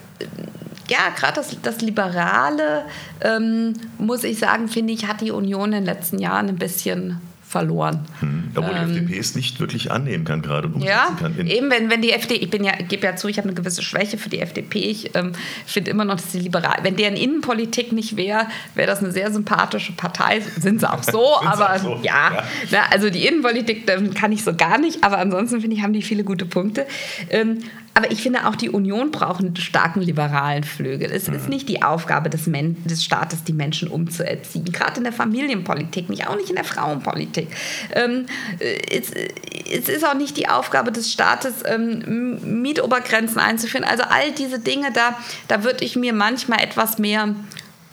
ja, 0.90 1.10
gerade 1.16 1.34
das, 1.36 1.56
das 1.62 1.80
Liberale, 1.80 2.84
ähm, 3.20 3.74
muss 3.98 4.24
ich 4.24 4.38
sagen, 4.38 4.68
finde 4.68 4.92
ich, 4.92 5.06
hat 5.06 5.20
die 5.20 5.30
Union 5.30 5.72
in 5.72 5.84
den 5.84 5.84
letzten 5.84 6.18
Jahren 6.18 6.48
ein 6.48 6.56
bisschen 6.56 7.20
verloren. 7.50 8.06
Hm. 8.20 8.52
Obwohl 8.54 8.76
ähm, 8.76 8.92
die 8.92 8.98
FDP 9.00 9.18
es 9.18 9.34
nicht 9.34 9.58
wirklich 9.58 9.90
annehmen 9.90 10.24
kann 10.24 10.40
gerade 10.40 10.68
und 10.68 10.74
umsetzen 10.74 10.92
ja, 10.92 11.16
kann. 11.18 11.46
eben 11.48 11.68
wenn, 11.68 11.90
wenn 11.90 12.00
die 12.00 12.12
FDP, 12.12 12.44
ich 12.44 12.50
bin 12.50 12.62
ja, 12.62 12.72
gebe 12.76 13.04
ja 13.04 13.16
zu, 13.16 13.26
ich 13.26 13.38
habe 13.38 13.48
eine 13.48 13.56
gewisse 13.56 13.82
Schwäche 13.82 14.18
für 14.18 14.28
die 14.28 14.38
FDP. 14.38 14.78
Ich 14.78 15.16
ähm, 15.16 15.32
finde 15.66 15.90
immer 15.90 16.04
noch, 16.04 16.14
dass 16.14 16.30
die 16.30 16.38
liberal, 16.38 16.78
wenn 16.82 16.94
deren 16.94 17.16
Innenpolitik 17.16 17.90
nicht 17.90 18.16
wäre, 18.16 18.46
wäre 18.76 18.86
das 18.86 19.00
eine 19.00 19.10
sehr 19.10 19.32
sympathische 19.32 19.92
Partei. 19.92 20.40
Sind 20.60 20.80
sie 20.80 20.88
auch 20.88 21.02
so, 21.02 21.40
aber 21.44 21.74
auch 21.74 21.78
so. 21.78 22.00
ja. 22.02 22.34
ja. 22.34 22.44
Na, 22.70 22.78
also 22.92 23.10
die 23.10 23.26
Innenpolitik 23.26 23.84
kann 24.14 24.30
ich 24.30 24.44
so 24.44 24.54
gar 24.54 24.78
nicht, 24.78 25.02
aber 25.02 25.18
ansonsten 25.18 25.60
finde 25.60 25.74
ich, 25.74 25.82
haben 25.82 25.92
die 25.92 26.02
viele 26.02 26.22
gute 26.22 26.46
Punkte. 26.46 26.86
Ähm, 27.30 27.58
aber 27.94 28.10
ich 28.12 28.22
finde 28.22 28.46
auch, 28.46 28.54
die 28.54 28.70
Union 28.70 29.10
braucht 29.10 29.40
einen 29.40 29.56
starken 29.56 30.00
liberalen 30.00 30.62
Flügel. 30.64 31.10
Es 31.10 31.28
mhm. 31.28 31.34
ist 31.34 31.48
nicht 31.48 31.68
die 31.68 31.82
Aufgabe 31.82 32.30
des, 32.30 32.46
Men 32.46 32.76
des 32.84 33.04
Staates, 33.04 33.44
die 33.44 33.52
Menschen 33.52 33.88
umzuerziehen. 33.88 34.64
Gerade 34.66 34.98
in 34.98 35.04
der 35.04 35.12
Familienpolitik 35.12 36.08
nicht, 36.08 36.26
auch 36.28 36.36
nicht 36.36 36.50
in 36.50 36.56
der 36.56 36.64
Frauenpolitik. 36.64 37.48
Ähm, 37.92 38.26
es, 38.58 39.10
es, 39.10 39.88
ist 39.88 40.06
auch 40.06 40.14
nicht 40.14 40.36
die 40.36 40.48
Aufgabe 40.48 40.92
des 40.92 41.12
Staates, 41.12 41.64
ähm, 41.66 42.62
Mietobergrenzen 42.62 43.38
einzuführen. 43.38 43.84
Also 43.84 44.04
all 44.04 44.32
diese 44.32 44.60
Dinge, 44.60 44.92
da, 44.92 45.18
da 45.48 45.64
würde 45.64 45.84
ich 45.84 45.96
mir 45.96 46.12
manchmal 46.12 46.62
etwas 46.62 46.98
mehr 46.98 47.34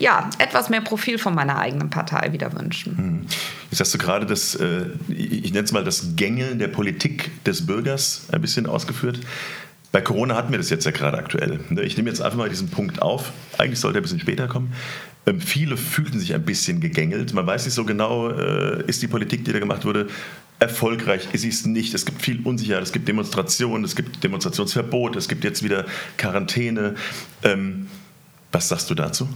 ja, 0.00 0.30
etwas 0.38 0.68
mehr 0.68 0.80
Profil 0.80 1.18
von 1.18 1.34
meiner 1.34 1.58
eigenen 1.58 1.90
Partei 1.90 2.32
wieder 2.32 2.52
wünschen. 2.52 2.94
Mhm. 2.96 3.26
Jetzt 3.70 3.80
hast 3.80 3.92
du 3.92 3.98
gerade 3.98 4.26
das, 4.26 4.54
äh, 4.54 4.86
ich 5.08 5.52
nenne 5.52 5.64
es 5.64 5.72
mal 5.72 5.82
das 5.82 6.14
Gängeln 6.14 6.60
der 6.60 6.68
Politik 6.68 7.32
des 7.44 7.66
Bürgers 7.66 8.26
ein 8.30 8.40
bisschen 8.40 8.66
ausgeführt. 8.66 9.18
Bei 9.90 10.02
Corona 10.02 10.36
hatten 10.36 10.50
wir 10.50 10.58
das 10.58 10.68
jetzt 10.68 10.84
ja 10.84 10.90
gerade 10.90 11.16
aktuell. 11.16 11.60
Ne? 11.70 11.82
Ich 11.82 11.96
nehme 11.96 12.10
jetzt 12.10 12.20
einfach 12.20 12.36
mal 12.36 12.48
diesen 12.50 12.68
Punkt 12.68 13.00
auf. 13.00 13.32
Eigentlich 13.56 13.80
sollte 13.80 13.98
er 13.98 14.00
ein 14.00 14.02
bisschen 14.02 14.20
später 14.20 14.46
kommen. 14.46 14.74
Ähm, 15.26 15.40
viele 15.40 15.76
fühlten 15.76 16.20
sich 16.20 16.34
ein 16.34 16.44
bisschen 16.44 16.80
gegängelt. 16.80 17.32
Man 17.32 17.46
weiß 17.46 17.64
nicht 17.64 17.74
so 17.74 17.84
genau, 17.84 18.30
äh, 18.30 18.82
ist 18.86 19.00
die 19.02 19.08
Politik, 19.08 19.44
die 19.44 19.52
da 19.52 19.58
gemacht 19.58 19.86
wurde, 19.86 20.08
erfolgreich? 20.58 21.28
Ist 21.32 21.42
sie 21.42 21.48
es 21.48 21.64
nicht? 21.64 21.94
Es 21.94 22.04
gibt 22.04 22.20
viel 22.20 22.44
Unsicherheit. 22.44 22.82
Es 22.82 22.92
gibt 22.92 23.08
Demonstrationen, 23.08 23.84
es 23.84 23.96
gibt 23.96 24.22
Demonstrationsverbot, 24.22 25.16
es 25.16 25.28
gibt 25.28 25.44
jetzt 25.44 25.62
wieder 25.62 25.86
Quarantäne. 26.18 26.94
Ähm, 27.42 27.88
was 28.52 28.68
sagst 28.68 28.90
du 28.90 28.94
dazu? 28.94 29.28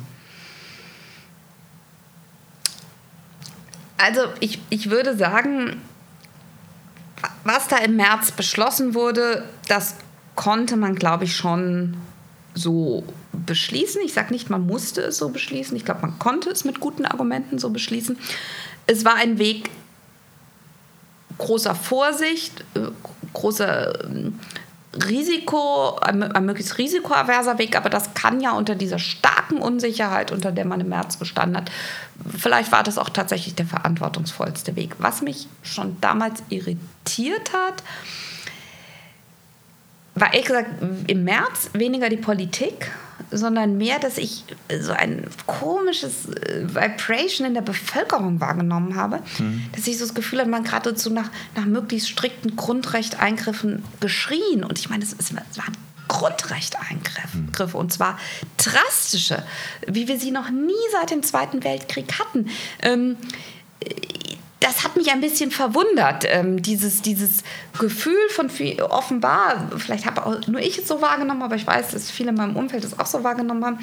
Also 3.96 4.20
ich, 4.40 4.58
ich 4.68 4.90
würde 4.90 5.16
sagen, 5.16 5.76
was 7.44 7.68
da 7.68 7.78
im 7.78 7.96
März 7.96 8.32
beschlossen 8.32 8.94
wurde, 8.94 9.44
das 9.68 9.94
konnte 10.34 10.76
man, 10.76 10.94
glaube 10.94 11.24
ich, 11.24 11.36
schon 11.36 11.96
so 12.54 13.04
beschließen. 13.32 14.00
Ich 14.04 14.12
sage 14.12 14.32
nicht, 14.32 14.50
man 14.50 14.66
musste 14.66 15.02
es 15.02 15.18
so 15.18 15.30
beschließen. 15.30 15.76
Ich 15.76 15.84
glaube, 15.84 16.02
man 16.02 16.18
konnte 16.18 16.50
es 16.50 16.64
mit 16.64 16.80
guten 16.80 17.06
Argumenten 17.06 17.58
so 17.58 17.70
beschließen. 17.70 18.18
Es 18.86 19.04
war 19.04 19.14
ein 19.14 19.38
Weg 19.38 19.70
großer 21.38 21.74
Vorsicht, 21.74 22.64
äh, 22.74 22.80
großer 23.32 24.04
ähm, 24.04 24.38
Risiko, 24.94 25.96
ein, 25.96 26.22
ein 26.22 26.44
möglichst 26.44 26.76
risikoaverser 26.76 27.58
Weg, 27.58 27.76
aber 27.76 27.88
das 27.88 28.12
kann 28.12 28.40
ja 28.40 28.52
unter 28.52 28.74
dieser 28.74 28.98
starken 28.98 29.58
Unsicherheit, 29.58 30.32
unter 30.32 30.52
der 30.52 30.66
man 30.66 30.80
im 30.80 30.90
März 30.90 31.18
gestanden 31.18 31.56
hat, 31.56 31.70
vielleicht 32.36 32.72
war 32.72 32.82
das 32.82 32.98
auch 32.98 33.08
tatsächlich 33.08 33.54
der 33.54 33.66
verantwortungsvollste 33.66 34.76
Weg. 34.76 34.96
Was 34.98 35.22
mich 35.22 35.48
schon 35.62 35.96
damals 36.00 36.42
irritiert 36.50 37.52
hat, 37.54 37.82
war 40.22 40.32
ehrlich 40.32 40.46
gesagt 40.46 40.70
im 41.08 41.24
März 41.24 41.70
weniger 41.72 42.08
die 42.08 42.16
Politik, 42.16 42.92
sondern 43.32 43.76
mehr, 43.76 43.98
dass 43.98 44.18
ich 44.18 44.44
so 44.80 44.92
ein 44.92 45.26
komisches 45.46 46.28
äh, 46.28 46.62
Vibration 46.68 47.44
in 47.44 47.54
der 47.54 47.62
Bevölkerung 47.62 48.40
wahrgenommen 48.40 48.94
habe, 48.94 49.18
mhm. 49.38 49.64
dass 49.74 49.88
ich 49.88 49.98
so 49.98 50.04
das 50.04 50.14
Gefühl 50.14 50.38
hatte, 50.38 50.48
man 50.48 50.62
geradezu 50.62 51.10
nach, 51.10 51.28
nach 51.56 51.64
möglichst 51.64 52.08
strikten 52.08 52.54
Grundrechteingriffen 52.54 53.82
geschrien. 53.98 54.62
Und 54.62 54.78
ich 54.78 54.88
meine, 54.88 55.02
es, 55.02 55.16
es 55.18 55.34
waren 55.34 55.76
Grundrechteingriffe 56.06 57.38
mhm. 57.38 57.74
und 57.74 57.92
zwar 57.92 58.16
drastische, 58.58 59.42
wie 59.88 60.06
wir 60.06 60.20
sie 60.20 60.30
noch 60.30 60.50
nie 60.50 60.72
seit 60.92 61.10
dem 61.10 61.24
Zweiten 61.24 61.64
Weltkrieg 61.64 62.20
hatten. 62.20 62.48
Ähm, 62.80 63.16
das 64.62 64.84
hat 64.84 64.96
mich 64.96 65.10
ein 65.10 65.20
bisschen 65.20 65.50
verwundert, 65.50 66.24
ähm, 66.28 66.62
dieses, 66.62 67.02
dieses 67.02 67.42
Gefühl 67.78 68.28
von 68.30 68.48
viel, 68.48 68.80
offenbar, 68.80 69.70
vielleicht 69.76 70.06
habe 70.06 70.24
auch 70.24 70.46
nur 70.46 70.60
ich 70.60 70.78
es 70.78 70.88
so 70.88 71.02
wahrgenommen, 71.02 71.42
aber 71.42 71.56
ich 71.56 71.66
weiß, 71.66 71.90
dass 71.90 72.10
viele 72.10 72.30
in 72.30 72.36
meinem 72.36 72.56
Umfeld 72.56 72.84
es 72.84 72.98
auch 72.98 73.06
so 73.06 73.24
wahrgenommen 73.24 73.64
haben, 73.64 73.78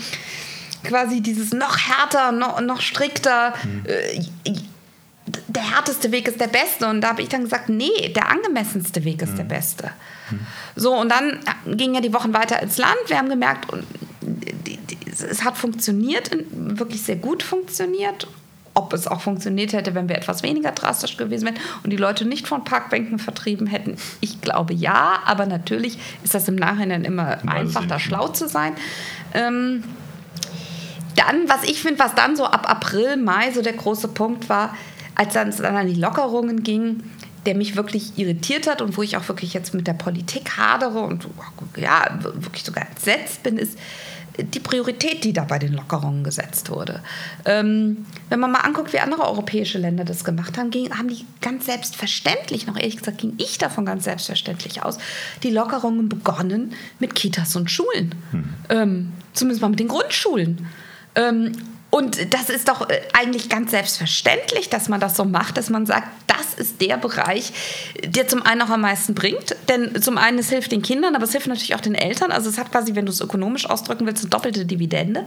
quasi 0.84 1.22
dieses 1.22 1.54
noch 1.54 1.78
härter, 1.78 2.32
noch, 2.32 2.62
noch 2.62 2.82
strikter, 2.82 3.54
mhm. 3.64 3.84
äh, 3.86 4.24
der 5.48 5.76
härteste 5.76 6.12
Weg 6.12 6.28
ist 6.28 6.40
der 6.42 6.48
beste. 6.48 6.88
Und 6.88 7.02
da 7.02 7.10
habe 7.10 7.22
ich 7.22 7.30
dann 7.30 7.44
gesagt, 7.44 7.70
nee, 7.70 8.10
der 8.16 8.32
angemessenste 8.32 9.04
Weg 9.04 9.22
ist 9.22 9.34
mhm. 9.34 9.38
der 9.38 9.44
beste. 9.44 9.92
Mhm. 10.32 10.40
So, 10.76 10.96
und 10.96 11.10
dann 11.10 11.40
gingen 11.66 11.94
ja 11.94 12.02
die 12.02 12.14
Wochen 12.14 12.34
weiter 12.34 12.62
ins 12.64 12.78
Land. 12.78 12.98
Wir 13.08 13.18
haben 13.18 13.30
gemerkt, 13.30 13.72
und 13.72 13.86
es 15.20 15.44
hat 15.44 15.58
funktioniert, 15.58 16.32
wirklich 16.52 17.04
sehr 17.04 17.18
gut 17.18 17.44
funktioniert 17.44 18.28
ob 18.80 18.94
es 18.94 19.08
auch 19.08 19.22
funktioniert 19.22 19.74
hätte, 19.74 19.94
wenn 19.94 20.10
wir 20.10 20.16
etwas 20.16 20.44
weniger 20.44 20.72
drastisch 20.72 21.18
gewesen 21.18 21.46
wären 21.46 21.58
und 21.84 21.92
die 21.92 21.98
Leute 21.98 22.26
nicht 22.26 22.48
von 22.48 22.64
Parkbänken 22.64 23.20
vertrieben 23.20 23.68
hätten. 23.68 23.98
Ich 24.22 24.42
glaube 24.42 24.74
ja, 24.74 25.20
aber 25.26 25.46
natürlich 25.46 26.00
ist 26.24 26.34
das 26.34 26.48
im 26.48 26.56
Nachhinein 26.56 27.04
immer 27.04 27.38
einfach, 27.48 27.86
da 27.86 28.00
schlau 28.00 28.30
zu 28.30 28.48
sein. 28.48 28.74
Ähm, 29.34 29.84
dann, 31.16 31.50
was 31.50 31.64
ich 31.64 31.82
finde, 31.82 32.00
was 32.00 32.16
dann 32.16 32.36
so 32.36 32.46
ab 32.46 32.70
April, 32.70 33.18
Mai 33.18 33.52
so 33.52 33.62
der 33.62 33.74
große 33.74 34.08
Punkt 34.08 34.48
war, 34.48 34.76
als 35.16 35.34
dann, 35.34 35.52
dann 35.52 35.76
an 35.76 35.88
die 35.88 36.00
Lockerungen 36.00 36.64
ging, 36.64 37.04
der 37.46 37.56
mich 37.56 37.76
wirklich 37.76 38.18
irritiert 38.18 38.68
hat 38.68 38.82
und 38.82 38.98
wo 38.98 39.04
ich 39.04 39.18
auch 39.18 39.28
wirklich 39.28 39.54
jetzt 39.54 39.74
mit 39.74 39.88
der 39.88 39.94
Politik 39.94 40.58
hadere 40.58 41.00
und 41.00 41.28
ja, 41.76 42.20
wirklich 42.22 42.64
sogar 42.64 42.88
entsetzt 42.88 43.44
bin, 43.44 43.58
ist, 43.58 43.78
die 44.44 44.60
Priorität, 44.60 45.24
die 45.24 45.34
da 45.34 45.44
bei 45.44 45.60
den 45.60 45.74
Lockerungen 45.74 46.24
gesetzt 46.24 46.70
wurde. 46.70 47.02
Ähm, 47.46 48.06
wenn 48.30 48.40
man 48.40 48.52
mal 48.52 48.60
anguckt, 48.60 48.94
wie 48.94 49.00
andere 49.00 49.24
europäische 49.28 49.78
Länder 49.78 50.06
das 50.06 50.24
gemacht 50.24 50.58
haben, 50.58 50.72
ging, 50.72 50.98
haben 50.98 51.08
die 51.08 51.26
ganz 51.42 51.66
selbstverständlich, 51.66 52.68
noch 52.68 52.76
ehrlich 52.76 52.98
gesagt, 52.98 53.20
ging 53.20 53.34
ich 53.38 53.58
davon 53.58 53.86
ganz 53.86 54.04
selbstverständlich 54.04 54.84
aus, 54.84 54.98
die 55.44 55.50
Lockerungen 55.50 56.10
begonnen 56.10 56.74
mit 57.00 57.16
Kitas 57.16 57.56
und 57.56 57.70
Schulen. 57.70 58.16
Hm. 58.32 58.44
Ähm, 58.70 59.12
zumindest 59.34 59.62
mal 59.62 59.70
mit 59.70 59.80
den 59.80 59.88
Grundschulen. 59.88 60.68
Ähm, 61.16 61.54
und 61.92 62.34
das 62.34 62.50
ist 62.50 62.68
doch 62.68 62.88
äh, 62.90 63.02
eigentlich 63.14 63.50
ganz 63.50 63.72
selbstverständlich, 63.72 64.70
dass 64.70 64.90
man 64.90 65.00
das 65.00 65.16
so 65.16 65.26
macht, 65.26 65.58
dass 65.58 65.70
man 65.70 65.86
sagt, 65.88 66.08
das 66.28 66.54
ist 66.54 66.82
der 66.82 66.98
Bereich, 66.98 67.52
der 68.04 68.28
zum 68.28 68.44
einen 68.44 68.62
auch 68.62 68.70
am 68.70 68.82
meisten 68.82 69.16
bringt. 69.16 69.56
Denn 69.68 70.00
zum 70.02 70.18
einen, 70.20 70.38
es 70.38 70.50
hilft 70.50 70.72
den 70.72 70.84
Kindern, 70.84 71.16
aber 71.16 71.24
es 71.24 71.32
hilft 71.32 71.48
natürlich 71.48 71.74
auch 71.74 71.82
den 71.82 71.96
Eltern. 71.96 72.32
Also 72.32 72.50
es 72.50 72.60
hat 72.60 72.72
quasi, 72.72 72.94
wenn 72.94 73.06
du 73.06 73.12
es 73.12 73.22
ökonomisch 73.22 73.68
ausdrücken 73.68 74.06
willst, 74.06 74.24
eine 74.24 74.30
doppelte 74.30 74.66
Dividende. 74.66 75.26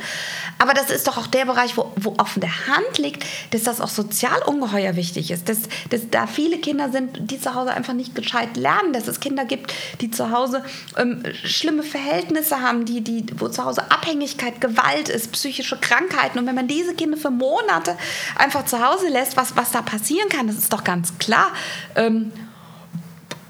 Aber 0.59 0.73
das 0.73 0.91
ist 0.91 1.09
doch 1.09 1.19
auch 1.19 1.27
der 1.27 1.47
Bereich, 1.47 1.77
wo, 1.77 1.93
wo 1.97 2.15
auf 2.19 2.35
der 2.37 2.69
Hand 2.69 2.99
liegt, 2.99 3.25
dass 3.51 3.65
das 3.65 3.81
auch 3.81 3.89
sozial 3.89 4.41
ungeheuer 4.47 4.95
wichtig 4.95 5.33
ist. 5.33 5.49
Dass, 5.49 5.59
dass 5.91 6.11
da 6.11 6.29
viele 6.29 6.59
Kinder 6.59 6.91
sind, 6.93 7.31
die 7.31 7.41
zu 7.41 7.55
Hause 7.55 7.73
einfach 7.73 7.95
nicht 7.95 8.15
gescheit 8.15 8.57
lernen. 8.57 8.93
Dass 8.93 9.09
es 9.09 9.19
Kinder 9.19 9.45
gibt, 9.45 9.75
die 10.01 10.13
zu 10.13 10.31
Hause 10.31 10.65
ähm, 10.97 11.25
schlimme 11.45 11.83
Verhältnisse 11.83 12.61
haben, 12.61 12.85
die, 12.85 13.01
die, 13.01 13.27
wo 13.37 13.49
zu 13.49 13.65
Hause 13.65 13.91
Abhängigkeit, 13.91 14.61
Gewalt 14.61 15.09
ist, 15.09 15.33
psychische 15.33 15.77
Krankheiten. 15.77 16.39
Und 16.39 16.52
wenn 16.53 16.57
man 16.57 16.69
diese 16.69 16.95
Kinder 16.95 17.17
für 17.17 17.31
Monate 17.31 17.97
einfach 18.37 18.67
zu 18.67 18.87
Hause 18.87 19.09
lässt, 19.09 19.39
was, 19.39 19.57
was 19.57 19.71
da 19.71 19.81
passieren 19.81 20.29
kann, 20.29 20.49
das 20.49 20.57
ist 20.57 20.71
doch 20.71 20.85
ganz 20.85 21.17
klar. 21.19 21.51
Ähm, 21.97 22.31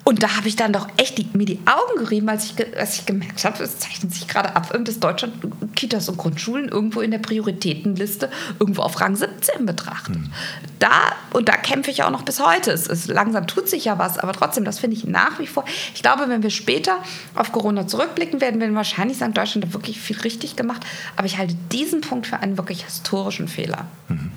und 0.04 0.22
da 0.22 0.36
habe 0.36 0.48
ich 0.48 0.56
dann 0.56 0.72
doch 0.72 0.88
echt 0.96 1.18
die, 1.18 1.28
mir 1.32 1.44
die 1.44 1.60
Augen 1.64 1.98
gerieben, 2.04 2.28
als 2.28 2.46
ich, 2.46 2.76
als 2.76 2.96
ich 2.96 3.06
gemerkt 3.06 3.44
habe, 3.44 3.62
es 3.62 3.78
zeichnet 3.78 4.12
sich 4.12 4.26
gerade 4.26 4.56
ab, 4.56 4.76
dass 4.84 4.98
Deutschland 4.98 5.34
Kitas 5.76 6.08
und 6.08 6.18
Grundschulen 6.18 6.68
irgendwo 6.68 7.00
in 7.00 7.12
der 7.12 7.18
Prioritätenliste 7.18 8.28
irgendwo 8.58 8.82
auf 8.82 9.00
Rang 9.00 9.14
17 9.14 9.64
betrachtet. 9.64 10.16
Mhm. 10.16 10.32
Da, 10.80 11.12
und 11.32 11.48
da 11.48 11.56
kämpfe 11.56 11.92
ich 11.92 12.02
auch 12.02 12.10
noch 12.10 12.22
bis 12.22 12.44
heute. 12.44 12.72
Es 12.72 12.88
ist, 12.88 13.06
langsam 13.06 13.46
tut 13.46 13.68
sich 13.68 13.84
ja 13.84 13.98
was, 13.98 14.18
aber 14.18 14.32
trotzdem, 14.32 14.64
das 14.64 14.80
finde 14.80 14.96
ich 14.96 15.04
nach 15.04 15.38
wie 15.38 15.46
vor. 15.46 15.64
Ich 15.94 16.02
glaube, 16.02 16.28
wenn 16.28 16.42
wir 16.42 16.50
später 16.50 16.98
auf 17.36 17.52
Corona 17.52 17.86
zurückblicken, 17.86 18.40
werden 18.40 18.60
wir 18.60 18.74
wahrscheinlich 18.74 19.18
sagen, 19.18 19.34
Deutschland 19.34 19.66
hat 19.66 19.72
wirklich 19.72 20.00
viel 20.00 20.18
richtig 20.20 20.56
gemacht. 20.56 20.84
Aber 21.16 21.26
ich 21.26 21.38
halte 21.38 21.54
diesen 21.70 22.00
Punkt 22.00 22.26
für 22.26 22.40
einen 22.40 22.58
wirklich 22.58 22.84
historischen 22.84 23.46
Fehler. 23.46 23.86
Mhm. 24.08 24.32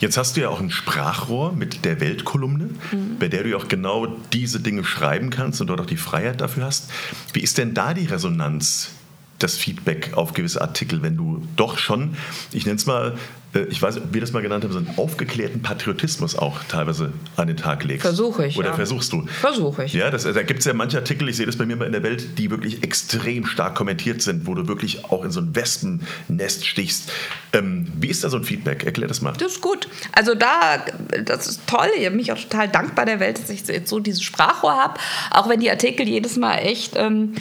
Jetzt 0.00 0.16
hast 0.16 0.36
du 0.36 0.42
ja 0.42 0.48
auch 0.48 0.60
ein 0.60 0.70
Sprachrohr 0.70 1.52
mit 1.52 1.84
der 1.84 2.00
Weltkolumne, 2.00 2.70
mhm. 2.92 3.18
bei 3.18 3.28
der 3.28 3.42
du 3.42 3.50
ja 3.50 3.56
auch 3.56 3.68
genau 3.68 4.06
diese 4.32 4.60
Dinge 4.60 4.84
schreiben 4.84 5.30
kannst 5.30 5.60
und 5.60 5.68
dort 5.68 5.80
auch 5.80 5.86
die 5.86 5.96
Freiheit 5.96 6.40
dafür 6.40 6.66
hast. 6.66 6.90
Wie 7.32 7.40
ist 7.40 7.58
denn 7.58 7.74
da 7.74 7.94
die 7.94 8.06
Resonanz, 8.06 8.90
das 9.38 9.56
Feedback 9.56 10.12
auf 10.14 10.32
gewisse 10.32 10.60
Artikel, 10.60 11.02
wenn 11.02 11.16
du 11.16 11.46
doch 11.56 11.78
schon, 11.78 12.16
ich 12.52 12.64
nenne 12.66 12.76
es 12.76 12.86
mal, 12.86 13.16
ich 13.54 13.80
weiß 13.80 13.94
nicht, 13.94 14.04
ob 14.04 14.14
wir 14.14 14.20
das 14.20 14.32
mal 14.32 14.42
genannt 14.42 14.64
haben, 14.64 14.72
so 14.72 14.78
einen 14.78 14.92
aufgeklärten 14.96 15.62
Patriotismus 15.62 16.36
auch 16.36 16.62
teilweise 16.64 17.12
an 17.36 17.46
den 17.46 17.56
Tag 17.56 17.84
legst. 17.84 18.02
Versuche 18.02 18.46
ich. 18.46 18.58
Oder 18.58 18.68
ja. 18.68 18.74
versuchst 18.74 19.12
du? 19.12 19.26
Versuche 19.26 19.84
ich. 19.84 19.94
Ja, 19.94 20.10
das, 20.10 20.24
da 20.24 20.42
gibt 20.42 20.60
es 20.60 20.66
ja 20.66 20.74
manche 20.74 20.98
Artikel, 20.98 21.28
ich 21.28 21.36
sehe 21.36 21.46
das 21.46 21.56
bei 21.56 21.64
mir 21.64 21.76
mal 21.76 21.86
in 21.86 21.92
der 21.92 22.02
Welt, 22.02 22.38
die 22.38 22.50
wirklich 22.50 22.82
extrem 22.82 23.46
stark 23.46 23.74
kommentiert 23.74 24.22
sind, 24.22 24.46
wo 24.46 24.54
du 24.54 24.68
wirklich 24.68 25.04
auch 25.06 25.24
in 25.24 25.30
so 25.30 25.40
ein 25.40 25.54
Wespennest 25.54 26.66
stichst. 26.66 27.10
Ähm, 27.52 27.90
wie 27.98 28.08
ist 28.08 28.24
da 28.24 28.28
so 28.28 28.36
ein 28.36 28.44
Feedback? 28.44 28.84
Erklär 28.84 29.08
das 29.08 29.22
mal. 29.22 29.32
Das 29.32 29.52
ist 29.52 29.60
gut. 29.60 29.88
Also 30.12 30.34
da, 30.34 30.84
das 31.24 31.46
ist 31.46 31.66
toll. 31.66 31.88
Ich 31.96 32.06
bin 32.06 32.16
mich 32.16 32.32
auch 32.32 32.38
total 32.38 32.68
dankbar 32.68 33.06
der 33.06 33.20
Welt, 33.20 33.38
dass 33.38 33.48
ich 33.48 33.66
jetzt 33.66 33.88
so 33.88 34.00
dieses 34.00 34.22
Sprachrohr 34.22 34.76
habe. 34.76 34.94
Auch 35.30 35.48
wenn 35.48 35.60
die 35.60 35.70
Artikel 35.70 36.06
jedes 36.06 36.36
Mal 36.36 36.56
echt, 36.58 36.94
ähm, 36.96 37.34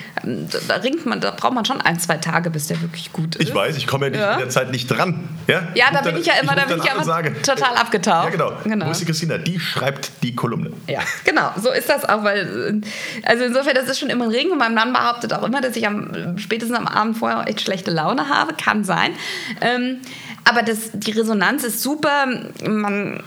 da 0.67 0.75
ringt 0.75 1.05
man, 1.05 1.19
da 1.19 1.31
braucht 1.31 1.53
man 1.53 1.65
schon 1.65 1.81
ein, 1.81 1.99
zwei 1.99 2.17
Tage, 2.17 2.49
bis 2.49 2.67
der 2.67 2.81
wirklich 2.81 3.11
gut 3.11 3.35
ist. 3.35 3.49
Ich 3.49 3.55
weiß, 3.55 3.75
ich 3.77 3.87
komme 3.87 4.09
ja, 4.09 4.17
ja. 4.17 4.33
in 4.33 4.39
der 4.39 4.49
Zeit 4.49 4.71
nicht 4.71 4.87
dran. 4.87 5.27
Ja, 5.47 5.67
ja 5.75 5.91
da 6.01 6.11
bin 6.11 6.17
ich 6.17 6.25
ja 6.25 6.33
immer, 6.41 6.53
ich 6.53 6.63
da 6.63 6.65
bin 6.65 6.77
ich 6.79 6.85
ja 6.85 6.93
immer 6.93 7.03
sagen. 7.03 7.35
total 7.43 7.75
abgetaucht. 7.75 8.25
Ja, 8.25 8.29
genau. 8.29 8.53
genau. 8.63 8.87
Wo 8.87 8.91
ist 8.91 9.01
die 9.01 9.05
Christina? 9.05 9.37
Die 9.37 9.59
schreibt 9.59 10.11
die 10.23 10.35
Kolumne. 10.35 10.71
Ja, 10.87 11.01
genau. 11.23 11.51
So 11.61 11.71
ist 11.71 11.89
das 11.89 12.05
auch, 12.05 12.23
weil, 12.23 12.81
also 13.23 13.43
insofern, 13.43 13.75
das 13.75 13.87
ist 13.87 13.99
schon 13.99 14.09
immer 14.09 14.25
ein 14.25 14.31
Ring 14.31 14.51
und 14.51 14.57
mein 14.57 14.73
Mann 14.73 14.93
behauptet 14.93 15.33
auch 15.33 15.43
immer, 15.43 15.61
dass 15.61 15.75
ich 15.75 15.87
am, 15.87 16.37
spätestens 16.37 16.77
am 16.77 16.87
Abend 16.87 17.17
vorher 17.17 17.47
echt 17.47 17.61
schlechte 17.61 17.91
Laune 17.91 18.29
habe. 18.29 18.53
Kann 18.53 18.83
sein. 18.83 19.13
Ähm, 19.61 19.99
aber 20.43 20.61
das, 20.61 20.91
die 20.93 21.11
Resonanz 21.11 21.63
ist 21.63 21.81
super. 21.81 22.27
Man, 22.63 23.23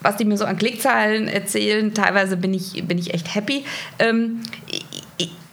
was 0.00 0.16
die 0.16 0.24
mir 0.24 0.38
so 0.38 0.46
an 0.46 0.56
Klickzahlen 0.56 1.28
erzählen, 1.28 1.92
teilweise 1.92 2.36
bin 2.36 2.54
ich, 2.54 2.82
bin 2.86 2.98
ich 2.98 3.12
echt 3.12 3.34
happy. 3.34 3.64
Ähm, 3.98 4.42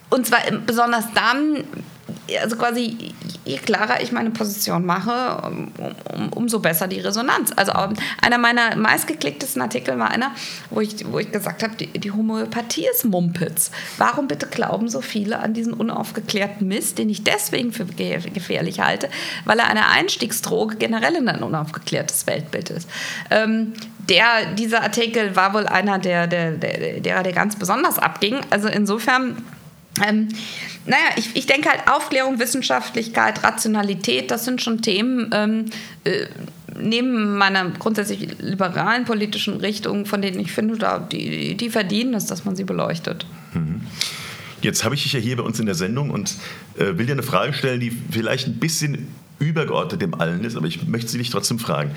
und 0.10 0.26
zwar 0.26 0.40
besonders 0.66 1.06
dann, 1.14 1.66
also 2.42 2.56
quasi, 2.56 3.14
je 3.46 3.58
klarer 3.58 4.02
ich 4.02 4.12
meine 4.12 4.32
Position 4.32 4.86
mache, 4.86 5.48
um, 5.48 5.72
um, 6.14 6.30
umso 6.30 6.60
besser 6.60 6.88
die 6.88 7.00
Resonanz. 7.00 7.52
Also 7.56 7.74
einer 8.22 8.38
meiner 8.38 8.76
meistgeklicktesten 8.76 9.62
Artikel 9.62 9.98
war 10.00 10.10
einer, 10.10 10.32
wo 10.70 10.82
ich, 10.82 11.10
wo 11.12 11.20
ich 11.20 11.32
gesagt 11.32 11.64
habe, 11.64 11.76
die, 11.76 11.88
die 11.88 12.12
Homöopathie 12.12 12.88
ist 12.94 13.06
Mumpitz. 13.06 13.72
Warum 13.98 14.28
bitte 14.28 14.48
glauben 14.48 14.90
so 14.90 15.02
viele 15.02 15.40
an 15.40 15.54
diesen 15.54 15.74
unaufgeklärten 15.74 16.68
Mist, 16.68 16.98
den 16.98 17.10
ich 17.10 17.24
deswegen 17.24 17.72
für 17.72 17.86
gefährlich 17.86 18.80
halte, 18.80 19.10
weil 19.46 19.60
er 19.60 19.68
eine 19.68 19.88
Einstiegsdroge 19.88 20.78
generell 20.78 21.16
in 21.16 21.30
ein 21.30 21.44
unaufgeklärtes 21.44 22.28
Weltbild 22.28 22.70
ist. 22.70 22.90
Ähm, 23.30 23.74
der, 24.10 24.54
dieser 24.54 24.84
Artikel 24.84 25.36
war 25.36 25.54
wohl 25.54 25.68
einer, 25.68 26.00
der, 26.00 26.28
der, 26.28 26.52
der, 26.52 27.00
der, 27.00 27.24
der 27.24 27.34
ganz 27.34 27.56
besonders 27.56 27.98
abging. 27.98 28.42
Also 28.50 28.68
insofern 28.68 29.38
ähm, 30.06 30.30
naja, 30.86 31.04
ich, 31.16 31.36
ich 31.36 31.46
denke 31.46 31.70
halt 31.70 31.88
Aufklärung, 31.88 32.40
Wissenschaftlichkeit, 32.40 33.44
Rationalität, 33.44 34.32
das 34.32 34.46
sind 34.46 34.62
schon 34.62 34.82
Themen 34.82 35.30
ähm, 35.34 35.66
äh, 36.04 36.26
neben 36.78 37.38
meiner 37.38 37.70
grundsätzlich 37.72 38.40
liberalen 38.40 39.06
politischen 39.06 39.58
Richtung, 39.58 40.06
von 40.06 40.22
denen 40.22 40.40
ich 40.40 40.52
finde, 40.52 40.78
da, 40.78 41.00
die, 41.00 41.56
die 41.56 41.70
verdienen 41.70 42.14
es, 42.14 42.26
dass 42.26 42.46
man 42.46 42.56
sie 42.56 42.64
beleuchtet. 42.64 43.26
Mhm. 43.54 43.82
Jetzt 44.62 44.84
habe 44.84 44.96
ich 44.96 45.04
dich 45.04 45.14
ja 45.14 45.20
hier 45.20 45.38
bei 45.38 45.44
uns 45.44 45.60
in 45.60 45.66
der 45.66 45.76
Sendung 45.76 46.10
und 46.10 46.36
äh, 46.78 46.98
will 46.98 47.06
dir 47.06 47.14
eine 47.14 47.24
Frage 47.24 47.54
stellen, 47.54 47.80
die 47.80 47.92
vielleicht 47.92 48.48
ein 48.48 48.60
bisschen 48.60 49.08
übergeordnet 49.40 50.02
dem 50.02 50.14
allen 50.14 50.44
ist, 50.44 50.56
aber 50.56 50.68
ich 50.68 50.88
möchte 50.88 51.10
sie 51.10 51.18
dich 51.18 51.30
trotzdem 51.30 51.60
fragen. 51.60 51.92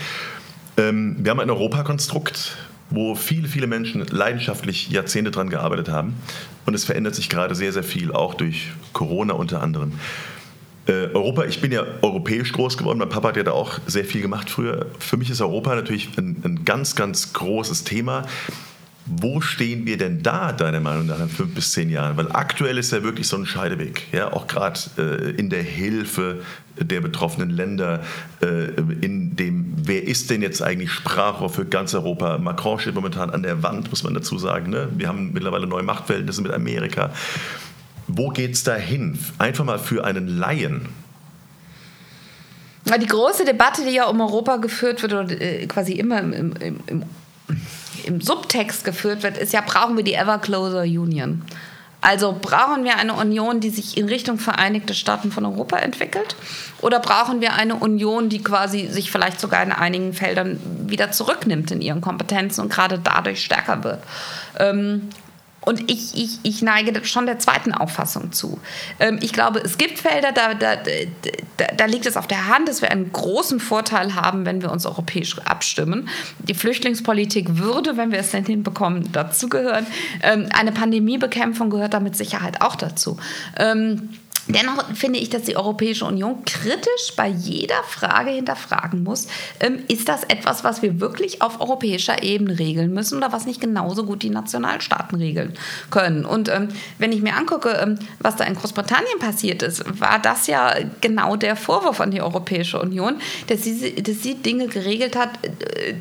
Ähm, 0.76 1.16
wir 1.18 1.30
haben 1.30 1.40
ein 1.40 1.50
Europakonstrukt, 1.50 2.56
wo 2.90 3.14
viele, 3.14 3.48
viele 3.48 3.66
Menschen 3.66 4.04
leidenschaftlich 4.10 4.90
Jahrzehnte 4.90 5.30
daran 5.30 5.50
gearbeitet 5.50 5.88
haben. 5.88 6.14
Und 6.66 6.74
es 6.74 6.84
verändert 6.84 7.14
sich 7.14 7.28
gerade 7.28 7.54
sehr, 7.54 7.72
sehr 7.72 7.82
viel, 7.82 8.12
auch 8.12 8.34
durch 8.34 8.68
Corona 8.92 9.34
unter 9.34 9.62
anderem. 9.62 9.92
Äh, 10.86 11.08
Europa, 11.12 11.44
ich 11.44 11.60
bin 11.60 11.70
ja 11.70 11.84
europäisch 12.00 12.52
groß 12.52 12.78
geworden, 12.78 12.98
mein 12.98 13.10
Papa 13.10 13.28
hat 13.28 13.36
ja 13.36 13.42
da 13.42 13.52
auch 13.52 13.78
sehr 13.86 14.04
viel 14.04 14.22
gemacht 14.22 14.48
früher. 14.48 14.86
Für 14.98 15.18
mich 15.18 15.28
ist 15.28 15.40
Europa 15.40 15.74
natürlich 15.74 16.08
ein, 16.16 16.40
ein 16.44 16.64
ganz, 16.64 16.94
ganz 16.94 17.34
großes 17.34 17.84
Thema. 17.84 18.24
Wo 19.10 19.40
stehen 19.40 19.86
wir 19.86 19.96
denn 19.96 20.22
da, 20.22 20.52
deiner 20.52 20.80
Meinung 20.80 21.06
nach, 21.06 21.18
in 21.18 21.30
fünf 21.30 21.54
bis 21.54 21.72
zehn 21.72 21.88
Jahren? 21.88 22.16
Weil 22.18 22.30
aktuell 22.30 22.76
ist 22.76 22.92
ja 22.92 23.02
wirklich 23.02 23.26
so 23.26 23.36
ein 23.36 23.46
Scheideweg, 23.46 24.12
ja, 24.12 24.32
auch 24.32 24.46
gerade 24.46 24.78
äh, 24.98 25.30
in 25.30 25.48
der 25.48 25.62
Hilfe 25.62 26.42
der 26.76 27.00
betroffenen 27.00 27.48
Länder, 27.48 28.02
äh, 28.42 28.66
in 29.00 29.34
dem, 29.34 29.72
wer 29.76 30.06
ist 30.06 30.28
denn 30.28 30.42
jetzt 30.42 30.62
eigentlich 30.62 30.92
Sprachrohr 30.92 31.48
für 31.48 31.64
ganz 31.64 31.94
Europa? 31.94 32.36
Macron 32.36 32.78
steht 32.78 32.94
momentan 32.94 33.30
an 33.30 33.42
der 33.42 33.62
Wand, 33.62 33.88
muss 33.88 34.04
man 34.04 34.12
dazu 34.12 34.36
sagen. 34.38 34.70
Ne? 34.70 34.88
Wir 34.94 35.08
haben 35.08 35.32
mittlerweile 35.32 35.66
neue 35.66 35.82
Machtverhältnisse 35.82 36.42
mit 36.42 36.52
Amerika. 36.52 37.10
Wo 38.08 38.28
geht 38.28 38.54
es 38.54 38.62
da 38.62 38.74
hin? 38.74 39.18
Einfach 39.38 39.64
mal 39.64 39.78
für 39.78 40.04
einen 40.04 40.28
Laien. 40.28 40.88
Die 42.84 43.06
große 43.06 43.44
Debatte, 43.44 43.84
die 43.84 43.90
ja 43.90 44.06
um 44.06 44.20
Europa 44.20 44.56
geführt 44.56 45.02
wird, 45.02 45.12
oder 45.12 45.30
äh, 45.30 45.66
quasi 45.66 45.92
immer 45.92 46.20
im, 46.20 46.32
im, 46.32 46.80
im 46.86 47.04
im 48.06 48.20
Subtext 48.20 48.84
geführt 48.84 49.22
wird, 49.22 49.38
ist 49.38 49.52
ja, 49.52 49.60
brauchen 49.60 49.96
wir 49.96 50.04
die 50.04 50.14
Ever 50.14 50.38
Closer 50.38 50.82
Union. 50.82 51.42
Also 52.00 52.36
brauchen 52.40 52.84
wir 52.84 52.96
eine 52.96 53.14
Union, 53.14 53.58
die 53.58 53.70
sich 53.70 53.96
in 53.96 54.08
Richtung 54.08 54.38
Vereinigte 54.38 54.94
Staaten 54.94 55.32
von 55.32 55.44
Europa 55.44 55.78
entwickelt? 55.78 56.36
Oder 56.80 57.00
brauchen 57.00 57.40
wir 57.40 57.54
eine 57.54 57.74
Union, 57.74 58.28
die 58.28 58.40
quasi 58.40 58.86
sich 58.86 59.10
vielleicht 59.10 59.40
sogar 59.40 59.62
in 59.64 59.72
einigen 59.72 60.12
Feldern 60.12 60.60
wieder 60.86 61.10
zurücknimmt 61.10 61.72
in 61.72 61.80
ihren 61.80 62.00
Kompetenzen 62.00 62.60
und 62.60 62.72
gerade 62.72 63.00
dadurch 63.02 63.44
stärker 63.44 63.82
wird? 63.82 64.00
Ähm, 64.60 65.08
und 65.68 65.90
ich, 65.90 66.16
ich, 66.16 66.38
ich 66.44 66.62
neige 66.62 67.04
schon 67.04 67.26
der 67.26 67.38
zweiten 67.38 67.72
Auffassung 67.72 68.32
zu. 68.32 68.58
Ähm, 69.00 69.18
ich 69.20 69.34
glaube, 69.34 69.60
es 69.60 69.76
gibt 69.76 69.98
Felder, 69.98 70.32
da, 70.32 70.54
da, 70.54 70.76
da, 70.76 71.66
da 71.76 71.84
liegt 71.84 72.06
es 72.06 72.16
auf 72.16 72.26
der 72.26 72.48
Hand, 72.48 72.70
dass 72.70 72.80
wir 72.80 72.90
einen 72.90 73.12
großen 73.12 73.60
Vorteil 73.60 74.14
haben, 74.14 74.46
wenn 74.46 74.62
wir 74.62 74.72
uns 74.72 74.86
europäisch 74.86 75.38
abstimmen. 75.40 76.08
Die 76.38 76.54
Flüchtlingspolitik 76.54 77.58
würde, 77.58 77.98
wenn 77.98 78.12
wir 78.12 78.18
es 78.18 78.30
denn 78.30 78.46
hinbekommen, 78.46 79.12
dazugehören. 79.12 79.86
Ähm, 80.22 80.48
eine 80.54 80.72
Pandemiebekämpfung 80.72 81.68
gehört 81.68 81.92
da 81.92 82.00
mit 82.00 82.16
Sicherheit 82.16 82.62
auch 82.62 82.74
dazu. 82.74 83.18
Dennoch 84.48 84.94
finde 84.94 85.18
ich, 85.18 85.28
dass 85.28 85.42
die 85.42 85.56
Europäische 85.56 86.06
Union 86.06 86.44
kritisch 86.44 87.12
bei 87.16 87.28
jeder 87.28 87.82
Frage 87.84 88.30
hinterfragen 88.30 89.02
muss, 89.02 89.28
ähm, 89.60 89.80
ist 89.88 90.08
das 90.08 90.24
etwas, 90.24 90.64
was 90.64 90.80
wir 90.80 91.00
wirklich 91.00 91.42
auf 91.42 91.60
europäischer 91.60 92.22
Ebene 92.22 92.58
regeln 92.58 92.92
müssen 92.94 93.18
oder 93.18 93.30
was 93.30 93.44
nicht 93.44 93.60
genauso 93.60 94.04
gut 94.04 94.22
die 94.22 94.30
Nationalstaaten 94.30 95.18
regeln 95.18 95.54
können. 95.90 96.24
Und 96.24 96.48
ähm, 96.48 96.68
wenn 96.98 97.12
ich 97.12 97.20
mir 97.20 97.36
angucke, 97.36 97.70
ähm, 97.70 97.98
was 98.20 98.36
da 98.36 98.44
in 98.44 98.54
Großbritannien 98.54 99.18
passiert 99.18 99.62
ist, 99.62 99.84
war 100.00 100.18
das 100.18 100.46
ja 100.46 100.74
genau 101.00 101.36
der 101.36 101.54
Vorwurf 101.54 102.00
an 102.00 102.10
die 102.10 102.22
Europäische 102.22 102.80
Union, 102.80 103.20
dass 103.48 103.64
sie, 103.64 103.94
dass 104.02 104.22
sie 104.22 104.36
Dinge 104.36 104.68
geregelt 104.68 105.14
hat, 105.14 105.30
äh, 105.44 105.94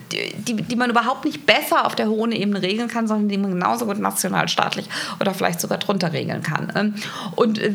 die, 0.48 0.56
die 0.56 0.76
man 0.78 0.90
überhaupt 0.90 1.26
nicht 1.26 1.46
besser 1.46 1.86
auf 1.86 1.96
der 1.96 2.08
hohen 2.08 2.32
Ebene 2.32 2.62
regeln 2.62 2.88
kann, 2.88 3.08
sondern 3.08 3.28
die 3.28 3.38
man 3.38 3.52
genauso 3.52 3.86
gut 3.86 4.00
nationalstaatlich 4.00 4.88
oder 5.20 5.34
vielleicht 5.34 5.60
sogar 5.60 5.80
drunter 5.80 6.14
regeln 6.14 6.44
kann. 6.44 6.72
Ähm, 6.76 6.96
und 7.36 7.60
äh, 7.60 7.74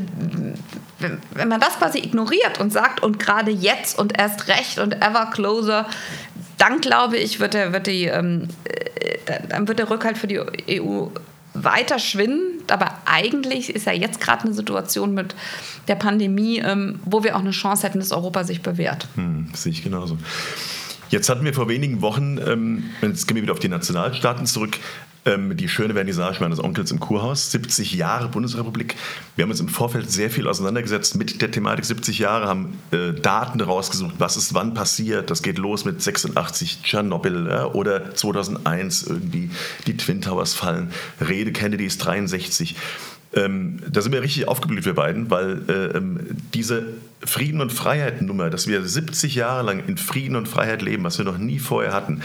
wenn 0.98 1.48
man 1.48 1.60
das 1.60 1.78
quasi 1.78 1.98
ignoriert 1.98 2.60
und 2.60 2.72
sagt, 2.72 3.02
und 3.02 3.18
gerade 3.18 3.50
jetzt 3.50 3.98
und 3.98 4.18
erst 4.18 4.48
recht 4.48 4.78
und 4.78 4.94
ever 5.02 5.30
closer, 5.32 5.86
dann 6.58 6.80
glaube 6.80 7.16
ich, 7.16 7.40
wird 7.40 7.54
der, 7.54 7.72
wird 7.72 7.86
die, 7.86 8.04
ähm, 8.04 8.48
äh, 8.64 9.40
dann 9.48 9.66
wird 9.66 9.78
der 9.78 9.90
Rückhalt 9.90 10.16
für 10.16 10.28
die 10.28 10.40
EU 10.80 11.08
weiter 11.54 11.98
schwinden. 11.98 12.62
Aber 12.68 12.98
eigentlich 13.04 13.74
ist 13.74 13.86
ja 13.86 13.92
jetzt 13.92 14.20
gerade 14.20 14.44
eine 14.44 14.54
Situation 14.54 15.12
mit 15.12 15.34
der 15.88 15.96
Pandemie, 15.96 16.58
ähm, 16.58 17.00
wo 17.04 17.24
wir 17.24 17.36
auch 17.36 17.40
eine 17.40 17.50
Chance 17.50 17.86
hätten, 17.86 17.98
dass 17.98 18.12
Europa 18.12 18.44
sich 18.44 18.62
bewährt. 18.62 19.08
Hm, 19.16 19.48
sehe 19.54 19.72
ich 19.72 19.82
genauso. 19.82 20.18
Jetzt 21.10 21.28
hatten 21.28 21.44
wir 21.44 21.52
vor 21.52 21.68
wenigen 21.68 22.00
Wochen, 22.00 22.38
ähm, 22.38 22.84
jetzt 23.02 23.26
gehen 23.26 23.34
wir 23.34 23.42
wieder 23.42 23.52
auf 23.52 23.58
die 23.58 23.68
Nationalstaaten 23.68 24.46
zurück, 24.46 24.78
ähm, 25.25 25.57
die 25.57 25.68
schöne 25.68 25.95
Vernissage 25.95 26.41
meines 26.41 26.62
Onkels 26.62 26.91
im 26.91 27.01
Kurhaus, 27.01 27.51
70 27.53 27.95
Jahre 27.95 28.29
Bundesrepublik. 28.29 28.97
Wir 29.37 29.45
haben 29.45 29.51
uns 29.51 29.61
im 29.61 29.68
Vorfeld 29.68 30.11
sehr 30.11 30.31
viel 30.31 30.49
auseinandergesetzt 30.49 31.16
mit 31.16 31.41
der 31.41 31.51
Thematik 31.51 31.85
70 31.85 32.18
Jahre, 32.18 32.47
haben 32.47 32.79
äh, 32.91 33.12
Daten 33.12 33.61
rausgesucht, 33.61 34.14
was 34.18 34.37
ist 34.37 34.55
wann 34.55 34.75
passiert. 34.75 35.31
Das 35.31 35.43
geht 35.43 35.59
los 35.59 35.85
mit 35.85 36.03
86 36.03 36.83
Tschernobyl 36.83 37.47
ja, 37.49 37.66
oder 37.66 38.14
2001 38.14 39.05
irgendwie 39.05 39.51
die 39.87 39.97
Twin 39.97 40.20
Towers 40.20 40.55
fallen, 40.55 40.91
Rede 41.20 41.53
Kennedys 41.53 41.99
63. 41.99 42.75
Ähm, 43.35 43.81
da 43.91 44.03
sind 44.03 44.12
wir 44.12 44.23
richtig 44.23 44.47
aufgeblüht, 44.47 44.85
wir 44.85 44.95
beiden, 44.95 45.31
weil 45.31 45.62
äh, 45.68 45.97
ähm, 45.97 46.20
diese 46.53 46.85
Frieden- 47.25 47.62
und 47.62 47.73
Freiheit-Nummer, 47.73 48.51
dass 48.51 48.66
wir 48.66 48.85
70 48.85 49.35
Jahre 49.35 49.62
lang 49.62 49.87
in 49.87 49.97
Frieden 49.97 50.37
und 50.37 50.49
Freiheit 50.49 50.83
leben, 50.83 51.05
was 51.05 51.16
wir 51.16 51.25
noch 51.25 51.39
nie 51.39 51.59
vorher 51.59 51.95
hatten, 51.95 52.23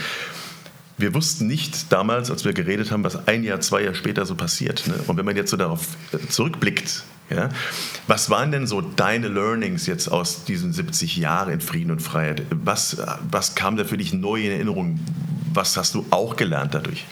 wir 0.98 1.14
wussten 1.14 1.46
nicht 1.46 1.92
damals, 1.92 2.30
als 2.30 2.44
wir 2.44 2.52
geredet 2.52 2.90
haben, 2.90 3.04
was 3.04 3.28
ein 3.28 3.44
Jahr, 3.44 3.60
zwei 3.60 3.82
Jahre 3.82 3.94
später 3.94 4.26
so 4.26 4.34
passiert. 4.34 4.86
Ne? 4.86 4.94
Und 5.06 5.16
wenn 5.16 5.24
man 5.24 5.36
jetzt 5.36 5.50
so 5.50 5.56
darauf 5.56 5.96
äh, 6.12 6.18
zurückblickt, 6.28 7.04
ja, 7.30 7.50
was 8.06 8.30
waren 8.30 8.52
denn 8.52 8.66
so 8.66 8.80
deine 8.80 9.28
Learnings 9.28 9.86
jetzt 9.86 10.08
aus 10.08 10.44
diesen 10.44 10.72
70 10.72 11.16
Jahren 11.18 11.52
in 11.52 11.60
Frieden 11.60 11.90
und 11.90 12.00
Freiheit? 12.00 12.42
Was, 12.50 12.96
was 13.30 13.54
kam 13.54 13.76
da 13.76 13.84
für 13.84 13.98
dich 13.98 14.12
neu 14.12 14.42
in 14.44 14.50
Erinnerung? 14.50 14.98
Was 15.52 15.76
hast 15.76 15.94
du 15.94 16.06
auch 16.10 16.36
gelernt 16.36 16.74
dadurch? 16.74 17.04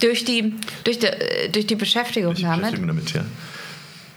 Durch 0.00 0.24
die, 0.24 0.54
durch 0.84 0.98
die, 0.98 1.06
äh, 1.06 1.50
durch 1.50 1.66
die 1.66 1.76
Beschäftigung, 1.76 2.34
durch 2.34 2.40
die 2.40 2.56
Beschäftigung 2.56 2.86
damit. 2.86 3.12
ja. 3.12 3.24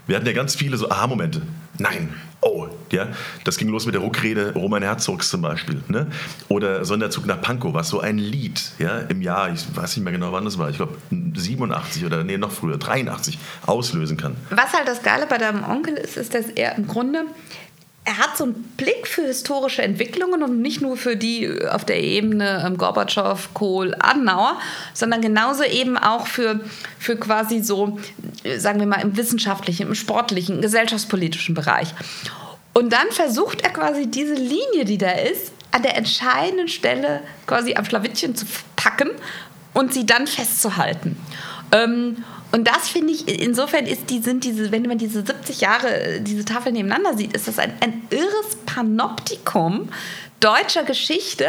Wir 0.08 0.16
hatten 0.16 0.26
ja 0.26 0.34
ganz 0.34 0.56
viele 0.56 0.78
so 0.78 0.90
Aha-Momente. 0.90 1.42
Nein, 1.78 2.14
oh, 2.44 2.68
ja, 2.92 3.08
das 3.44 3.58
ging 3.58 3.70
los 3.70 3.86
mit 3.86 3.96
der 3.96 4.02
Ruckrede 4.02 4.54
Roman 4.54 4.84
Herzogs 4.84 5.30
zum 5.30 5.42
Beispiel. 5.42 5.82
Ne? 5.88 6.08
Oder 6.50 6.86
Sonderzug 6.86 7.26
nach 7.26 7.42
Pankow, 7.42 7.74
was 7.74 7.90
so 7.90 8.00
ein 8.00 8.18
Lied 8.18 8.62
ja, 8.80 9.00
im 9.00 9.22
Jahr, 9.22 9.52
ich 9.52 9.64
weiß 9.76 9.96
nicht 9.98 10.04
mehr 10.04 10.14
genau 10.14 10.32
wann 10.32 10.46
das 10.46 10.58
war, 10.58 10.70
ich 10.70 10.78
glaube 10.78 10.98
87 11.10 12.06
oder 12.06 12.24
nee, 12.24 12.38
noch 12.38 12.52
früher, 12.52 12.78
83 12.78 13.40
auslösen 13.66 14.18
kann. 14.18 14.36
Was 14.50 14.74
halt 14.74 14.88
das 14.88 15.02
Geile 15.02 15.28
bei 15.28 15.38
deinem 15.38 15.64
Onkel 15.64 15.96
ist, 15.96 16.18
ist, 16.18 16.34
dass 16.34 16.50
er 16.50 16.76
im 16.78 16.88
Grunde 16.88 17.26
er 18.06 18.18
hat 18.18 18.38
so 18.38 18.44
einen 18.44 18.64
Blick 18.76 19.08
für 19.08 19.22
historische 19.22 19.82
Entwicklungen 19.82 20.44
und 20.44 20.62
nicht 20.62 20.82
nur 20.82 20.98
für 20.98 21.16
die 21.16 21.50
auf 21.70 21.86
der 21.86 22.02
Ebene 22.02 22.64
ähm, 22.66 22.78
Gorbatschow, 22.78 23.50
Kohl, 23.54 23.96
Adenauer, 24.00 24.60
sondern 24.94 25.22
genauso 25.22 25.64
eben 25.64 25.98
auch 25.98 26.28
für, 26.28 26.60
für 27.00 27.16
quasi 27.16 27.62
so, 27.62 27.98
sagen 28.58 28.80
wir 28.80 28.88
mal, 28.88 29.02
im 29.02 29.16
wissenschaftlichen, 29.16 29.88
im 29.88 29.96
sportlichen, 29.96 30.62
gesellschaftspolitischen 30.62 31.56
Bereich. 31.56 31.94
Und 32.74 32.92
dann 32.92 33.10
versucht 33.12 33.62
er 33.62 33.70
quasi 33.70 34.08
diese 34.08 34.34
Linie, 34.34 34.84
die 34.86 34.98
da 34.98 35.12
ist, 35.12 35.54
an 35.72 35.84
der 35.84 35.96
entscheidenden 35.96 36.68
Stelle 36.68 37.22
quasi 37.48 37.76
am 37.76 37.86
Schlawittchen 37.86 38.36
zu 38.36 38.46
packen 38.76 39.10
und 39.74 39.94
sie 39.94 40.06
dann 40.06 40.28
festzuhalten. 40.28 41.18
Ähm, 41.72 42.24
und 42.54 42.68
das 42.68 42.88
finde 42.88 43.14
ich, 43.14 43.28
insofern 43.28 43.88
ist 43.88 44.12
die, 44.12 44.20
sind 44.20 44.44
diese, 44.44 44.72
wenn 44.72 44.84
man 44.84 45.00
diese 45.00 45.26
70 45.26 45.60
Jahre, 45.62 46.22
diese 46.22 46.46
Tafel 46.46 46.72
nebeneinander 46.72 47.18
sieht, 47.18 47.34
ist 47.34 47.48
das 47.48 47.58
ein, 47.58 47.74
ein 47.80 48.04
irres 48.12 48.58
Panoptikum 48.68 49.90
deutscher 50.40 50.84
Geschichte 50.84 51.48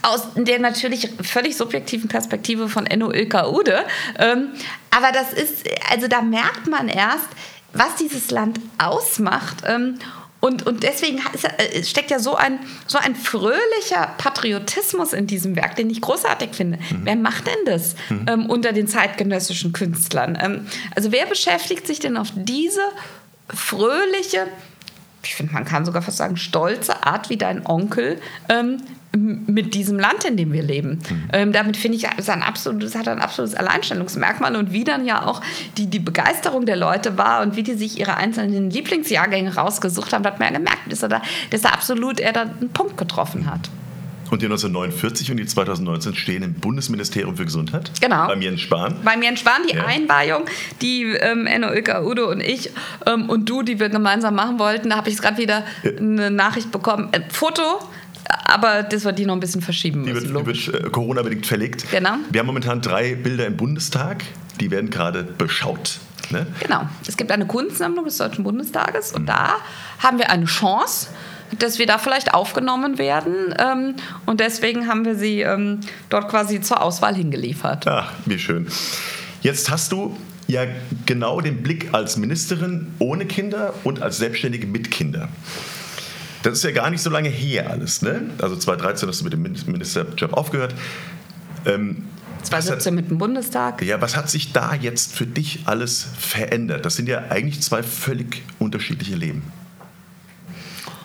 aus 0.00 0.28
der 0.36 0.58
natürlich 0.58 1.10
völlig 1.22 1.58
subjektiven 1.58 2.08
Perspektive 2.08 2.70
von 2.70 2.86
Enno 2.86 3.12
Ilka 3.12 3.50
Ude. 3.50 3.84
Ähm, 4.18 4.52
aber 4.90 5.12
das 5.12 5.34
ist, 5.34 5.68
also 5.90 6.08
da 6.08 6.22
merkt 6.22 6.66
man 6.68 6.88
erst, 6.88 7.28
was 7.74 7.96
dieses 7.96 8.30
Land 8.30 8.60
ausmacht. 8.78 9.58
Ähm, 9.66 9.98
und, 10.40 10.66
und 10.66 10.82
deswegen 10.82 11.20
äh, 11.58 11.84
steckt 11.84 12.10
ja 12.10 12.18
so 12.18 12.34
ein, 12.34 12.58
so 12.86 12.98
ein 12.98 13.14
fröhlicher 13.14 14.14
Patriotismus 14.16 15.12
in 15.12 15.26
diesem 15.26 15.54
Werk, 15.54 15.76
den 15.76 15.90
ich 15.90 16.00
großartig 16.00 16.50
finde. 16.52 16.78
Mhm. 16.78 17.00
Wer 17.04 17.16
macht 17.16 17.46
denn 17.46 17.64
das 17.66 17.94
mhm. 18.08 18.26
ähm, 18.26 18.46
unter 18.46 18.72
den 18.72 18.88
zeitgenössischen 18.88 19.72
Künstlern? 19.72 20.38
Ähm, 20.40 20.66
also 20.96 21.12
wer 21.12 21.26
beschäftigt 21.26 21.86
sich 21.86 22.00
denn 22.00 22.16
auf 22.16 22.28
diese 22.34 22.80
fröhliche, 23.48 24.46
ich 25.22 25.34
finde, 25.34 25.52
man 25.52 25.66
kann 25.66 25.84
sogar 25.84 26.00
fast 26.00 26.16
sagen, 26.16 26.38
stolze 26.38 27.04
Art 27.04 27.28
wie 27.28 27.36
dein 27.36 27.66
Onkel 27.66 28.18
ähm, 28.48 28.78
mit 29.12 29.74
diesem 29.74 29.98
Land, 29.98 30.24
in 30.24 30.36
dem 30.36 30.52
wir 30.52 30.62
leben. 30.62 31.00
Mhm. 31.08 31.28
Ähm, 31.32 31.52
damit 31.52 31.76
finde 31.76 31.96
ich, 31.96 32.06
es 32.16 32.28
ein 32.28 32.42
absolutes, 32.42 32.94
hat 32.94 33.08
ein 33.08 33.18
absolutes 33.18 33.56
Alleinstellungsmerkmal 33.56 34.54
und 34.54 34.72
wie 34.72 34.84
dann 34.84 35.04
ja 35.04 35.26
auch 35.26 35.40
die, 35.76 35.86
die 35.86 35.98
Begeisterung 35.98 36.64
der 36.64 36.76
Leute 36.76 37.18
war 37.18 37.42
und 37.42 37.56
wie 37.56 37.62
die 37.62 37.74
sich 37.74 37.98
ihre 37.98 38.16
einzelnen 38.16 38.70
Lieblingsjahrgänge 38.70 39.54
rausgesucht 39.54 40.12
haben, 40.12 40.24
hat 40.24 40.38
man 40.38 40.52
ja 40.52 40.58
gemerkt, 40.58 40.90
dass 40.90 41.02
er 41.02 41.08
da, 41.08 41.22
dass 41.50 41.64
er 41.64 41.72
absolut 41.72 42.20
er 42.20 42.32
da 42.32 42.42
einen 42.42 42.70
Punkt 42.72 42.96
getroffen 42.96 43.50
hat. 43.50 43.68
Und 44.30 44.42
die 44.42 44.46
1949 44.46 45.32
und 45.32 45.38
die 45.38 45.46
2019 45.46 46.14
stehen 46.14 46.44
im 46.44 46.54
Bundesministerium 46.54 47.36
für 47.36 47.44
Gesundheit. 47.44 47.90
Genau. 48.00 48.28
Beim 48.28 48.40
Jens 48.40 48.60
Spahn. 48.60 48.94
Beim 49.04 49.22
Jens 49.22 49.40
Spahn, 49.40 49.62
die 49.68 49.74
ja. 49.74 49.84
Einweihung, 49.84 50.44
die 50.80 51.02
ähm, 51.02 51.48
Enno 51.48 51.72
Ilka, 51.72 52.02
Udo 52.04 52.30
und 52.30 52.40
ich 52.40 52.70
ähm, 53.06 53.28
und 53.28 53.48
du, 53.48 53.62
die 53.62 53.80
wir 53.80 53.88
gemeinsam 53.88 54.36
machen 54.36 54.60
wollten. 54.60 54.90
Da 54.90 54.98
habe 54.98 55.10
ich 55.10 55.18
gerade 55.18 55.38
wieder 55.38 55.64
ja. 55.82 55.90
eine 55.98 56.30
Nachricht 56.30 56.70
bekommen. 56.70 57.08
Ein 57.10 57.24
Foto 57.28 57.80
aber 58.28 58.82
das 58.82 59.04
wird 59.04 59.18
die 59.18 59.26
noch 59.26 59.34
ein 59.34 59.40
bisschen 59.40 59.62
verschieben 59.62 60.02
müssen. 60.02 60.28
Die 60.28 60.34
wird, 60.44 60.56
die 60.56 60.72
wird 60.72 60.86
äh, 60.86 60.90
Corona-bedingt 60.90 61.46
verlegt. 61.46 61.90
Genau. 61.90 62.14
Wir 62.30 62.40
haben 62.40 62.46
momentan 62.46 62.80
drei 62.80 63.14
Bilder 63.14 63.46
im 63.46 63.56
Bundestag. 63.56 64.24
Die 64.60 64.70
werden 64.70 64.90
gerade 64.90 65.22
beschaut. 65.22 65.98
Ne? 66.30 66.46
Genau. 66.60 66.82
Es 67.06 67.16
gibt 67.16 67.32
eine 67.32 67.46
Kunstsammlung 67.46 68.04
des 68.04 68.18
Deutschen 68.18 68.44
Bundestages 68.44 69.12
und 69.12 69.22
mhm. 69.22 69.26
da 69.26 69.54
haben 69.98 70.18
wir 70.18 70.30
eine 70.30 70.44
Chance, 70.44 71.08
dass 71.58 71.78
wir 71.78 71.86
da 71.86 71.98
vielleicht 71.98 72.34
aufgenommen 72.34 72.98
werden. 72.98 73.54
Ähm, 73.58 73.94
und 74.26 74.40
deswegen 74.40 74.86
haben 74.86 75.04
wir 75.04 75.16
sie 75.16 75.40
ähm, 75.40 75.80
dort 76.08 76.28
quasi 76.28 76.60
zur 76.60 76.82
Auswahl 76.82 77.14
hingeliefert. 77.14 77.86
Ach, 77.86 78.12
wie 78.26 78.38
schön. 78.38 78.68
Jetzt 79.42 79.70
hast 79.70 79.92
du 79.92 80.16
ja 80.46 80.62
genau 81.06 81.40
den 81.40 81.62
Blick 81.62 81.88
als 81.92 82.16
Ministerin 82.16 82.88
ohne 82.98 83.26
Kinder 83.26 83.74
und 83.84 84.02
als 84.02 84.18
Selbstständige 84.18 84.66
mit 84.66 84.90
Kindern. 84.90 85.28
Das 86.42 86.54
ist 86.54 86.64
ja 86.64 86.70
gar 86.70 86.90
nicht 86.90 87.02
so 87.02 87.10
lange 87.10 87.28
her 87.28 87.70
alles. 87.70 88.02
Ne? 88.02 88.30
Also 88.40 88.56
2013 88.56 89.08
hast 89.08 89.20
du 89.20 89.24
mit 89.24 89.32
dem 89.32 89.42
Ministerjob 89.42 90.32
aufgehört. 90.32 90.74
Ähm, 91.66 92.04
2017 92.42 92.94
mit 92.94 93.10
dem 93.10 93.18
Bundestag. 93.18 93.82
Ja, 93.82 94.00
was 94.00 94.16
hat 94.16 94.30
sich 94.30 94.52
da 94.52 94.74
jetzt 94.74 95.14
für 95.14 95.26
dich 95.26 95.60
alles 95.66 96.06
verändert? 96.18 96.86
Das 96.86 96.96
sind 96.96 97.08
ja 97.08 97.24
eigentlich 97.28 97.60
zwei 97.62 97.82
völlig 97.82 98.42
unterschiedliche 98.58 99.14
Leben. 99.14 99.52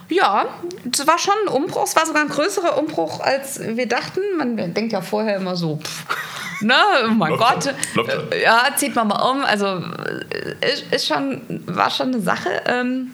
Ja, 0.07 0.45
es 0.91 1.05
war 1.07 1.17
schon 1.17 1.33
ein 1.45 1.53
Umbruch. 1.53 1.83
Es 1.83 1.95
war 1.95 2.05
sogar 2.05 2.21
ein 2.21 2.29
größerer 2.29 2.77
Umbruch, 2.77 3.19
als 3.19 3.59
wir 3.59 3.87
dachten. 3.87 4.19
Man 4.37 4.55
denkt 4.73 4.93
ja 4.93 5.01
vorher 5.01 5.37
immer 5.37 5.55
so, 5.55 5.77
pff, 5.77 6.61
ne, 6.61 6.75
oh 7.05 7.09
mein 7.09 7.35
Gott. 7.37 7.73
Äh, 8.31 8.43
ja, 8.43 8.67
zieht 8.75 8.95
man 8.95 9.07
mal 9.07 9.21
um. 9.31 9.43
Also 9.43 9.65
äh, 9.65 10.73
ist, 10.73 10.83
ist 10.91 11.07
schon, 11.07 11.41
war 11.65 11.89
schon 11.89 12.13
eine 12.13 12.21
Sache. 12.21 12.49
Ähm, 12.67 13.11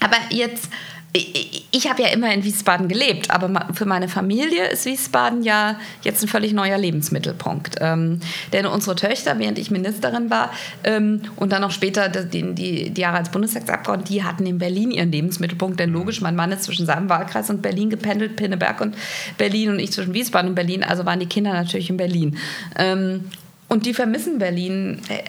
aber 0.00 0.16
jetzt 0.30 0.68
ich, 1.16 1.66
ich 1.70 1.88
habe 1.88 2.02
ja 2.02 2.08
immer 2.08 2.32
in 2.32 2.44
Wiesbaden 2.44 2.88
gelebt, 2.88 3.30
aber 3.30 3.68
für 3.74 3.86
meine 3.86 4.08
Familie 4.08 4.68
ist 4.68 4.84
Wiesbaden 4.84 5.42
ja 5.42 5.78
jetzt 6.02 6.22
ein 6.22 6.28
völlig 6.28 6.52
neuer 6.52 6.78
Lebensmittelpunkt. 6.78 7.76
Ähm, 7.80 8.20
denn 8.52 8.66
unsere 8.66 8.96
Töchter, 8.96 9.38
während 9.38 9.58
ich 9.58 9.70
Ministerin 9.70 10.30
war 10.30 10.50
ähm, 10.84 11.22
und 11.36 11.52
dann 11.52 11.64
auch 11.64 11.70
später 11.70 12.08
die, 12.08 12.54
die, 12.54 12.90
die 12.90 13.00
Jahre 13.00 13.18
als 13.18 13.30
Bundestagsabgeordnete, 13.30 14.12
die 14.12 14.24
hatten 14.24 14.46
in 14.46 14.58
Berlin 14.58 14.90
ihren 14.90 15.10
Lebensmittelpunkt. 15.10 15.80
Denn 15.80 15.90
logisch, 15.90 16.20
mein 16.20 16.36
Mann 16.36 16.52
ist 16.52 16.64
zwischen 16.64 16.86
seinem 16.86 17.08
Wahlkreis 17.08 17.50
und 17.50 17.62
Berlin 17.62 17.90
gependelt, 17.90 18.36
Pinneberg 18.36 18.80
und 18.80 18.94
Berlin 19.38 19.70
und 19.70 19.78
ich 19.78 19.92
zwischen 19.92 20.14
Wiesbaden 20.14 20.50
und 20.50 20.54
Berlin. 20.54 20.82
Also 20.82 21.06
waren 21.06 21.20
die 21.20 21.26
Kinder 21.26 21.52
natürlich 21.52 21.90
in 21.90 21.96
Berlin. 21.96 22.36
Ähm, 22.76 23.24
und 23.68 23.86
die 23.86 23.94
vermissen 23.94 24.38
Berlin 24.38 25.00
äh, 25.08 25.22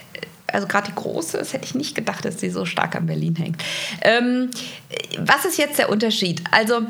also 0.52 0.68
gerade 0.68 0.88
die 0.88 0.95
große, 0.95 1.38
das 1.38 1.54
hätte 1.54 1.66
ich 1.66 1.76
nicht 1.76 1.95
gedacht, 1.95 2.26
dass 2.26 2.39
sie 2.39 2.50
so 2.50 2.66
stark 2.66 2.95
an 2.95 3.06
Berlin 3.06 3.36
hängt. 3.36 3.64
Ähm, 4.02 4.50
was 5.20 5.45
ist 5.45 5.58
jetzt 5.58 5.80
der 5.80 5.89
Unterschied? 5.89 6.43
Also 6.52 6.82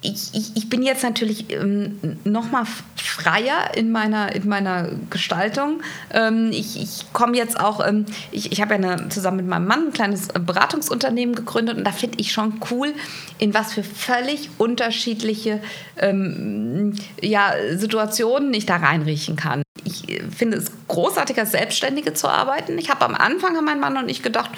ich, 0.00 0.32
ich, 0.32 0.56
ich, 0.56 0.68
bin 0.68 0.84
jetzt 0.84 1.02
natürlich 1.02 1.50
ähm, 1.50 1.98
noch 2.22 2.52
mal 2.52 2.64
freier 2.94 3.74
in 3.74 3.90
meiner, 3.90 4.32
in 4.32 4.48
meiner 4.48 4.90
Gestaltung. 5.10 5.82
Ähm, 6.12 6.50
ich, 6.52 6.80
ich 6.80 7.12
komme 7.12 7.36
jetzt 7.36 7.58
auch, 7.58 7.84
ähm, 7.84 8.06
ich, 8.30 8.52
ich 8.52 8.60
habe 8.60 8.74
ja 8.74 8.92
eine, 8.92 9.08
zusammen 9.08 9.38
mit 9.38 9.48
meinem 9.48 9.66
Mann 9.66 9.88
ein 9.88 9.92
kleines 9.92 10.28
Beratungsunternehmen 10.28 11.34
gegründet 11.34 11.78
und 11.78 11.84
da 11.84 11.90
finde 11.90 12.20
ich 12.20 12.32
schon 12.32 12.60
cool, 12.70 12.94
in 13.38 13.54
was 13.54 13.72
für 13.72 13.82
völlig 13.82 14.50
unterschiedliche 14.58 15.60
ähm, 15.96 16.94
ja, 17.20 17.54
Situationen 17.74 18.54
ich 18.54 18.66
da 18.66 18.76
reinriechen 18.76 19.34
kann. 19.34 19.62
Ich 19.88 20.08
äh, 20.08 20.22
finde 20.30 20.58
es 20.58 20.70
großartig, 20.86 21.38
als 21.38 21.52
Selbstständige 21.52 22.12
zu 22.14 22.28
arbeiten. 22.28 22.78
Ich 22.78 22.90
habe 22.90 23.04
am 23.04 23.14
Anfang, 23.14 23.56
haben 23.56 23.64
mein 23.64 23.80
Mann 23.80 23.96
und 23.96 24.08
ich 24.08 24.22
gedacht, 24.22 24.50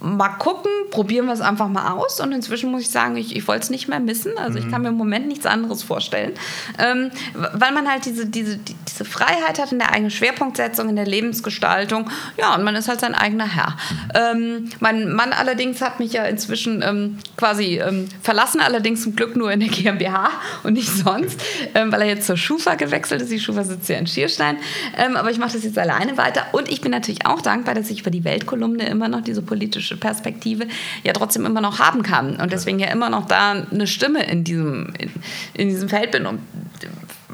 mal 0.00 0.28
gucken, 0.28 0.70
probieren 0.90 1.26
wir 1.26 1.32
es 1.32 1.40
einfach 1.40 1.68
mal 1.68 1.92
aus. 1.92 2.20
Und 2.20 2.32
inzwischen 2.32 2.70
muss 2.70 2.82
ich 2.82 2.90
sagen, 2.90 3.16
ich, 3.16 3.34
ich 3.34 3.48
wollte 3.48 3.64
es 3.64 3.70
nicht 3.70 3.88
mehr 3.88 4.00
missen. 4.00 4.36
Also 4.36 4.58
mhm. 4.58 4.64
ich 4.64 4.70
kann 4.70 4.82
mir 4.82 4.88
im 4.88 4.96
Moment 4.96 5.26
nichts 5.28 5.46
anderes 5.46 5.82
vorstellen. 5.82 6.32
Ähm, 6.78 7.10
weil 7.34 7.72
man 7.72 7.88
halt 7.90 8.04
diese, 8.04 8.26
diese, 8.26 8.58
diese 8.58 9.04
Freiheit 9.04 9.58
hat 9.58 9.72
in 9.72 9.78
der 9.78 9.92
eigenen 9.92 10.10
Schwerpunktsetzung, 10.10 10.88
in 10.88 10.96
der 10.96 11.06
Lebensgestaltung. 11.06 12.10
Ja, 12.36 12.54
und 12.54 12.64
man 12.64 12.76
ist 12.76 12.88
halt 12.88 13.00
sein 13.00 13.14
eigener 13.14 13.46
Herr. 13.46 13.76
Ähm, 14.14 14.70
mein 14.80 15.12
Mann 15.12 15.32
allerdings 15.32 15.80
hat 15.80 16.00
mich 16.00 16.12
ja 16.12 16.24
inzwischen 16.24 16.82
ähm, 16.82 17.18
quasi 17.36 17.78
ähm, 17.78 18.08
verlassen, 18.22 18.60
allerdings 18.60 19.02
zum 19.02 19.16
Glück 19.16 19.36
nur 19.36 19.50
in 19.52 19.60
der 19.60 19.68
GmbH 19.70 20.30
und 20.64 20.74
nicht 20.74 20.90
sonst, 20.90 21.40
ähm, 21.74 21.90
weil 21.92 22.02
er 22.02 22.08
jetzt 22.08 22.26
zur 22.26 22.36
Schufa 22.36 22.74
gewechselt 22.74 23.22
ist. 23.22 23.32
Die 23.32 23.40
Schufa 23.40 23.64
sitzt 23.64 23.88
ja 23.88 23.96
in 23.96 24.06
Schierstein. 24.06 24.58
Ähm, 24.96 25.16
aber 25.16 25.30
ich 25.30 25.38
mache 25.38 25.54
das 25.54 25.64
jetzt 25.64 25.78
alleine 25.78 26.16
weiter. 26.18 26.46
Und 26.52 26.70
ich 26.70 26.80
bin 26.82 26.90
natürlich 26.90 27.26
auch 27.26 27.40
dankbar, 27.40 27.74
dass 27.74 27.90
ich 27.90 28.00
über 28.00 28.10
die 28.10 28.24
Weltkolumne 28.24 28.86
immer 28.86 29.08
noch 29.08 29.22
diese 29.22 29.42
politische 29.42 29.83
politische 29.84 29.96
Perspektive 29.96 30.66
ja 31.02 31.12
trotzdem 31.12 31.46
immer 31.46 31.60
noch 31.60 31.78
haben 31.78 32.02
kann. 32.02 32.36
Und 32.36 32.52
deswegen 32.52 32.78
ja 32.78 32.88
immer 32.88 33.10
noch 33.10 33.26
da 33.26 33.52
eine 33.70 33.86
Stimme 33.86 34.24
in 34.24 34.44
diesem, 34.44 34.92
in, 34.98 35.10
in 35.54 35.68
diesem 35.68 35.88
Feld 35.88 36.12
bin. 36.12 36.26
Und 36.26 36.40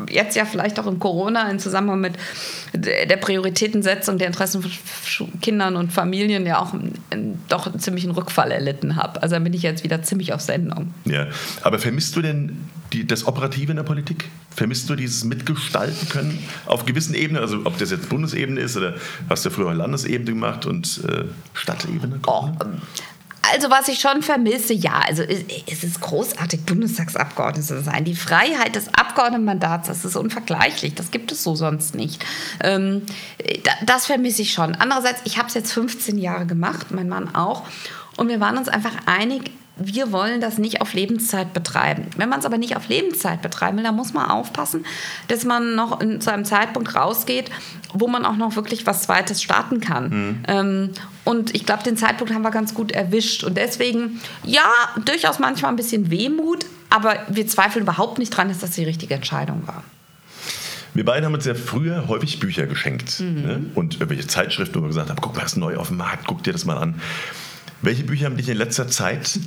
jetzt 0.08 0.34
ja 0.34 0.44
vielleicht 0.44 0.78
auch 0.80 0.86
in 0.86 0.98
Corona 0.98 1.50
im 1.50 1.58
Zusammenhang 1.58 2.00
mit 2.00 2.14
der 2.72 3.16
Prioritätensetzung 3.16 4.18
der 4.18 4.28
Interessen 4.28 4.62
von 4.62 5.40
Kindern 5.40 5.76
und 5.76 5.92
Familien 5.92 6.46
ja 6.46 6.58
auch 6.60 6.74
doch 7.52 7.66
einen 7.66 7.78
ziemlichen 7.80 8.10
Rückfall 8.10 8.50
erlitten 8.50 8.96
habe. 8.96 9.22
Also 9.22 9.36
da 9.36 9.40
bin 9.40 9.52
ich 9.52 9.62
jetzt 9.62 9.84
wieder 9.84 10.02
ziemlich 10.02 10.32
auf 10.32 10.40
Sendung. 10.40 10.94
Ja, 11.04 11.26
aber 11.62 11.78
vermisst 11.78 12.16
du 12.16 12.22
denn 12.22 12.68
die, 12.92 13.06
das 13.06 13.26
Operative 13.26 13.70
in 13.70 13.76
der 13.76 13.84
Politik? 13.84 14.28
Vermisst 14.50 14.88
du 14.90 14.96
dieses 14.96 15.24
Mitgestalten 15.24 16.08
können 16.08 16.38
auf 16.66 16.86
gewissen 16.86 17.14
Ebenen? 17.14 17.42
Also 17.42 17.60
ob 17.64 17.78
das 17.78 17.90
jetzt 17.90 18.08
Bundesebene 18.08 18.60
ist 18.60 18.76
oder 18.76 18.94
hast 19.28 19.44
du 19.44 19.50
früher 19.50 19.74
Landesebene 19.74 20.30
gemacht 20.30 20.66
und 20.66 21.02
äh, 21.04 21.24
Stadtebene? 21.54 22.20
Oh, 22.26 22.48
also 23.42 23.70
was 23.70 23.88
ich 23.88 24.00
schon 24.00 24.22
vermisse, 24.22 24.74
ja, 24.74 25.00
also 25.06 25.22
es 25.22 25.82
ist 25.82 26.00
großartig, 26.00 26.64
Bundestagsabgeordnete 26.66 27.66
zu 27.66 27.82
sein. 27.82 28.04
Die 28.04 28.14
Freiheit 28.14 28.76
des 28.76 28.88
Abgeordnetenmandats, 28.94 29.88
das 29.88 30.04
ist 30.04 30.16
unvergleichlich. 30.16 30.94
Das 30.94 31.10
gibt 31.10 31.32
es 31.32 31.42
so 31.42 31.54
sonst 31.54 31.94
nicht. 31.94 32.24
Ähm, 32.62 33.02
das 33.86 34.06
vermisse 34.06 34.42
ich 34.42 34.52
schon. 34.52 34.74
Andererseits, 34.74 35.22
ich 35.24 35.38
habe 35.38 35.48
es 35.48 35.54
jetzt 35.54 35.72
15 35.72 36.18
Jahre 36.18 36.46
gemacht, 36.46 36.88
mein 36.90 37.08
Mann 37.08 37.34
auch. 37.34 37.64
Und 38.16 38.28
wir 38.28 38.40
waren 38.40 38.58
uns 38.58 38.68
einfach 38.68 38.92
einig, 39.06 39.50
wir 39.82 40.12
wollen 40.12 40.40
das 40.40 40.58
nicht 40.58 40.80
auf 40.82 40.92
Lebenszeit 40.92 41.52
betreiben. 41.54 42.06
Wenn 42.16 42.28
man 42.28 42.40
es 42.40 42.46
aber 42.46 42.58
nicht 42.58 42.76
auf 42.76 42.88
Lebenszeit 42.88 43.40
betreiben 43.40 43.78
will, 43.78 43.84
dann 43.84 43.96
muss 43.96 44.12
man 44.12 44.30
aufpassen, 44.30 44.84
dass 45.28 45.44
man 45.44 45.74
noch 45.74 46.00
in, 46.00 46.20
zu 46.20 46.30
einem 46.30 46.44
Zeitpunkt 46.44 46.94
rausgeht, 46.94 47.50
wo 47.94 48.06
man 48.06 48.26
auch 48.26 48.36
noch 48.36 48.56
wirklich 48.56 48.86
was 48.86 49.02
Zweites 49.02 49.42
starten 49.42 49.80
kann. 49.80 50.08
Mhm. 50.10 50.42
Ähm, 50.46 50.90
und 51.24 51.54
ich 51.54 51.64
glaube, 51.64 51.82
den 51.82 51.96
Zeitpunkt 51.96 52.32
haben 52.32 52.42
wir 52.42 52.50
ganz 52.50 52.74
gut 52.74 52.92
erwischt. 52.92 53.42
Und 53.42 53.56
deswegen, 53.56 54.20
ja, 54.44 54.70
durchaus 55.04 55.38
manchmal 55.38 55.72
ein 55.72 55.76
bisschen 55.76 56.10
Wehmut, 56.10 56.66
aber 56.90 57.16
wir 57.28 57.46
zweifeln 57.46 57.84
überhaupt 57.84 58.18
nicht 58.18 58.30
dran, 58.30 58.48
dass 58.48 58.58
das 58.58 58.72
die 58.72 58.84
richtige 58.84 59.14
Entscheidung 59.14 59.66
war. 59.66 59.82
Wir 60.92 61.04
beide 61.04 61.24
haben 61.24 61.34
uns 61.34 61.44
ja 61.44 61.54
früher 61.54 62.08
häufig 62.08 62.40
Bücher 62.40 62.66
geschenkt 62.66 63.20
mhm. 63.20 63.42
ne? 63.42 63.64
und 63.74 63.94
irgendwelche 63.94 64.26
Zeitschriften, 64.26 64.74
wo 64.76 64.82
wir 64.82 64.88
gesagt 64.88 65.08
haben, 65.08 65.20
guck 65.20 65.36
mal, 65.36 65.42
was 65.42 65.52
ist 65.52 65.58
neu 65.58 65.76
auf 65.76 65.88
dem 65.88 65.98
Markt, 65.98 66.26
guck 66.26 66.42
dir 66.42 66.52
das 66.52 66.64
mal 66.64 66.76
an. 66.76 67.00
Welche 67.82 68.02
Bücher 68.02 68.26
haben 68.26 68.36
dich 68.36 68.48
in 68.48 68.58
letzter 68.58 68.88
Zeit 68.88 69.38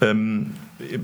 ähm, 0.00 0.54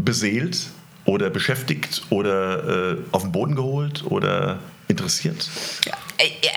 beseelt 0.05 0.71
oder 1.05 1.31
beschäftigt 1.31 2.07
oder 2.11 2.93
äh, 2.93 2.97
auf 3.13 3.23
den 3.23 3.33
Boden 3.33 3.55
geholt 3.55 4.05
oder 4.07 4.59
interessiert? 4.89 5.49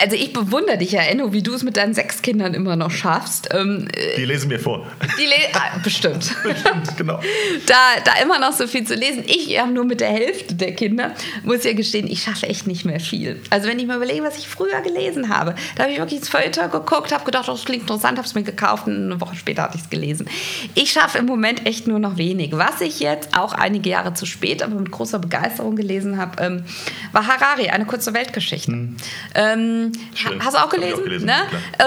Also 0.01 0.15
ich 0.15 0.31
bewundere 0.31 0.77
dich 0.77 0.93
ja, 0.93 1.01
Enno, 1.01 1.33
wie 1.33 1.43
du 1.43 1.53
es 1.53 1.63
mit 1.63 1.75
deinen 1.75 1.93
sechs 1.93 2.21
Kindern 2.21 2.53
immer 2.53 2.77
noch 2.77 2.91
schaffst. 2.91 3.49
Ähm, 3.53 3.87
äh, 3.93 4.15
die 4.15 4.25
lesen 4.25 4.47
mir 4.47 4.59
vor. 4.59 4.87
Die 5.19 5.25
le 5.25 5.35
ah, 5.53 5.77
bestimmt. 5.83 6.33
bestimmt, 6.43 6.95
genau. 6.97 7.19
Da, 7.65 7.75
da 8.05 8.13
immer 8.23 8.39
noch 8.39 8.53
so 8.53 8.67
viel 8.67 8.85
zu 8.85 8.95
lesen. 8.95 9.23
Ich 9.25 9.59
habe 9.59 9.71
nur 9.71 9.83
mit 9.83 9.99
der 9.99 10.09
Hälfte 10.09 10.53
der 10.53 10.73
Kinder, 10.75 11.13
muss 11.43 11.65
ja 11.65 11.73
gestehen, 11.73 12.07
ich 12.07 12.23
schaffe 12.23 12.47
echt 12.47 12.67
nicht 12.67 12.85
mehr 12.85 13.01
viel. 13.01 13.41
Also 13.49 13.67
wenn 13.67 13.79
ich 13.79 13.87
mal 13.87 13.97
überlege, 13.97 14.23
was 14.23 14.37
ich 14.37 14.47
früher 14.47 14.79
gelesen 14.81 15.29
habe, 15.29 15.55
da 15.75 15.83
habe 15.83 15.91
ich 15.91 15.99
wirklich 15.99 16.19
ins 16.19 16.29
Feuilleton 16.29 16.71
geguckt, 16.71 17.11
habe 17.11 17.25
gedacht, 17.25 17.49
das 17.49 17.65
klingt 17.65 17.81
interessant, 17.81 18.17
habe 18.17 18.27
es 18.27 18.35
mir 18.35 18.43
gekauft 18.43 18.87
und 18.87 19.11
eine 19.11 19.19
Woche 19.19 19.35
später 19.35 19.63
hatte 19.63 19.77
ich 19.77 19.83
es 19.83 19.89
gelesen. 19.89 20.29
Ich 20.75 20.91
schaffe 20.91 21.17
im 21.17 21.25
Moment 21.25 21.65
echt 21.65 21.85
nur 21.85 21.99
noch 21.99 22.17
wenig. 22.17 22.51
Was 22.53 22.79
ich 22.79 23.01
jetzt 23.01 23.37
auch 23.37 23.53
einige 23.53 23.89
Jahre 23.89 24.13
zu 24.13 24.25
spät, 24.25 24.63
aber 24.63 24.75
mit 24.75 24.91
großer 24.91 25.19
Begeisterung 25.19 25.75
gelesen 25.75 26.17
habe, 26.17 26.41
ähm, 26.41 26.63
war 27.11 27.27
Harari, 27.27 27.69
eine 27.69 27.85
kurze 27.85 28.13
Weltgeschichte. 28.19 28.71
Hm. 28.71 28.97
Ähm, 29.35 29.91
hast 30.39 30.55
du 30.55 30.63
auch 30.63 30.69
gelesen? 30.69 30.99
Auch 30.99 31.03
gelesen 31.03 31.25
ne? 31.25 31.37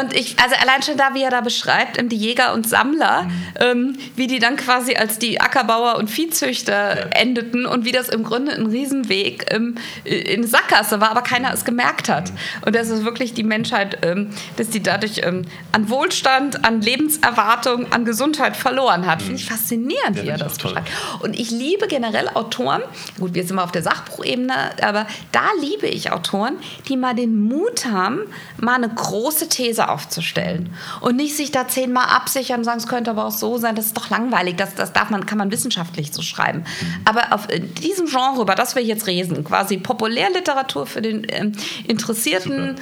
Und 0.01 0.14
ich, 0.14 0.39
also 0.39 0.57
allein 0.57 0.83
schon 0.83 0.97
da, 0.97 1.14
wie 1.14 1.22
er 1.22 1.30
da 1.30 1.41
beschreibt, 1.41 2.01
die 2.11 2.16
Jäger 2.16 2.53
und 2.55 2.68
Sammler, 2.68 3.24
mhm. 3.24 3.33
ähm, 3.61 3.97
wie 4.16 4.26
die 4.26 4.39
dann 4.39 4.57
quasi 4.57 4.97
als 4.97 5.18
die 5.18 5.41
Ackerbauer 5.41 5.97
und 5.97 6.11
Viehzüchter 6.11 6.97
ja. 6.97 7.07
endeten 7.09 7.66
und 7.66 7.85
wie 7.85 7.93
das 7.93 8.09
im 8.09 8.24
Grunde 8.24 8.53
ein 8.53 8.66
Riesenweg 8.66 9.47
ähm, 9.51 9.76
in 10.05 10.47
Sackgasse 10.47 11.01
war, 11.01 11.11
aber 11.11 11.22
keiner 11.22 11.53
es 11.53 11.64
gemerkt 11.64 12.09
hat. 12.09 12.30
Mhm. 12.30 12.37
Und 12.66 12.74
das 12.74 12.89
ist 12.89 13.05
wirklich 13.05 13.35
die 13.35 13.45
Menschheit, 13.45 13.99
ähm, 14.03 14.30
dass 14.57 14.70
die 14.70 14.83
dadurch 14.83 15.20
ähm, 15.22 15.45
an 15.72 15.89
Wohlstand, 15.89 16.64
an 16.64 16.80
Lebenserwartung, 16.80 17.93
an 17.93 18.05
Gesundheit 18.05 18.57
verloren 18.57 19.07
hat. 19.07 19.20
Mhm. 19.20 19.24
Finde 19.24 19.41
ich 19.41 19.47
faszinierend, 19.47 20.16
ja, 20.16 20.22
wie 20.22 20.28
er 20.28 20.39
das 20.39 20.59
beschreibt. 20.59 20.91
Und 21.20 21.39
ich 21.39 21.51
liebe 21.51 21.87
generell 21.87 22.28
Autoren, 22.28 22.83
gut, 23.18 23.35
wir 23.35 23.45
sind 23.45 23.57
mal 23.57 23.64
auf 23.64 23.72
der 23.72 23.83
Sachbuchebene, 23.83 24.55
aber 24.83 25.07
da 25.30 25.45
liebe 25.61 25.87
ich 25.87 26.11
Autoren, 26.23 26.57
die 26.89 26.97
mal 26.97 27.14
den 27.14 27.43
Mut 27.43 27.87
haben, 27.87 28.20
mal 28.59 28.77
eine 28.77 28.89
große 28.89 29.49
These 29.49 29.89
aufzustellen 29.89 30.73
und 31.01 31.16
nicht 31.16 31.37
sich 31.37 31.51
da 31.51 31.66
zehnmal 31.66 32.07
absichern 32.07 32.59
und 32.61 32.64
sagen, 32.64 32.79
es 32.79 32.87
könnte 32.87 33.11
aber 33.11 33.27
auch 33.27 33.33
so 33.33 33.59
sein, 33.59 33.75
das 33.75 33.87
ist 33.87 33.97
doch 33.97 34.09
langweilig, 34.09 34.57
das, 34.57 34.75
das 34.77 34.93
darf 34.93 35.11
man, 35.11 35.27
kann 35.27 35.39
man 35.39 35.51
wissenschaftlich 35.51 36.12
so 36.12 36.23
schreiben. 36.23 36.64
Aber 37.05 37.33
auf 37.33 37.49
diesem 37.49 38.07
Genre, 38.07 38.41
über 38.41 38.55
das 38.55 38.77
wir 38.77 38.83
jetzt 38.83 39.07
reden, 39.07 39.43
quasi 39.43 39.79
Populärliteratur 39.79 40.87
für 40.87 41.03
den 41.03 41.27
ähm, 41.29 41.53
interessierten 41.89 42.77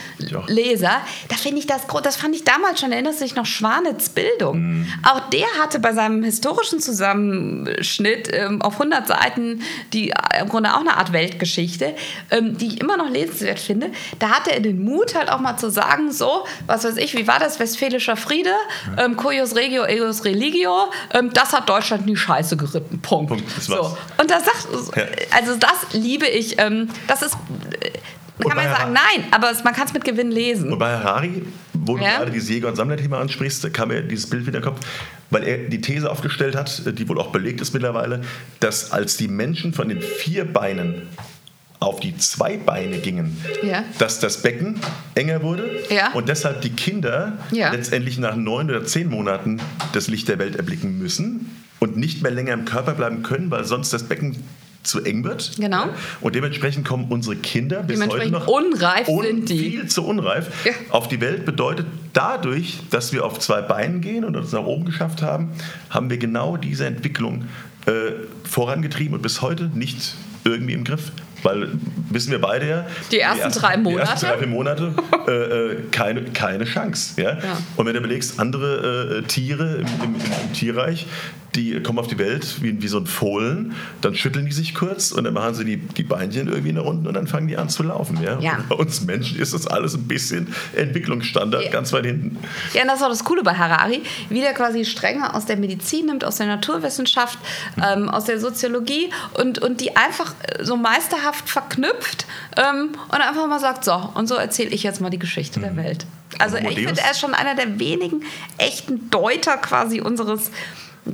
Leser, 0.46 1.00
da 1.28 1.36
finde 1.36 1.60
ich 1.60 1.66
das, 1.66 1.82
das 2.02 2.16
fand 2.16 2.34
ich 2.34 2.44
damals 2.44 2.80
schon, 2.80 2.92
erinnert 2.92 3.14
sich 3.14 3.34
noch 3.34 3.46
Schwanitz 3.46 4.10
Bildung. 4.10 4.60
Mhm. 4.60 4.86
Auch 5.08 5.30
der 5.30 5.46
hatte 5.62 5.78
bei 5.78 5.94
seinem 5.94 6.22
historischen 6.22 6.80
Zusammenschnitt 6.80 8.28
ähm, 8.32 8.60
auf 8.60 8.74
100 8.74 9.06
Seiten, 9.06 9.62
die 9.94 10.10
äh, 10.10 10.40
im 10.40 10.48
Grunde 10.48 10.74
auch 10.74 10.80
eine 10.80 10.96
Art 10.96 11.12
Weltgeschichte, 11.12 11.94
ähm, 12.30 12.58
die 12.58 12.66
ich 12.66 12.80
immer 12.80 12.96
noch 12.96 13.08
lesenswert 13.30 13.58
finde, 13.58 13.90
da 14.18 14.30
hatte 14.30 14.52
er 14.52 14.60
den 14.60 14.82
Mut 14.82 15.14
halt 15.14 15.30
auch 15.30 15.40
mal 15.40 15.56
zu 15.56 15.70
sagen, 15.70 16.12
so, 16.12 16.44
was 16.66 16.84
weiß 16.84 16.96
ich, 16.96 17.16
wie 17.16 17.26
war 17.26 17.38
das, 17.38 17.58
Westfälischer 17.60 18.16
Friede, 18.16 18.52
ähm, 18.98 19.16
Cuius 19.16 19.54
Regio, 19.54 19.84
Eus 19.84 20.24
Religio, 20.24 20.90
ähm, 21.14 21.30
das 21.32 21.52
hat 21.52 21.68
Deutschland 21.68 22.02
in 22.02 22.08
die 22.08 22.16
Scheiße 22.16 22.56
geritten, 22.56 23.00
Punkt. 23.00 23.30
Punkt 23.30 23.44
das 23.56 23.66
so. 23.66 23.96
Und 24.18 24.30
das 24.30 24.44
sagt, 24.44 24.68
also 25.30 25.56
das 25.56 25.92
liebe 25.92 26.26
ich, 26.26 26.58
ähm, 26.58 26.88
das 27.06 27.22
ist... 27.22 27.36
Äh, 27.80 27.90
kann 28.48 28.56
man 28.56 28.70
sagen, 28.70 28.92
nein, 28.94 29.26
aber 29.32 29.52
man 29.64 29.74
kann 29.74 29.86
es 29.86 29.92
mit 29.92 30.02
Gewinn 30.02 30.30
lesen. 30.30 30.72
Und 30.72 30.78
bei 30.78 30.96
Harari, 30.96 31.42
wo 31.74 31.98
du 31.98 32.02
ja? 32.02 32.16
gerade 32.16 32.30
dieses 32.30 32.48
Jäger- 32.48 32.68
und 32.68 32.76
Sammlerthema 32.76 33.20
ansprichst, 33.20 33.70
kam 33.74 33.88
mir 33.88 34.00
dieses 34.00 34.30
Bild 34.30 34.46
wieder 34.46 34.56
in 34.56 34.64
den 34.64 34.72
Kopf, 34.72 34.80
weil 35.28 35.44
er 35.44 35.58
die 35.58 35.82
These 35.82 36.10
aufgestellt 36.10 36.56
hat, 36.56 36.98
die 36.98 37.06
wohl 37.06 37.20
auch 37.20 37.32
belegt 37.32 37.60
ist 37.60 37.74
mittlerweile, 37.74 38.22
dass 38.60 38.92
als 38.92 39.18
die 39.18 39.28
Menschen 39.28 39.74
von 39.74 39.90
den 39.90 40.00
vier 40.00 40.50
Beinen 40.50 41.08
auf 41.80 41.98
die 41.98 42.16
zwei 42.16 42.56
Beine 42.56 42.98
gingen, 42.98 43.42
ja. 43.62 43.84
dass 43.98 44.20
das 44.20 44.42
Becken 44.42 44.78
enger 45.14 45.42
wurde 45.42 45.68
ja. 45.88 46.12
und 46.12 46.28
deshalb 46.28 46.60
die 46.60 46.70
Kinder 46.70 47.38
ja. 47.50 47.72
letztendlich 47.72 48.18
nach 48.18 48.36
neun 48.36 48.70
oder 48.70 48.84
zehn 48.84 49.08
Monaten 49.08 49.60
das 49.92 50.06
Licht 50.08 50.28
der 50.28 50.38
Welt 50.38 50.56
erblicken 50.56 50.98
müssen, 50.98 51.50
und 51.80 51.96
nicht 51.96 52.22
mehr 52.22 52.30
länger 52.30 52.52
im 52.52 52.64
Körper 52.64 52.92
bleiben 52.92 53.22
können, 53.24 53.50
weil 53.50 53.64
sonst 53.64 53.92
das 53.92 54.04
Becken 54.04 54.36
zu 54.82 55.02
eng 55.02 55.24
wird. 55.24 55.56
Genau. 55.58 55.86
Und 56.20 56.34
dementsprechend 56.34 56.86
kommen 56.86 57.06
unsere 57.10 57.36
Kinder 57.36 57.82
bis 57.82 58.00
heute 58.06 58.30
noch 58.30 58.46
unreif 58.46 59.08
un 59.08 59.24
sind 59.24 59.48
die. 59.50 59.58
viel 59.58 59.86
zu 59.88 60.06
unreif 60.06 60.64
Ja. 60.64 60.72
auf 60.90 61.08
die 61.08 61.20
Welt. 61.20 61.44
Bedeutet 61.44 61.86
dadurch, 62.14 62.78
dass 62.90 63.12
wir 63.12 63.26
auf 63.26 63.38
zwei 63.40 63.60
Beinen 63.60 64.00
gehen 64.00 64.24
und 64.24 64.36
uns 64.36 64.52
nach 64.52 64.64
oben 64.64 64.86
geschafft 64.86 65.20
haben, 65.20 65.50
haben 65.90 66.08
wir 66.08 66.16
genau 66.16 66.56
diese 66.56 66.86
Entwicklung 66.86 67.44
äh, 67.86 68.12
vorangetrieben 68.44 69.14
und 69.14 69.22
bis 69.22 69.42
heute 69.42 69.64
nicht 69.74 70.14
irgendwie 70.44 70.72
im 70.72 70.84
Griff. 70.84 71.12
Weil 71.42 71.68
wissen 72.10 72.30
wir 72.30 72.40
beide 72.40 72.68
ja, 72.68 72.86
Die 73.10 73.20
ersten 73.20 73.50
drei 73.52 73.76
Die 73.76 73.82
Monate? 73.82 74.10
ersten 74.10 74.26
drei, 74.26 74.38
vier 74.38 74.46
Monate 74.46 74.94
äh, 75.26 75.32
äh, 75.32 75.76
keine, 75.90 76.24
keine 76.24 76.64
Chance. 76.64 77.20
Ja? 77.20 77.30
Ja. 77.30 77.38
Und 77.76 77.86
wenn 77.86 77.94
du 77.94 78.00
überlegst, 78.00 78.38
andere 78.38 79.18
äh, 79.18 79.22
Tiere 79.22 79.76
im, 79.76 79.86
im, 80.04 80.14
im 80.16 80.52
Tierreich, 80.52 81.06
die 81.54 81.80
kommen 81.82 81.98
auf 81.98 82.06
die 82.06 82.18
Welt 82.18 82.62
wie, 82.62 82.80
wie 82.82 82.88
so 82.88 82.98
ein 82.98 83.06
Fohlen, 83.06 83.74
dann 84.00 84.14
schütteln 84.14 84.46
die 84.46 84.52
sich 84.52 84.74
kurz 84.74 85.10
und 85.12 85.24
dann 85.24 85.34
machen 85.34 85.54
sie 85.54 85.64
die, 85.64 85.76
die 85.76 86.02
Beinchen 86.02 86.48
irgendwie 86.48 86.72
nach 86.72 86.84
unten 86.84 87.06
und 87.06 87.14
dann 87.14 87.26
fangen 87.26 87.48
die 87.48 87.56
an 87.56 87.68
zu 87.68 87.82
laufen. 87.82 88.22
Ja? 88.22 88.38
Ja. 88.40 88.64
Bei 88.68 88.76
uns 88.76 89.00
Menschen 89.02 89.38
ist 89.38 89.52
das 89.54 89.66
alles 89.66 89.94
ein 89.94 90.06
bisschen 90.06 90.54
Entwicklungsstandard, 90.76 91.64
Ja. 91.64 91.70
ganz 91.70 91.92
weit 91.92 92.06
hinten. 92.06 92.36
Ja, 92.74 92.82
und 92.82 92.88
das 92.88 92.98
ist 92.98 93.02
auch 93.04 93.08
das 93.08 93.24
Coole 93.24 93.42
bei 93.42 93.54
Harari, 93.54 94.02
wie 94.28 94.40
der 94.40 94.52
quasi 94.54 94.84
Stränge 94.84 95.34
aus 95.34 95.46
der 95.46 95.56
Medizin 95.56 96.06
nimmt, 96.06 96.24
aus 96.24 96.36
der 96.36 96.46
Naturwissenschaft, 96.46 97.38
ähm, 97.82 98.08
aus 98.08 98.24
der 98.24 98.38
Soziologie 98.40 99.10
und, 99.34 99.58
und 99.58 99.80
die 99.80 99.96
einfach 99.96 100.34
äh, 100.42 100.64
so 100.64 100.76
meisterhaft 100.76 101.48
verknüpft 101.48 102.26
ähm, 102.56 102.90
und 103.08 103.14
einfach 103.20 103.46
mal 103.48 103.60
sagt, 103.60 103.84
so, 103.84 103.94
und 104.14 104.28
so 104.28 104.34
erzähle 104.36 104.70
ich 104.70 104.82
jetzt 104.82 105.00
mal 105.00 105.10
die 105.10 105.18
Geschichte 105.18 105.60
der 105.60 105.76
Welt. 105.76 106.06
Also 106.38 106.56
ich 106.56 106.62
Amadeus? 106.64 106.86
finde, 106.86 107.00
er 107.02 107.10
ist 107.10 107.20
schon 107.20 107.34
einer 107.34 107.54
der 107.54 107.78
wenigen 107.80 108.22
echten 108.58 109.10
Deuter 109.10 109.56
quasi 109.56 110.00
unseres 110.00 110.50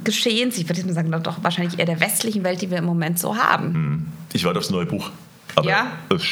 Geschehens. 0.05 0.59
Ich 0.59 0.69
würde 0.69 0.93
sagen, 0.93 1.11
doch 1.23 1.43
wahrscheinlich 1.43 1.79
eher 1.79 1.87
der 1.87 2.01
westlichen 2.01 2.45
Welt, 2.45 2.63
die 2.63 2.71
wir 2.71 2.79
im 2.79 2.85
Moment 2.85 3.19
so 3.19 3.37
haben. 3.37 4.13
Ich 4.33 4.45
warte 4.45 4.59
aufs 4.59 4.71
neue 4.71 4.87
Buch. 4.87 5.11
Aber 5.57 5.69
Ja? 5.69 5.87
es 6.15 6.23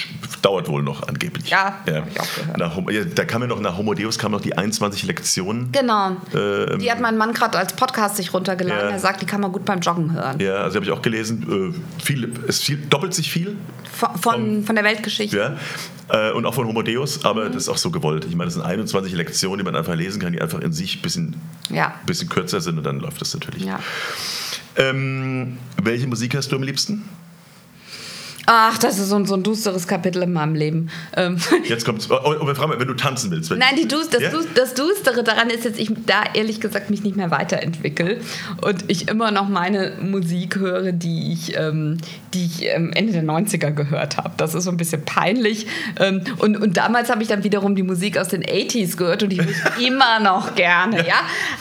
dauert 0.42 0.68
wohl 0.68 0.82
noch 0.82 1.08
angeblich. 1.08 1.48
Ja, 1.48 1.80
hab 1.86 2.08
ich 2.08 2.20
auch 2.20 2.34
gehört. 2.36 2.58
Nach, 2.58 2.76
ja, 2.90 3.04
da 3.04 3.24
kam 3.24 3.40
ja 3.42 3.48
noch 3.48 3.58
nach 3.60 3.76
Homo 3.78 3.94
Deus 3.94 4.18
kam 4.18 4.32
noch 4.32 4.42
die 4.42 4.56
21 4.56 5.02
Lektionen. 5.04 5.72
Genau. 5.72 6.16
Ähm, 6.34 6.78
die 6.78 6.90
hat 6.90 7.00
mein 7.00 7.16
Mann 7.16 7.32
gerade 7.32 7.56
als 7.58 7.72
Podcast 7.74 8.16
sich 8.16 8.34
runtergeladen. 8.34 8.88
Ja. 8.88 8.92
Er 8.92 8.98
sagt, 9.00 9.22
die 9.22 9.26
kann 9.26 9.40
man 9.40 9.50
gut 9.50 9.64
beim 9.64 9.80
Joggen 9.80 10.12
hören. 10.12 10.38
Ja, 10.40 10.56
also 10.56 10.76
habe 10.76 10.84
ich 10.84 10.92
auch 10.92 11.00
gelesen. 11.02 11.74
Äh, 11.74 12.02
viel, 12.04 12.32
es 12.46 12.60
viel, 12.60 12.76
doppelt 12.76 13.14
sich 13.14 13.30
viel. 13.32 13.56
Von, 13.92 14.08
von, 14.18 14.64
von 14.64 14.74
der 14.74 14.84
Weltgeschichte. 14.84 15.36
Ja. 15.36 16.28
Äh, 16.28 16.32
und 16.32 16.44
auch 16.44 16.52
von 16.52 16.66
Homo 16.66 16.82
Deus, 16.82 17.24
aber 17.24 17.46
das 17.48 17.62
ist 17.62 17.68
auch 17.70 17.78
so 17.78 17.90
gewollt. 17.90 18.26
Ich 18.28 18.34
meine, 18.36 18.46
das 18.48 18.54
sind 18.54 18.62
21 18.62 19.14
Lektionen, 19.14 19.58
die 19.58 19.64
man 19.64 19.74
einfach 19.74 19.94
lesen 19.94 20.20
kann, 20.20 20.32
die 20.34 20.42
einfach 20.42 20.60
in 20.60 20.72
sich 20.72 20.96
ein 20.98 21.02
bisschen, 21.02 21.36
Ja. 21.70 21.94
bisschen 22.04 22.28
kürzer 22.28 22.60
sind 22.60 22.76
und 22.76 22.84
dann 22.84 23.00
läuft 23.00 23.22
das 23.22 23.32
natürlich. 23.32 23.64
Ja. 23.64 23.78
Ähm, 24.76 25.56
welche 25.82 26.06
Musik 26.06 26.34
hast 26.34 26.50
du 26.52 26.56
am 26.56 26.62
liebsten? 26.62 27.08
Ach, 28.46 28.76
das 28.78 28.98
ist 28.98 29.08
so 29.08 29.16
ein, 29.16 29.26
so 29.26 29.34
ein 29.34 29.42
dusteres 29.42 29.86
Kapitel 29.86 30.22
in 30.22 30.32
meinem 30.32 30.54
Leben. 30.54 30.90
Ähm, 31.16 31.38
Jetzt 31.64 31.84
kommt's. 31.84 32.10
Oh, 32.10 32.16
oh, 32.24 32.46
wir 32.46 32.54
fragen 32.54 32.70
mal, 32.70 32.78
wenn 32.80 32.88
du 32.88 32.94
tanzen 32.94 33.30
willst. 33.30 33.50
Wenn, 33.50 33.58
Nein, 33.58 33.74
die 33.78 33.88
Dus- 33.88 34.10
das, 34.10 34.22
Ja? 34.22 34.30
Dus- 34.30 34.46
das 34.54 34.74
Düstere 34.74 35.22
daran 35.24 35.48
ist 35.50 35.64
jetzt, 35.64 35.78
ich 35.78 35.90
da 36.06 36.24
ehrlich 36.34 36.60
gesagt 36.60 36.90
mich 36.90 37.02
nicht 37.02 37.16
mehr 37.16 37.30
weiterentwickle 37.30 38.18
und 38.62 38.84
ich 38.88 39.08
immer 39.08 39.30
noch 39.30 39.48
meine 39.48 39.92
Musik 40.02 40.56
höre, 40.56 40.92
die 40.92 41.32
ich, 41.32 41.56
ähm, 41.56 41.98
die 42.34 42.44
ich 42.44 42.66
ähm, 42.66 42.92
Ende 42.92 43.12
der 43.12 43.22
90er 43.24 43.70
gehört 43.70 44.16
habe. 44.18 44.30
Das 44.36 44.54
ist 44.54 44.64
so 44.64 44.70
ein 44.70 44.76
bisschen 44.76 45.04
peinlich. 45.04 45.66
Ähm, 45.98 46.22
und, 46.38 46.56
und 46.56 46.76
damals 46.76 47.10
habe 47.10 47.22
ich 47.22 47.28
dann 47.28 47.44
wiederum 47.44 47.74
die 47.74 47.82
Musik 47.82 48.18
aus 48.18 48.28
den 48.28 48.42
80s 48.44 48.96
gehört 48.96 49.22
und 49.22 49.30
die 49.30 49.40
höre 49.40 49.48
ich 49.78 49.86
immer 49.86 50.20
noch 50.20 50.54
gerne. 50.54 51.06
Ja? 51.06 51.14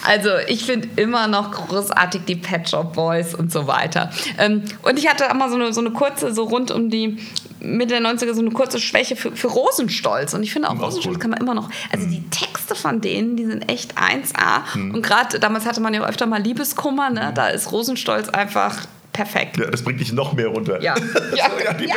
Also 0.06 0.30
ich 0.48 0.64
finde 0.64 0.88
immer 0.96 1.28
noch 1.28 1.50
großartig 1.52 2.22
die 2.26 2.36
Pet 2.36 2.68
Shop 2.68 2.92
Boys 2.94 3.34
und 3.34 3.50
so 3.52 3.66
weiter. 3.66 4.10
Ähm, 4.38 4.62
und 4.82 4.98
ich 4.98 5.08
hatte 5.08 5.24
immer 5.30 5.48
so 5.48 5.54
eine, 5.54 5.72
so 5.72 5.80
eine 5.80 5.90
kurze, 5.90 6.34
so 6.34 6.44
rund 6.44 6.73
um 6.74 6.90
die 6.90 7.18
Mitte 7.60 7.98
der 7.98 8.02
90er 8.02 8.34
so 8.34 8.40
eine 8.40 8.50
kurze 8.50 8.78
Schwäche 8.78 9.16
für, 9.16 9.34
für 9.34 9.46
Rosenstolz. 9.48 10.34
Und 10.34 10.42
ich 10.42 10.52
finde 10.52 10.68
auch 10.68 10.74
Auch 10.78 10.82
Rosenstolz 10.88 11.16
cool. 11.16 11.20
kann 11.20 11.30
man 11.30 11.40
immer 11.40 11.54
noch. 11.54 11.70
Also 11.92 12.06
die 12.06 12.22
Texte 12.30 12.74
von 12.74 13.00
denen, 13.00 13.36
die 13.36 13.46
sind 13.46 13.70
echt 13.70 13.96
1A. 13.96 14.92
Und 14.92 15.02
gerade 15.02 15.38
damals 15.40 15.64
hatte 15.64 15.80
man 15.80 15.94
ja 15.94 16.04
öfter 16.06 16.26
mal 16.26 16.42
Liebeskummer, 16.42 17.08
ne? 17.10 17.32
Da 17.34 17.48
ist 17.48 17.72
Rosenstolz 17.72 18.28
einfach 18.28 18.86
perfekt. 19.12 19.56
Ja, 19.58 19.70
das 19.70 19.82
bringt 19.82 20.00
dich 20.00 20.12
noch 20.12 20.32
mehr 20.34 20.48
runter. 20.48 20.82
Ja, 20.82 20.94
ja, 21.36 21.46
So, 21.50 21.64
ja, 21.64 21.72
die 21.72 21.84
Welt- 21.84 21.92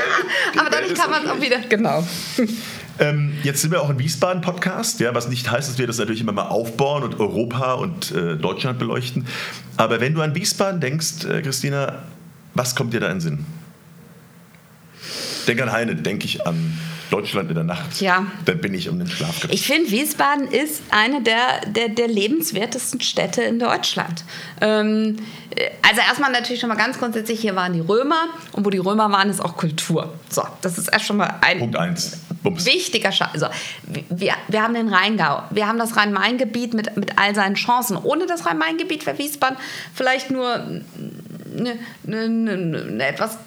die 0.54 0.60
aber 0.60 0.70
dadurch 0.70 0.94
kann 0.94 1.10
man 1.12 1.26
es 1.26 1.30
auch 1.32 1.42
wieder. 1.42 1.58
Genau. 1.68 2.06
Ähm, 3.00 3.34
jetzt 3.44 3.62
sind 3.62 3.70
wir 3.70 3.80
auch 3.84 3.92
im 3.92 4.00
Wiesbaden-Podcast, 4.00 5.00
ja, 5.02 5.14
was 5.14 5.28
nicht 5.30 5.52
heißt, 5.52 5.70
dass 5.70 5.78
wir 5.78 5.86
das 5.86 6.00
natürlich 6.00 6.20
immer 6.22 6.32
mal 6.32 6.48
aufbauen 6.48 7.04
und 7.04 7.20
Europa 7.20 7.74
und 7.74 8.12
äh, 8.12 8.36
Deutschland 8.38 8.80
beleuchten. 8.80 9.28
Aber 9.78 10.02
wenn 10.02 10.16
du 10.16 10.22
an 10.24 10.34
Wiesbaden 10.34 10.82
denkst, 10.82 11.24
äh, 11.26 11.44
Christina, 11.44 12.00
was 12.56 12.76
kommt 12.76 12.94
dir 12.96 13.00
da 13.00 13.06
in 13.06 13.18
den 13.18 13.22
Sinn? 13.22 13.46
Denk 15.48 15.62
an 15.62 15.72
Heine, 15.72 15.96
denke 15.96 16.26
ich 16.26 16.46
an 16.46 16.78
Deutschland 17.10 17.50
in 17.50 17.56
der 17.56 17.64
Nacht. 17.64 18.02
Ja. 18.02 18.26
Da 18.46 18.54
bin 18.54 18.74
ich 18.74 18.90
um 18.90 19.00
den 19.00 19.08
Schlaf 19.08 19.40
gebracht. 19.40 19.54
Ich 19.54 19.66
finde, 19.66 19.90
Wiesbaden 19.92 20.48
ist 20.48 20.82
eine 20.92 21.22
der, 21.22 21.62
der, 21.68 21.90
der 21.90 22.08
lebenswertesten 22.08 23.02
Städte 23.02 23.44
in 23.44 23.60
Deutschland. 23.60 24.24
Ähm, 24.60 25.16
äh, 25.56 25.70
also 25.88 26.02
erstmal 26.02 26.32
natürlich 26.32 26.60
schon 26.60 26.70
mal 26.70 26.76
ganz 26.76 27.00
grundsätzlich, 27.00 27.40
hier 27.40 27.56
waren 27.56 27.74
die 27.74 27.80
Römer 27.80 28.28
und 28.52 28.66
wo 28.66 28.70
die 28.70 28.78
Römer 28.78 29.12
waren, 29.12 29.30
ist 29.30 29.40
auch 29.40 29.56
Kultur. 29.56 30.14
So, 30.30 30.44
das 30.62 30.78
ist 30.78 30.90
erst 30.90 31.06
schon 31.06 31.18
mal 31.18 31.36
ein 31.42 31.60
Punkt 31.60 31.78
eins. 31.78 32.20
Bums. 32.44 32.66
wichtiger 32.66 33.12
Scha 33.12 33.30
Also, 33.34 33.48
wir, 34.10 34.34
wir 34.48 34.62
haben 34.62 34.74
den 34.74 34.90
Rheingau, 34.90 35.44
wir 35.50 35.68
haben 35.68 35.80
das 35.80 35.96
Rhein-Main-Gebiet 35.96 36.74
mit, 36.74 36.96
mit 36.98 37.18
all 37.18 37.34
seinen 37.34 37.56
Chancen. 37.56 37.98
Ohne 37.98 38.26
das 38.26 38.46
Rhein-Main-Gebiet 38.46 39.06
wäre 39.06 39.18
Wiesbaden 39.18 39.58
vielleicht 39.94 40.30
nur 40.30 40.54
eine, 40.56 41.80
eine, 42.06 42.20
eine, 42.22 42.86
eine 42.90 43.06
etwas 43.06 43.38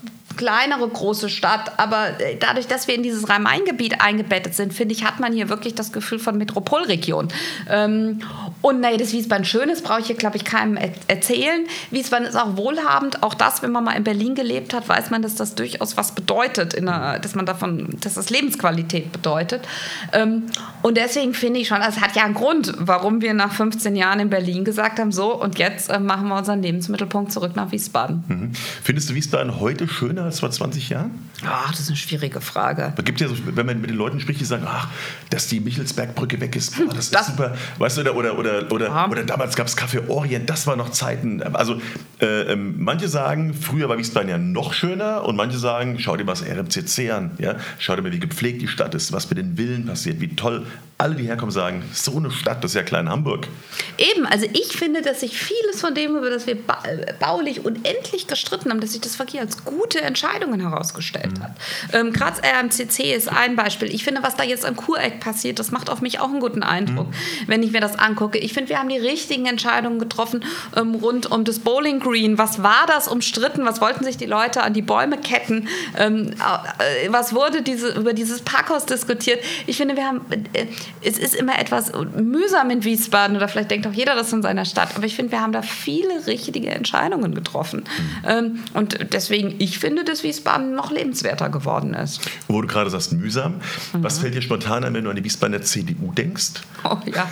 kleinere 0.41 0.89
große 0.89 1.29
Stadt, 1.29 1.79
aber 1.79 2.19
äh, 2.19 2.35
dadurch, 2.41 2.67
dass 2.67 2.89
wir 2.89 2.95
in 2.95 3.03
dieses 3.03 3.29
Rhein-Main-Gebiet 3.29 4.01
eingebettet 4.01 4.55
sind, 4.55 4.73
finde 4.73 4.95
ich, 4.95 5.05
hat 5.05 5.21
man 5.21 5.35
hier 5.35 5.51
wirklich 5.51 5.75
das 5.75 5.93
Gefühl 5.93 6.19
von 6.19 6.39
Metropolregion. 6.39 7.29
Ähm, 7.69 8.21
und 8.63 8.81
naja, 8.81 8.97
dass 8.97 9.13
Wiesbaden 9.13 9.45
schön 9.45 9.69
ist, 9.69 9.85
brauche 9.85 10.01
ich 10.01 10.07
hier, 10.07 10.17
glaube 10.17 10.39
ich, 10.39 10.47
keinem 10.47 10.79
er 10.79 10.93
erzählen. 11.09 11.67
Wiesbaden 11.91 12.27
ist 12.27 12.37
auch 12.37 12.57
wohlhabend. 12.57 13.23
Auch 13.23 13.35
das, 13.35 13.63
wenn 13.63 13.71
man 13.71 13.85
mal 13.85 13.93
in 13.93 14.03
Berlin 14.03 14.35
gelebt 14.35 14.73
hat, 14.73 14.89
weiß 14.89 15.11
man, 15.11 15.21
dass 15.21 15.35
das 15.35 15.55
durchaus 15.57 15.99
was 15.99 16.15
bedeutet, 16.15 16.73
in 16.73 16.89
einer, 16.89 17.19
dass 17.19 17.35
man 17.35 17.45
davon, 17.45 17.99
dass 18.01 18.15
das 18.15 18.31
Lebensqualität 18.31 19.13
bedeutet. 19.13 19.69
Ähm, 20.15 20.45
und 20.81 20.97
deswegen 20.97 21.35
finde 21.35 21.61
ich 21.61 21.69
schon, 21.69 21.83
es 21.83 22.01
hat 22.01 22.17
ja 22.17 22.25
einen 22.25 22.33
Grund, 22.33 22.73
warum 22.79 23.21
wir 23.21 23.35
nach 23.35 23.53
15 23.53 23.95
Jahren 23.95 24.21
in 24.21 24.31
Berlin 24.31 24.65
gesagt 24.65 24.99
haben, 25.01 25.13
so 25.13 25.39
und 25.39 25.59
jetzt 25.59 25.91
äh, 25.91 26.01
machen 26.01 26.29
wir 26.29 26.37
unseren 26.39 26.63
Lebensmittelpunkt 26.63 27.31
zurück 27.31 27.57
nach 27.57 27.73
Wiesbaden. 27.73 28.25
Mhm. 28.27 28.53
Findest 28.83 29.11
du 29.11 29.15
Wiesbaden 29.15 29.61
heute 29.61 29.87
schöner 29.87 30.30
als 30.31 30.41
vor 30.41 30.51
20 30.51 30.89
Jahren? 30.89 31.11
Ach, 31.45 31.71
das 31.71 31.81
ist 31.81 31.89
eine 31.89 31.97
schwierige 31.97 32.41
Frage. 32.41 32.93
Es 32.97 33.05
gibt 33.05 33.21
ja 33.21 33.29
so, 33.29 33.35
wenn 33.45 33.67
man 33.67 33.81
mit 33.81 33.91
den 33.91 33.97
Leuten 33.97 34.21
spricht, 34.21 34.41
die 34.41 34.45
sagen, 34.45 34.65
ach, 34.67 34.89
dass 35.31 35.47
die 35.49 35.61
Michelsbergbrücke 35.61 36.41
weg 36.41 36.57
ist, 36.57 36.77
boah, 36.77 36.87
das 36.95 37.07
ist 37.07 37.15
Das- 37.15 37.27
super. 37.29 37.55
Weißt 37.79 37.97
du, 37.99 38.01
oder, 38.03 38.15
oder, 38.17 38.39
oder, 38.39 38.73
oder, 38.73 38.87
Ja. 38.87 39.09
oder 39.09 39.25
damals 39.25 39.57
gab 39.57 39.67
es 39.67 39.77
Café 39.77 40.09
Orient, 40.09 40.49
das 40.51 40.67
war 40.67 40.77
noch 40.77 40.91
Zeiten. 40.91 41.43
Also 41.43 41.81
äh, 42.21 42.53
ähm, 42.53 42.75
manche 42.79 43.09
sagen, 43.09 43.55
früher 43.55 43.89
war 43.89 43.99
Wiesbaden 43.99 44.29
ja 44.29 44.39
noch 44.39 44.73
schöner 44.73 45.25
und 45.25 45.37
manche 45.37 45.59
sagen, 45.59 45.99
schau 45.99 46.17
dir 46.17 46.25
mal 46.25 46.33
das 46.35 46.43
RMCC 46.43 47.11
an, 47.11 47.31
ja? 47.39 47.57
schau 47.79 47.97
dir 47.97 48.03
mal, 48.03 48.13
wie 48.13 48.19
gepflegt 48.21 48.63
die 48.63 48.69
Stadt 48.69 48.95
ist, 48.95 49.13
was 49.13 49.29
mit 49.29 49.39
den 49.39 49.57
Villen 49.57 49.87
passiert, 49.87 50.21
wie 50.21 50.29
toll. 50.37 50.67
Alle, 51.01 51.15
die 51.15 51.25
herkommen, 51.25 51.51
sagen, 51.51 51.83
so 51.95 52.19
eine 52.19 52.31
Stadt, 52.31 52.63
das 52.63 52.73
ist 52.73 52.75
ja 52.75 52.83
klein 52.83 53.09
Hamburg. 53.09 53.49
Eben, 53.97 54.27
also 54.27 54.47
ich 54.53 54.77
finde, 54.77 55.01
dass 55.01 55.21
sich 55.21 55.39
vieles 55.39 55.81
von 55.81 55.95
dem, 55.95 56.15
über 56.15 56.29
das 56.29 56.47
wir 56.47 56.57
ba 56.57 56.83
äh, 56.85 57.15
baulich 57.19 57.65
unendlich 57.65 58.27
gestritten 58.27 58.71
haben, 58.71 58.81
dass 58.81 58.93
sich 58.93 59.01
das 59.01 59.19
wirklich 59.19 59.41
als 59.41 59.65
gute 59.65 60.03
Entscheidungen 60.03 60.61
herausgestellt 60.61 61.41
hat. 61.41 61.53
Ähm, 61.95 62.13
das 62.13 62.43
RMCC 62.43 63.15
ist 63.15 63.29
ein 63.29 63.57
Beispiel. 63.57 63.95
Ich 63.95 64.05
finde, 64.05 64.23
was 64.23 64.37
da 64.37 64.45
jetzt 64.45 64.67
am 64.67 64.77
Kureck 64.77 65.21
passiert, 65.21 65.59
das 65.59 65.71
macht 65.71 65.89
auf 65.89 66.03
mich 66.03 66.21
auch 66.21 66.29
einen 66.29 66.41
guten 66.41 66.63
Eindruck, 66.63 67.07
wenn 67.47 67.63
ich 67.63 67.73
mir 67.73 67.81
das 67.81 67.99
angucke. 67.99 68.37
Ich 68.37 68.53
finde, 68.53 68.69
wir 68.69 68.79
haben 68.79 68.91
die 68.91 68.99
richtigen 68.99 69.47
Entscheidungen 69.47 69.99
getroffen 69.99 70.45
ähm, 70.77 70.95
rund 70.95 71.31
um 71.31 71.45
das 71.45 71.61
Bowling 71.61 72.01
Green. 72.01 72.37
Was 72.37 72.63
war 72.63 72.85
das 72.87 73.09
umstritten? 73.09 73.65
Was 73.65 73.81
wollten 73.81 74.05
sich 74.05 74.19
die 74.19 74.27
Leute 74.27 74.63
an 74.63 74.75
die 74.75 74.83
Bäume 74.83 75.17
ketten? 75.17 75.69
Ähm, 75.97 76.33
äh, 76.33 77.09
was 77.11 77.35
wurde 77.35 77.63
diese, 77.63 77.95
über 77.95 78.13
dieses 78.13 78.43
Parkhaus 78.43 78.85
diskutiert? 78.85 79.43
Ich 79.67 79.79
finde, 79.79 79.97
wir 79.97 80.07
haben, 80.07 80.21
äh, 80.53 80.67
es 81.03 81.19
ist 81.19 81.35
immer 81.35 81.59
etwas 81.59 81.93
mühsam 82.17 82.71
in 82.71 82.85
Wiesbaden 82.85 83.37
oder 83.37 83.49
vielleicht 83.49 83.71
denkt 83.71 83.87
auch 83.87 83.93
jeder 83.93 84.15
das 84.15 84.33
in 84.33 84.43
seiner 84.43 84.65
Stadt. 84.65 84.97
Aber 84.97 85.07
ich 85.07 85.17
finde, 85.17 85.33
wir 85.33 85.41
haben 85.41 85.53
da 85.53 85.63
viele 85.63 86.27
richtige 86.27 86.69
Entscheidungen 86.69 87.35
getroffen. 87.35 87.85
Ähm, 88.27 88.61
und 88.75 89.13
deswegen, 89.13 89.55
ich 89.59 89.79
finde, 89.79 90.05
dass 90.05 90.23
Wiesbaden 90.23 90.75
noch 90.75 90.91
lebenswerter 90.91 91.49
geworden 91.49 91.95
ist. 91.95 92.21
Wo 92.49 92.61
du 92.61 92.69
gerade 92.69 92.91
sagst, 92.91 93.13
mühsam. 93.13 93.61
Was 93.93 94.19
fällt 94.19 94.35
dir 94.35 94.43
spontan 94.43 94.85
ein, 94.85 94.95
wenn 94.95 95.05
du 95.05 95.11
an 95.11 95.17
die 95.17 95.25
Wiesbadener 95.25 95.63
CDU 95.63 96.13
denkst? 96.13 96.53
Oh 96.85 96.99
ja. 97.07 97.29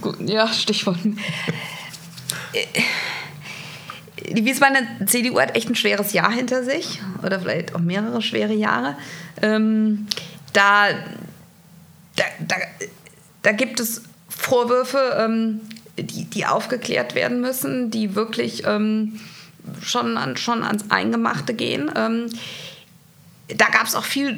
Gut, 0.00 0.16
ja, 0.20 0.48
Stichwort. 0.48 0.98
Die 4.30 4.44
Wiesbadener 4.44 5.06
CDU 5.06 5.38
hat 5.40 5.56
echt 5.56 5.68
ein 5.68 5.74
schweres 5.74 6.12
Jahr 6.12 6.30
hinter 6.30 6.62
sich 6.62 7.00
oder 7.22 7.40
vielleicht 7.40 7.74
auch 7.74 7.80
mehrere 7.80 8.22
schwere 8.22 8.54
Jahre. 8.54 8.96
Ähm, 9.42 10.06
da, 10.52 10.88
da, 12.20 12.56
da, 12.56 12.86
da 13.42 13.52
gibt 13.52 13.80
es 13.80 14.02
Vorwürfe, 14.28 15.16
ähm, 15.18 15.60
die, 15.98 16.24
die 16.24 16.46
aufgeklärt 16.46 17.14
werden 17.14 17.40
müssen, 17.40 17.90
die 17.90 18.14
wirklich 18.14 18.64
ähm, 18.66 19.20
schon, 19.82 20.16
an, 20.16 20.36
schon 20.36 20.62
ans 20.62 20.90
Eingemachte 20.90 21.54
gehen. 21.54 21.90
Ähm, 21.96 22.26
da 23.48 23.68
gab 23.68 23.86
es 23.86 23.94
auch 23.94 24.04
viel 24.04 24.36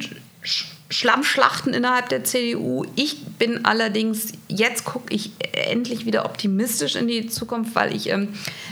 Schlammschlachten 0.93 1.73
innerhalb 1.73 2.09
der 2.09 2.23
CDU. 2.23 2.85
Ich 2.95 3.25
bin 3.25 3.65
allerdings, 3.65 4.33
jetzt 4.47 4.85
gucke 4.85 5.13
ich 5.13 5.31
endlich 5.51 6.05
wieder 6.05 6.25
optimistisch 6.25 6.95
in 6.95 7.07
die 7.07 7.27
Zukunft, 7.27 7.73
weil 7.73 7.95
ich 7.95 8.09
ähm, 8.09 8.29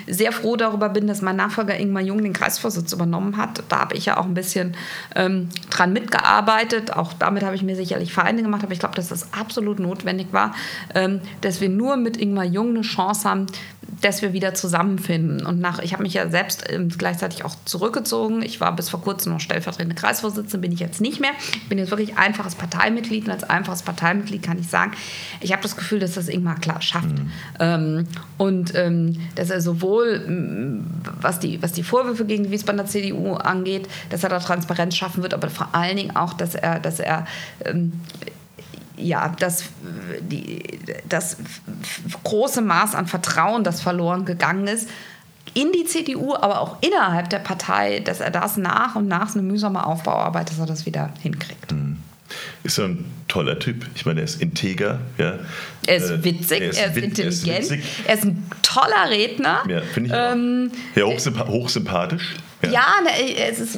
sehr 0.08 0.32
froh 0.32 0.56
darüber 0.56 0.90
bin, 0.90 1.08
dass 1.08 1.22
mein 1.22 1.36
Nachfolger 1.36 1.80
Ingmar 1.80 2.04
Jung 2.04 2.22
den 2.22 2.34
Kreisvorsitz 2.34 2.94
übernommen 2.94 3.38
hat. 3.38 3.64
Da 3.70 3.80
habe 3.80 3.96
ich 3.96 4.06
ja 4.06 4.18
auch 4.18 4.26
ein 4.26 4.36
bisschen 4.36 4.76
ähm, 5.16 5.50
dran 5.72 5.94
mitgearbeitet. 5.94 6.94
Auch 6.94 7.14
damit 7.14 7.44
habe 7.44 7.56
ich 7.56 7.64
mir 7.64 7.76
sicherlich 7.76 8.14
Feinde 8.14 8.44
gemacht, 8.44 8.64
aber 8.64 8.74
ich 8.74 8.80
glaube, 8.80 8.96
dass 8.96 9.08
das 9.08 9.34
absolut 9.34 9.80
notwendig 9.80 10.28
war, 10.32 10.54
ähm, 10.94 11.22
dass 11.42 11.60
wir 11.60 11.70
nur 11.70 11.98
mit 11.98 12.18
Ingmar 12.18 12.46
Jung 12.46 12.70
eine 12.70 12.82
Chance 12.82 13.28
haben, 13.28 13.48
dass 14.02 14.22
wir 14.22 14.34
wieder 14.34 14.54
zusammenfinden. 14.54 15.46
Und 15.46 15.60
nach, 15.60 15.80
ich 15.80 15.94
habe 15.94 16.04
mich 16.04 16.14
ja 16.14 16.30
selbst 16.30 16.66
ähm, 16.70 16.90
gleichzeitig 16.90 17.46
auch 17.46 17.56
zurückgezogen. 17.66 18.42
Ich 18.42 18.60
war 18.60 18.76
bis 18.76 18.90
vor 18.90 19.02
kurzem 19.02 19.34
noch 19.34 19.40
stellvertretende 19.40 19.96
Kreisvorsitzende, 19.96 20.58
bin 20.58 20.72
ich 20.72 20.80
jetzt 20.80 21.02
nicht 21.02 21.20
mehr. 21.20 21.32
Ich 21.54 21.70
bin 21.70 21.78
jetzt 21.78 21.92
wirklich 21.92 22.18
einfaches 22.18 22.56
Parteimitglied 22.56 23.26
und 23.26 23.32
als 23.32 23.44
einfaches 23.44 23.84
Parteimitglied 23.84 24.42
kann 24.44 24.60
ich 24.60 24.68
sagen, 24.68 24.94
ich 25.40 25.52
habe 25.52 25.62
das 25.62 25.76
Gefühl, 25.76 26.00
dass 26.00 26.14
das 26.14 26.28
Ingmar 26.28 26.60
klar 26.60 26.82
schafft. 26.82 27.10
Mhm. 27.10 27.32
Ähm, 27.60 28.08
und 28.38 28.74
ähm, 28.76 29.18
dass 29.36 29.50
er 29.50 29.62
sowohl, 29.62 30.84
was 31.22 31.40
die, 31.40 31.62
was 31.62 31.72
die 31.74 31.84
Vorwürfe 31.84 32.26
gegen 32.26 32.44
die 32.46 32.52
Wiesbadener 32.52 32.86
CDU 32.86 33.34
angeht, 33.34 33.88
dass 34.10 34.24
er 34.24 34.30
da 34.30 34.40
Transparenz 34.40 34.96
schaffen 34.96 35.22
wird, 35.22 35.34
aber 35.34 35.50
vor 35.50 35.70
allen 35.74 35.98
Dingen 35.98 36.16
auch, 36.16 36.34
dass 36.34 36.56
er, 36.56 36.80
dass 36.80 37.00
er 37.00 37.26
ähm, 37.66 37.94
ja, 39.02 39.34
das, 39.40 39.66
die, 40.22 40.80
das 41.08 41.38
große 42.24 42.62
Maß 42.62 42.96
an 42.96 43.08
Vertrauen, 43.08 43.64
das 43.64 43.82
verloren 43.82 44.26
gegangen 44.26 44.68
ist, 44.68 44.90
in 45.54 45.72
die 45.72 45.86
CDU, 45.86 46.36
aber 46.36 46.62
auch 46.62 46.78
innerhalb 46.82 47.30
der 47.30 47.40
Partei, 47.40 48.00
dass 48.00 48.22
er 48.22 48.32
das 48.32 48.58
nach 48.58 48.96
und 48.96 49.08
nach, 49.08 49.34
eine 49.34 49.44
mühsame 49.44 49.86
Aufbauarbeit, 49.86 50.50
dass 50.50 50.60
er 50.60 50.66
das 50.66 50.86
wieder 50.86 51.10
hinkriegt. 51.22 51.72
Mhm. 51.72 51.98
Ist 52.64 52.76
so 52.76 52.84
ein 52.84 53.06
toller 53.28 53.60
Typ. 53.60 53.86
Ich 53.96 54.06
meine, 54.06 54.22
er 54.22 54.24
ist 54.24 54.42
integer. 54.42 55.00
Ja. 55.18 55.40
Er 55.86 55.96
ist 55.98 56.10
äh, 56.10 56.24
witzig, 56.24 56.62
er 56.62 56.70
ist, 56.70 56.80
er 56.80 56.88
ist 56.92 56.98
intelligent, 56.98 57.48
er 57.48 57.60
ist, 57.60 57.72
er 58.06 58.14
ist, 58.16 58.24
ein 58.24 58.50
toller 58.62 59.10
Redner. 59.10 59.64
Ja, 59.68 59.82
finde 59.82 60.10
ich 60.10 60.16
ähm, 60.16 60.72
auch. 60.72 60.98
Ja, 60.98 61.04
hochsympa 61.06 61.48
hochsympathisch. 61.48 62.36
Ja, 62.64 62.72
ja 62.72 62.86
ne, 63.04 63.38
es 63.50 63.60
ist 63.60 63.78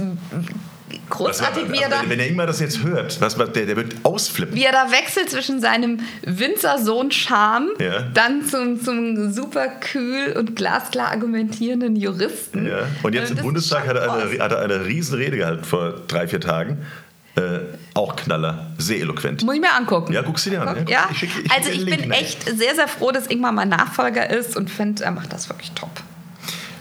großartig, 1.09 1.71
wie 1.71 1.81
er 1.81 1.89
da. 1.89 2.01
Wenn 2.07 2.19
er 2.19 2.27
immer 2.27 2.45
das 2.45 2.59
jetzt 2.59 2.83
hört, 2.83 3.19
was, 3.21 3.35
der, 3.35 3.65
der 3.65 3.75
wird 3.75 3.95
ausflippen. 4.03 4.55
Wie 4.55 4.63
er 4.63 4.71
da 4.71 4.91
wechselt 4.91 5.29
zwischen 5.29 5.61
seinem 5.61 5.99
Winzersohn-Charme 6.23 7.69
ja. 7.79 8.01
dann 8.13 8.45
zum, 8.45 8.81
zum 8.81 9.31
super 9.31 9.67
kühl 9.67 10.33
und 10.37 10.55
glasklar 10.55 11.11
argumentierenden 11.11 11.95
Juristen. 11.95 12.67
Ja. 12.67 12.87
Und 13.03 13.13
jetzt 13.13 13.31
äh, 13.31 13.35
im 13.35 13.41
Bundestag 13.41 13.87
hat 13.87 13.95
er, 13.95 14.13
eine, 14.13 14.39
hat 14.39 14.51
er 14.51 14.59
eine 14.59 14.85
Riesenrede 14.85 15.37
gehalten 15.37 15.63
vor 15.63 15.93
drei, 16.07 16.27
vier 16.27 16.41
Tagen. 16.41 16.85
Äh, 17.35 17.61
auch 17.95 18.15
Knaller, 18.15 18.67
sehr 18.77 18.99
eloquent. 18.99 19.43
Muss 19.43 19.55
ich 19.55 19.61
mir 19.61 19.73
angucken. 19.73 20.13
Ja, 20.13 20.21
guckst 20.21 20.45
du 20.45 20.51
dir 20.51 20.61
an. 20.61 20.85
Ja, 20.87 21.07
ich 21.11 21.17
schick, 21.17 21.31
ich 21.43 21.51
also 21.51 21.71
ich 21.71 21.83
bin 21.83 22.11
echt 22.11 22.43
sehr, 22.43 22.75
sehr 22.75 22.87
froh, 22.87 23.11
dass 23.11 23.25
Ingmar 23.25 23.51
mein 23.51 23.69
Nachfolger 23.69 24.29
ist 24.29 24.55
und 24.55 24.69
finde, 24.69 25.03
er 25.03 25.11
macht 25.11 25.33
das 25.33 25.49
wirklich 25.49 25.71
top. 25.71 25.89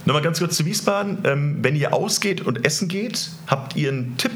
Nochmal 0.05 0.23
ganz 0.23 0.39
kurz 0.39 0.57
zu 0.57 0.65
Wiesbaden. 0.67 1.19
Ähm, 1.25 1.59
wenn 1.63 1.77
ihr 1.77 1.93
ausgeht 1.93 2.41
und 2.41 2.65
essen 2.65 2.89
geht, 2.89 3.31
habt 3.47 3.77
ihr 3.77 3.91
einen 3.91 4.17
Tipp 4.17 4.33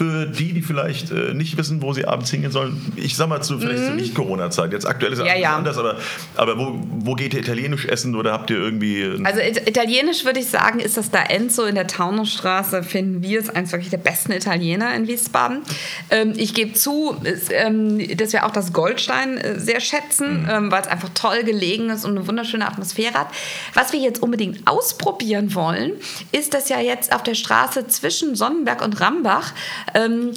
für 0.00 0.24
die, 0.24 0.54
die 0.54 0.62
vielleicht 0.62 1.10
äh, 1.10 1.34
nicht 1.34 1.58
wissen, 1.58 1.82
wo 1.82 1.92
sie 1.92 2.06
abends 2.06 2.30
hingehen 2.30 2.52
sollen? 2.52 2.80
Ich 2.96 3.16
sag 3.16 3.28
mal 3.28 3.42
zu 3.42 3.58
vielleicht 3.58 3.82
mhm. 3.82 3.86
zur 3.86 3.94
Nicht-Corona-Zeit. 3.96 4.72
Jetzt 4.72 4.86
aktuell 4.86 5.12
ist 5.12 5.18
es 5.18 5.26
ja, 5.26 5.36
ja. 5.36 5.54
anders, 5.54 5.76
aber, 5.76 5.98
aber 6.36 6.56
wo, 6.56 6.80
wo 7.00 7.14
geht 7.14 7.34
ihr 7.34 7.40
italienisch 7.40 7.84
essen 7.84 8.14
oder 8.14 8.32
habt 8.32 8.48
ihr 8.48 8.56
irgendwie. 8.56 9.20
Also 9.24 9.40
italienisch 9.40 10.24
würde 10.24 10.40
ich 10.40 10.48
sagen, 10.48 10.80
ist 10.80 10.96
das 10.96 11.10
da 11.10 11.22
Enzo 11.22 11.64
in 11.64 11.74
der 11.74 11.86
Taunusstraße, 11.86 12.82
finden 12.82 13.22
wir 13.22 13.40
es 13.40 13.50
eines 13.50 13.72
wirklich 13.72 13.90
der 13.90 13.98
besten 13.98 14.32
Italiener 14.32 14.94
in 14.94 15.06
Wiesbaden. 15.06 15.64
Ähm, 16.08 16.32
ich 16.34 16.54
gebe 16.54 16.72
zu, 16.72 17.14
ist, 17.22 17.50
ähm, 17.52 18.16
dass 18.16 18.32
wir 18.32 18.46
auch 18.46 18.52
das 18.52 18.72
Goldstein 18.72 19.36
äh, 19.36 19.60
sehr 19.60 19.80
schätzen, 19.80 20.44
mhm. 20.44 20.48
ähm, 20.48 20.72
weil 20.72 20.80
es 20.80 20.88
einfach 20.88 21.10
toll 21.12 21.42
gelegen 21.44 21.90
ist 21.90 22.06
und 22.06 22.16
eine 22.16 22.26
wunderschöne 22.26 22.66
Atmosphäre 22.66 23.12
hat. 23.12 23.28
Was 23.74 23.92
wir 23.92 24.00
jetzt 24.00 24.22
unbedingt 24.22 24.66
ausprobieren 24.66 25.54
wollen, 25.54 25.92
ist, 26.32 26.54
dass 26.54 26.70
ja 26.70 26.80
jetzt 26.80 27.12
auf 27.14 27.22
der 27.22 27.34
Straße 27.34 27.86
zwischen 27.88 28.34
Sonnenberg 28.34 28.80
und 28.80 28.98
Rambach 28.98 29.52
ähm, 29.94 30.32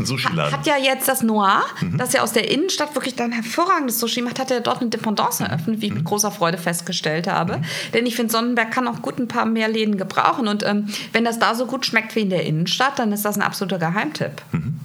hat 0.52 0.66
ja 0.66 0.76
jetzt 0.78 1.08
das 1.08 1.24
Noir, 1.24 1.64
mhm. 1.82 1.98
das 1.98 2.14
ja 2.14 2.22
aus 2.22 2.34
der 2.34 2.50
Innenstadt 2.50 2.96
wirklich 2.96 3.16
dann 3.16 3.32
hervorragendes 3.32 4.00
Sushi 4.00 4.22
macht, 4.22 4.40
hat 4.40 4.52
er 4.52 4.62
dort 4.62 4.82
eine 4.82 4.90
Dependance 4.90 5.44
eröffnet, 5.44 5.82
wie 5.82 5.88
ich 5.88 5.94
mit 5.94 6.04
mhm. 6.04 6.08
großer 6.08 6.32
Freude 6.32 6.58
festgestellt 6.58 7.28
habe. 7.28 7.58
Mhm. 7.58 7.66
Denn 7.94 8.06
ich 8.06 8.16
finde, 8.16 8.32
Sonnenberg 8.32 8.72
kann 8.72 8.88
auch 8.88 9.02
gut 9.02 9.20
ein 9.20 9.28
paar 9.28 9.46
mehr 9.46 9.68
Läden 9.68 9.98
gebrauchen. 9.98 10.48
Und 10.48 10.64
ähm, 10.64 10.88
wenn 11.12 11.24
das 11.24 11.40
da 11.40 11.56
so 11.56 11.66
gut 11.66 11.86
schmeckt 11.86 12.16
wie 12.16 12.22
in 12.22 12.30
der 12.30 12.44
Innenstadt, 12.44 13.00
dann 13.00 13.12
ist 13.12 13.26
das 13.26 13.36
ein 13.36 13.42
absoluter 13.42 13.80
Geheimtipp. 13.80 14.42
Mhm. 14.52 14.80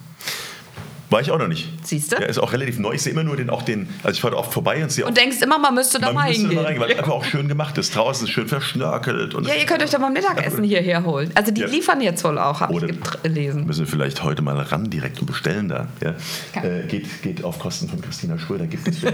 War 1.11 1.23
ich 1.23 1.31
auch 1.31 1.39
noch 1.39 1.49
nicht. 1.49 1.69
Siehst 1.85 2.13
du? 2.13 2.17
Ja, 2.17 2.27
ist 2.27 2.39
auch 2.39 2.53
relativ 2.53 2.79
neu. 2.79 2.93
Ich 2.93 3.03
sehe 3.03 3.13
immer 3.13 3.25
nur 3.25 3.37
den, 3.37 3.49
auch 3.49 3.63
den, 3.63 3.89
also 4.03 4.15
ich 4.15 4.21
fahre 4.21 4.37
oft 4.37 4.53
vorbei 4.53 4.83
und 4.83 4.93
sehe 4.93 5.07
Und 5.07 5.17
denkst 5.17 5.41
immer, 5.41 5.59
man 5.59 5.75
müsste 5.75 5.99
da 5.99 6.13
mal 6.13 6.31
hingehen. 6.31 6.57
Da 6.57 6.63
reingehen, 6.63 6.83
weil 6.83 6.91
es 6.91 6.99
einfach 6.99 7.13
auch 7.13 7.25
schön 7.25 7.49
gemacht 7.49 7.79
ist. 7.79 7.97
Draußen 7.97 8.27
ist 8.27 8.33
schön 8.33 8.47
verschnörkelt. 8.47 9.35
Und 9.35 9.47
ja, 9.47 9.55
ihr 9.55 9.65
könnt 9.65 9.83
euch 9.83 9.91
doch 9.91 10.01
mal 10.01 10.11
Mittagessen 10.11 10.65
hierher 10.65 11.05
holen. 11.05 11.31
Also 11.35 11.51
die 11.51 11.63
ja. 11.63 11.67
liefern 11.67 12.03
jetzt 12.03 12.23
wohl 12.25 12.39
auch, 12.39 12.61
habe 12.61 12.75
ich 12.75 13.23
gelesen. 13.23 13.65
Müssen 13.65 13.81
wir 13.81 13.87
vielleicht 13.87 14.23
heute 14.23 14.43
mal 14.43 14.59
ran 14.61 14.91
direkt 14.91 15.21
und 15.21 15.27
bestellen 15.27 15.69
da. 15.69 15.89
Ja? 16.03 16.15
Äh, 16.63 16.87
geht, 16.87 17.23
geht 17.23 17.43
auf 17.43 17.59
Kosten 17.59 17.89
von 17.89 18.03
Christina 18.03 18.39
Schröder. 18.39 18.67
Gibt 18.67 18.87
es 18.87 19.01
ja. 19.01 19.11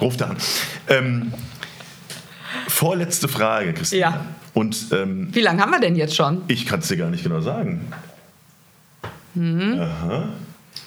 Ruf 0.00 0.16
da 0.16 0.28
an. 0.28 0.36
Ähm, 0.88 1.32
vorletzte 2.68 3.28
Frage, 3.28 3.74
Christina. 3.74 4.00
Ja. 4.00 4.24
Und, 4.54 4.86
ähm, 4.92 5.28
Wie 5.32 5.40
lange 5.40 5.60
haben 5.60 5.70
wir 5.72 5.80
denn 5.80 5.94
jetzt 5.94 6.16
schon? 6.16 6.42
Ich 6.48 6.64
kann 6.64 6.80
es 6.80 6.88
dir 6.88 6.96
gar 6.96 7.10
nicht 7.10 7.22
genau 7.22 7.42
sagen. 7.42 7.92
Mhm. 9.34 9.78
Aha. 9.78 10.28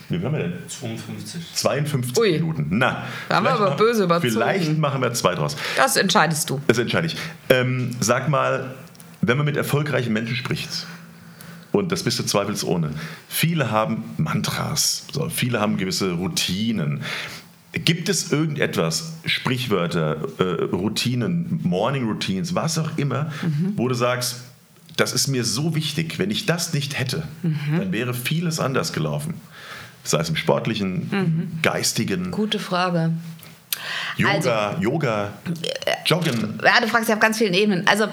Wie 0.10 0.24
haben 0.24 0.34
wir 0.34 0.44
denn? 0.44 0.54
52. 0.68 1.54
52 1.54 2.18
Ui. 2.18 2.32
Minuten. 2.34 2.68
Na, 2.72 3.04
da 3.30 3.38
haben 3.38 3.46
wir 3.46 3.54
aber 3.54 3.72
böse 3.72 4.04
überzogen. 4.04 4.34
Vielleicht 4.34 4.78
machen 4.78 5.02
wir 5.02 5.14
zwei 5.14 5.36
draus. 5.36 5.56
Das 5.78 5.96
entscheidest 5.96 6.50
du. 6.50 6.62
Das 6.68 6.78
entscheide 6.78 7.08
ich. 7.08 7.18
Ähm, 7.50 7.96
sag 8.00 8.30
mal, 8.30 8.74
wenn 9.22 9.38
man 9.38 9.46
mit 9.46 9.58
erfolgreichen 9.58 10.14
Menschen 10.14 10.36
spricht, 10.36 10.86
und 11.72 11.92
das 11.92 12.04
bist 12.04 12.20
du 12.20 12.24
zweifelsohne, 12.24 12.92
viele 13.28 13.72
haben 13.72 14.04
Mantras, 14.18 15.08
so, 15.12 15.30
viele 15.30 15.60
haben 15.60 15.78
gewisse 15.78 16.12
Routinen. 16.12 17.02
Gibt 17.72 18.10
es 18.10 18.32
irgendetwas, 18.32 19.14
Sprichwörter, 19.26 20.18
äh, 20.38 20.44
Routinen, 20.66 21.60
Morning 21.64 22.06
Routines, 22.06 22.54
was 22.54 22.78
auch 22.78 22.98
immer, 22.98 23.32
mhm. 23.42 23.74
wo 23.76 23.88
du 23.88 23.96
sagst, 23.96 24.42
das 24.96 25.12
ist 25.14 25.28
mir 25.28 25.44
so 25.44 25.74
wichtig, 25.74 26.20
wenn 26.20 26.30
ich 26.30 26.46
das 26.46 26.74
nicht 26.74 27.00
hätte, 27.00 27.28
mhm. 27.42 27.80
dann 27.80 27.92
wäre 27.92 28.14
vieles 28.14 28.60
anders 28.60 28.94
gelaufen 28.94 29.34
sei 30.04 30.20
es 30.20 30.30
im 30.30 30.36
sportlichen, 30.36 31.10
mhm. 31.10 31.60
geistigen. 31.62 32.32
Gute 32.32 32.60
Frage. 32.60 33.12
Yoga, 34.18 34.68
also, 34.70 34.82
Yoga, 34.82 35.34
Joggen. 36.06 36.60
Ja, 36.64 36.80
du 36.80 36.88
fragst 36.88 37.10
ja 37.10 37.16
auf 37.16 37.22
ganz 37.22 37.38
vielen 37.38 37.54
Ebenen. 37.54 37.88
Also 37.88 38.06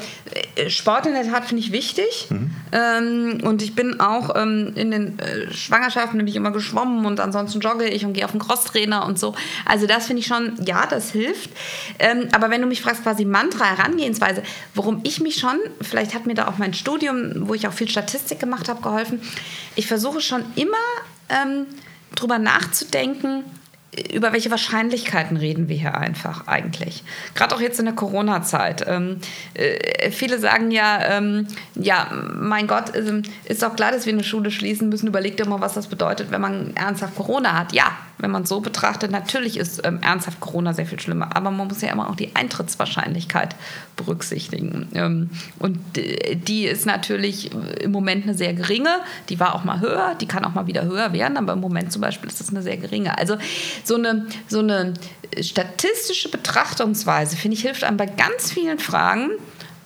äh, 0.56 0.70
Sport 0.70 1.06
in 1.06 1.12
der 1.12 1.24
Tat 1.24 1.44
finde 1.44 1.62
ich 1.62 1.72
wichtig. 1.72 2.28
Mhm. 2.30 2.50
Ähm, 2.72 3.40
und 3.42 3.62
ich 3.62 3.74
bin 3.74 4.00
auch 4.00 4.34
ähm, 4.34 4.72
in 4.74 4.90
den 4.90 5.18
äh, 5.18 5.52
Schwangerschaften 5.52 6.16
nämlich 6.16 6.36
immer 6.36 6.50
geschwommen 6.50 7.04
und 7.04 7.20
ansonsten 7.20 7.60
jogge 7.60 7.86
ich 7.88 8.04
und 8.04 8.14
gehe 8.14 8.24
auf 8.24 8.30
den 8.30 8.40
Crosstrainer 8.40 9.04
und 9.04 9.18
so. 9.18 9.34
Also 9.66 9.86
das 9.86 10.06
finde 10.06 10.20
ich 10.20 10.26
schon, 10.26 10.54
ja, 10.64 10.86
das 10.86 11.10
hilft. 11.10 11.50
Ähm, 11.98 12.28
aber 12.32 12.50
wenn 12.50 12.62
du 12.62 12.66
mich 12.66 12.80
fragst, 12.80 13.02
quasi 13.02 13.24
Mantra, 13.24 13.64
Herangehensweise, 13.64 14.42
worum 14.74 15.00
ich 15.04 15.20
mich 15.20 15.36
schon, 15.36 15.58
vielleicht 15.82 16.14
hat 16.14 16.26
mir 16.26 16.34
da 16.34 16.48
auch 16.48 16.58
mein 16.58 16.74
Studium, 16.74 17.48
wo 17.48 17.54
ich 17.54 17.68
auch 17.68 17.72
viel 17.72 17.88
Statistik 17.88 18.40
gemacht 18.40 18.68
habe, 18.68 18.80
geholfen. 18.80 19.20
Ich 19.76 19.86
versuche 19.86 20.20
schon 20.20 20.44
immer 20.56 20.76
ähm, 21.30 21.66
drüber 22.14 22.38
nachzudenken, 22.38 23.44
über 24.12 24.32
welche 24.32 24.50
Wahrscheinlichkeiten 24.50 25.36
reden 25.36 25.68
wir 25.68 25.76
hier 25.76 25.96
einfach 25.96 26.46
eigentlich? 26.46 27.02
Gerade 27.34 27.54
auch 27.56 27.60
jetzt 27.60 27.80
in 27.80 27.86
der 27.86 27.94
Corona-Zeit. 27.94 28.84
Ähm, 28.86 29.18
äh, 29.54 30.12
viele 30.12 30.38
sagen 30.38 30.70
ja, 30.70 31.16
ähm, 31.16 31.48
ja, 31.74 32.08
mein 32.12 32.68
Gott, 32.68 32.94
ähm, 32.94 33.22
ist 33.46 33.62
doch 33.62 33.74
klar, 33.74 33.90
dass 33.90 34.06
wir 34.06 34.12
eine 34.12 34.22
Schule 34.22 34.52
schließen 34.52 34.88
müssen. 34.88 35.08
Überleg 35.08 35.36
dir 35.36 35.46
mal, 35.46 35.60
was 35.60 35.74
das 35.74 35.88
bedeutet, 35.88 36.30
wenn 36.30 36.40
man 36.40 36.76
ernsthaft 36.76 37.16
Corona 37.16 37.58
hat. 37.58 37.72
Ja, 37.72 37.90
wenn 38.20 38.30
man 38.30 38.44
so 38.44 38.60
betrachtet, 38.60 39.10
natürlich 39.10 39.56
ist 39.56 39.84
ähm, 39.84 40.00
ernsthaft 40.02 40.40
Corona 40.40 40.72
sehr 40.72 40.86
viel 40.86 41.00
schlimmer. 41.00 41.36
Aber 41.36 41.50
man 41.50 41.68
muss 41.68 41.80
ja 41.80 41.90
immer 41.90 42.08
auch 42.08 42.16
die 42.16 42.34
Eintrittswahrscheinlichkeit 42.34 43.56
berücksichtigen. 43.96 44.88
Ähm, 44.94 45.30
und 45.58 45.78
die 45.96 46.66
ist 46.66 46.86
natürlich 46.86 47.50
im 47.80 47.92
Moment 47.92 48.24
eine 48.24 48.34
sehr 48.34 48.54
geringe. 48.54 48.90
Die 49.28 49.40
war 49.40 49.54
auch 49.54 49.64
mal 49.64 49.80
höher, 49.80 50.14
die 50.20 50.26
kann 50.26 50.44
auch 50.44 50.54
mal 50.54 50.66
wieder 50.66 50.84
höher 50.84 51.12
werden. 51.12 51.36
Aber 51.36 51.54
im 51.54 51.60
Moment 51.60 51.92
zum 51.92 52.02
Beispiel 52.02 52.28
ist 52.28 52.40
das 52.40 52.50
eine 52.50 52.62
sehr 52.62 52.76
geringe. 52.76 53.16
Also 53.18 53.36
so 53.84 53.96
eine, 53.96 54.26
so 54.48 54.60
eine 54.60 54.94
statistische 55.40 56.30
Betrachtungsweise, 56.30 57.36
finde 57.36 57.56
ich, 57.56 57.62
hilft 57.62 57.84
einem 57.84 57.96
bei 57.96 58.06
ganz 58.06 58.52
vielen 58.52 58.78
Fragen 58.78 59.30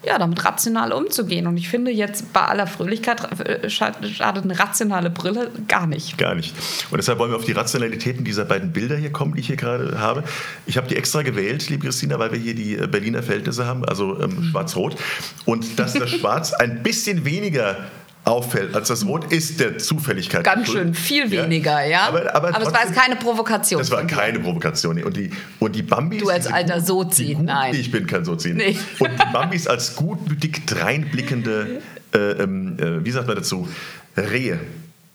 ja, 0.06 0.18
damit 0.18 0.44
rational 0.44 0.92
umzugehen. 0.92 1.46
Und 1.46 1.56
ich 1.56 1.68
finde 1.68 1.90
jetzt 1.90 2.32
bei 2.32 2.42
aller 2.42 2.66
Fröhlichkeit 2.66 3.40
äh, 3.40 3.68
schadet 3.70 4.44
eine 4.44 4.58
rationale 4.58 5.10
Brille 5.10 5.50
gar 5.68 5.86
nicht. 5.86 6.18
Gar 6.18 6.34
nicht. 6.34 6.54
Und 6.90 6.98
deshalb 6.98 7.18
wollen 7.18 7.30
wir 7.30 7.36
auf 7.36 7.44
die 7.44 7.52
Rationalitäten 7.52 8.24
dieser 8.24 8.44
beiden 8.44 8.72
Bilder 8.72 8.96
hier 8.96 9.10
kommen, 9.10 9.34
die 9.34 9.40
ich 9.40 9.46
hier 9.46 9.56
gerade 9.56 9.98
habe. 9.98 10.24
Ich 10.66 10.76
habe 10.76 10.88
die 10.88 10.96
extra 10.96 11.22
gewählt, 11.22 11.68
liebe 11.68 11.84
Christina, 11.84 12.18
weil 12.18 12.32
wir 12.32 12.38
hier 12.38 12.54
die 12.54 12.76
äh, 12.76 12.86
Berliner 12.86 13.22
Verhältnisse 13.22 13.66
haben, 13.66 13.84
also 13.84 14.20
ähm, 14.20 14.36
mhm. 14.36 14.44
schwarz-rot. 14.44 14.96
Und 15.44 15.78
dass 15.78 15.94
das 15.94 16.10
Schwarz 16.18 16.52
ein 16.52 16.82
bisschen 16.82 17.24
weniger 17.24 17.76
auffällt 18.24 18.74
als 18.74 18.88
das 18.88 19.04
Rot, 19.04 19.32
ist 19.32 19.60
der 19.60 19.78
Zufälligkeit. 19.78 20.44
Ganz 20.44 20.70
schön, 20.70 20.94
viel 20.94 21.30
weniger, 21.30 21.84
ja. 21.84 22.08
Aber, 22.08 22.20
aber, 22.34 22.48
aber 22.48 22.50
trotzdem, 22.52 22.66
es 22.66 22.72
war 22.72 22.86
jetzt 22.86 22.94
keine 22.94 23.16
Provokation. 23.16 23.78
Das 23.78 23.90
war 23.90 24.06
keine 24.06 24.40
Provokation. 24.40 25.02
Und 25.02 25.16
die, 25.16 25.30
und 25.58 25.74
die 25.74 25.82
Bambis. 25.82 26.22
Du 26.22 26.30
als 26.30 26.46
alter 26.46 26.80
Sozi, 26.80 27.36
nein. 27.40 27.74
Ich 27.74 27.90
bin 27.90 28.06
kein 28.06 28.24
Sozi. 28.24 28.54
Nee. 28.54 28.78
Und 28.98 29.10
die 29.12 29.32
Bambis 29.32 29.66
als 29.66 29.94
gutmütig 29.96 30.66
dreinblickende, 30.66 31.82
äh, 32.14 32.18
ähm, 32.18 32.78
äh, 32.78 33.04
wie 33.04 33.10
sagt 33.10 33.26
man 33.26 33.36
dazu, 33.36 33.68
Rehe 34.16 34.58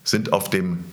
sind 0.04 0.34
auf 0.34 0.50
dem 0.50 0.84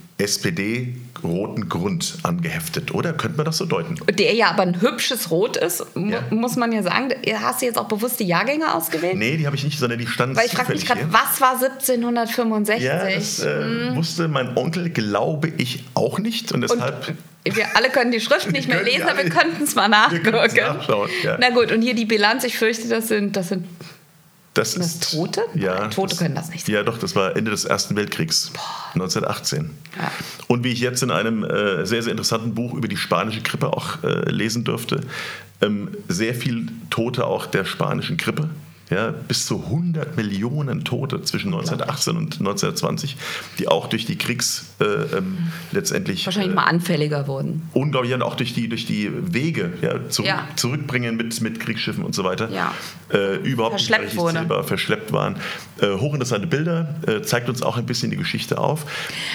SPD-roten 1.17 1.69
Grund 1.69 2.19
angeheftet, 2.23 2.95
oder? 2.95 3.13
Könnte 3.13 3.37
man 3.37 3.47
das 3.47 3.59
so 3.59 3.67
deuten? 3.67 3.97
Der 4.17 4.35
ja 4.35 4.51
aber 4.51 4.63
ein 4.63 4.81
hübsches 4.81 5.31
Rot 5.31 5.57
ist, 5.57 5.85
ja. 5.95 6.23
muss 6.31 6.57
man 6.57 6.73
ja 6.73 6.83
sagen. 6.83 7.15
Hast 7.41 7.63
du 7.63 7.67
jetzt 7.67 7.79
auch 7.79 7.89
bewusst 7.89 8.21
die 8.21 8.25
Jahrgänge 8.25 8.75
ausgewählt? 8.75 9.17
Nee, 9.17 9.37
die 9.37 9.47
habe 9.47 9.57
ich 9.57 9.65
nicht, 9.65 9.79
sondern 9.79 9.99
die 9.99 10.07
standen 10.07 10.37
Weil 10.37 10.47
ich 10.47 10.53
frage 10.53 10.73
mich 10.73 10.87
gerade, 10.87 11.03
was 11.11 11.41
war 11.41 11.53
1765? 11.53 12.85
Ja, 12.85 13.09
das 13.09 13.41
äh, 13.41 13.63
hm. 13.63 13.97
wusste 13.97 14.29
mein 14.29 14.57
Onkel, 14.57 14.91
glaube 14.91 15.53
ich, 15.57 15.85
auch 15.95 16.19
nicht. 16.19 16.53
Und 16.53 16.63
deshalb... 16.63 17.09
Und 17.47 17.57
wir 17.57 17.77
alle 17.77 17.91
können 17.91 18.11
die 18.11 18.21
Schrift 18.21 18.51
nicht 18.51 18.69
mehr 18.69 18.83
lesen, 18.83 19.05
aber 19.05 19.23
wir 19.23 19.31
könnten 19.31 19.63
es 19.63 19.77
mal 19.77 19.87
nachgucken. 19.87 20.57
Ja. 21.23 21.39
Na 21.39 21.51
gut, 21.51 21.71
und 21.71 21.81
hier 21.81 21.95
die 21.95 22.05
Bilanz, 22.05 22.43
ich 22.43 22.59
fürchte, 22.59 22.89
das 22.89 23.07
sind, 23.07 23.37
das 23.37 23.49
sind 23.51 23.65
das, 24.57 24.75
das 24.75 24.87
ist, 24.87 25.13
Tote? 25.13 25.43
Ja, 25.55 25.81
Nein, 25.81 25.91
Tote 25.91 26.11
das, 26.11 26.19
können 26.19 26.35
das 26.35 26.51
nicht 26.51 26.67
sein. 26.67 26.75
Ja, 26.75 26.83
doch, 26.83 26.99
das 26.99 27.15
war 27.15 27.37
Ende 27.37 27.51
des 27.51 27.65
Ersten 27.65 27.97
Weltkriegs, 27.97 28.51
Boah. 28.53 28.61
1918. 28.95 29.71
Ja. 29.99 30.11
Und 30.49 30.65
wie 30.65 30.73
ich 30.73 30.81
jetzt 30.81 31.03
in 31.03 31.11
einem 31.11 31.45
äh, 31.45 31.85
sehr, 31.87 32.03
sehr 32.03 32.11
interessanten 32.13 32.55
Buch 32.55 32.75
über 32.75 32.89
die 32.89 32.97
spanische 32.97 33.43
Grippe 33.43 33.73
auch 33.73 34.03
äh, 34.03 34.31
lesen 34.31 34.65
durfte, 34.65 35.01
ähm, 35.61 35.97
sehr 36.09 36.35
viel 36.35 36.69
Tote 36.91 37.27
auch 37.27 37.47
der 37.47 37.65
spanischen 37.65 38.17
Grippe 38.17 38.51
ja, 38.91 39.11
bis 39.11 39.47
zu 39.47 39.65
100 39.65 40.17
Millionen 40.17 40.85
Tote 40.85 41.21
zwischen 41.23 41.53
1918 41.53 42.17
und 42.17 42.39
1920, 42.39 43.17
die 43.59 43.67
auch 43.67 43.89
durch 43.89 44.07
die 44.07 44.17
Kriegs 44.17 44.67
äh, 44.81 44.85
ähm, 44.85 45.39
letztendlich 45.73 46.25
wahrscheinlich 46.25 46.53
äh, 46.53 46.55
mal 46.55 46.65
anfälliger 46.65 47.27
wurden. 47.27 47.69
Unglaublich 47.73 48.15
und 48.15 48.23
auch 48.23 48.37
durch 48.37 48.55
die 48.55 48.69
durch 48.69 48.87
die 48.87 49.11
Wege 49.13 49.73
ja, 49.83 50.09
zurück, 50.09 50.29
ja. 50.29 50.47
zurückbringen 50.55 51.17
mit 51.17 51.41
mit 51.41 51.59
Kriegsschiffen 51.59 52.05
und 52.05 52.15
so 52.15 52.23
weiter. 52.23 52.49
Ja. 52.51 52.75
Äh, 53.13 53.37
überhaupt 53.39 53.75
verschleppt 53.75 54.05
nicht 54.05 54.17
wurde. 54.17 54.35
Zählbar, 54.35 54.63
verschleppt 54.63 55.13
waren. 55.13 55.37
Äh, 55.81 55.89
hochinteressante 55.99 56.47
Bilder 56.47 56.95
äh, 57.09 57.23
zeigt 57.23 57.49
uns 57.49 57.63
auch 57.63 57.77
ein 57.77 57.87
bisschen 57.87 58.13
die 58.13 58.17
Geschichte 58.17 58.59
auf. 58.59 58.87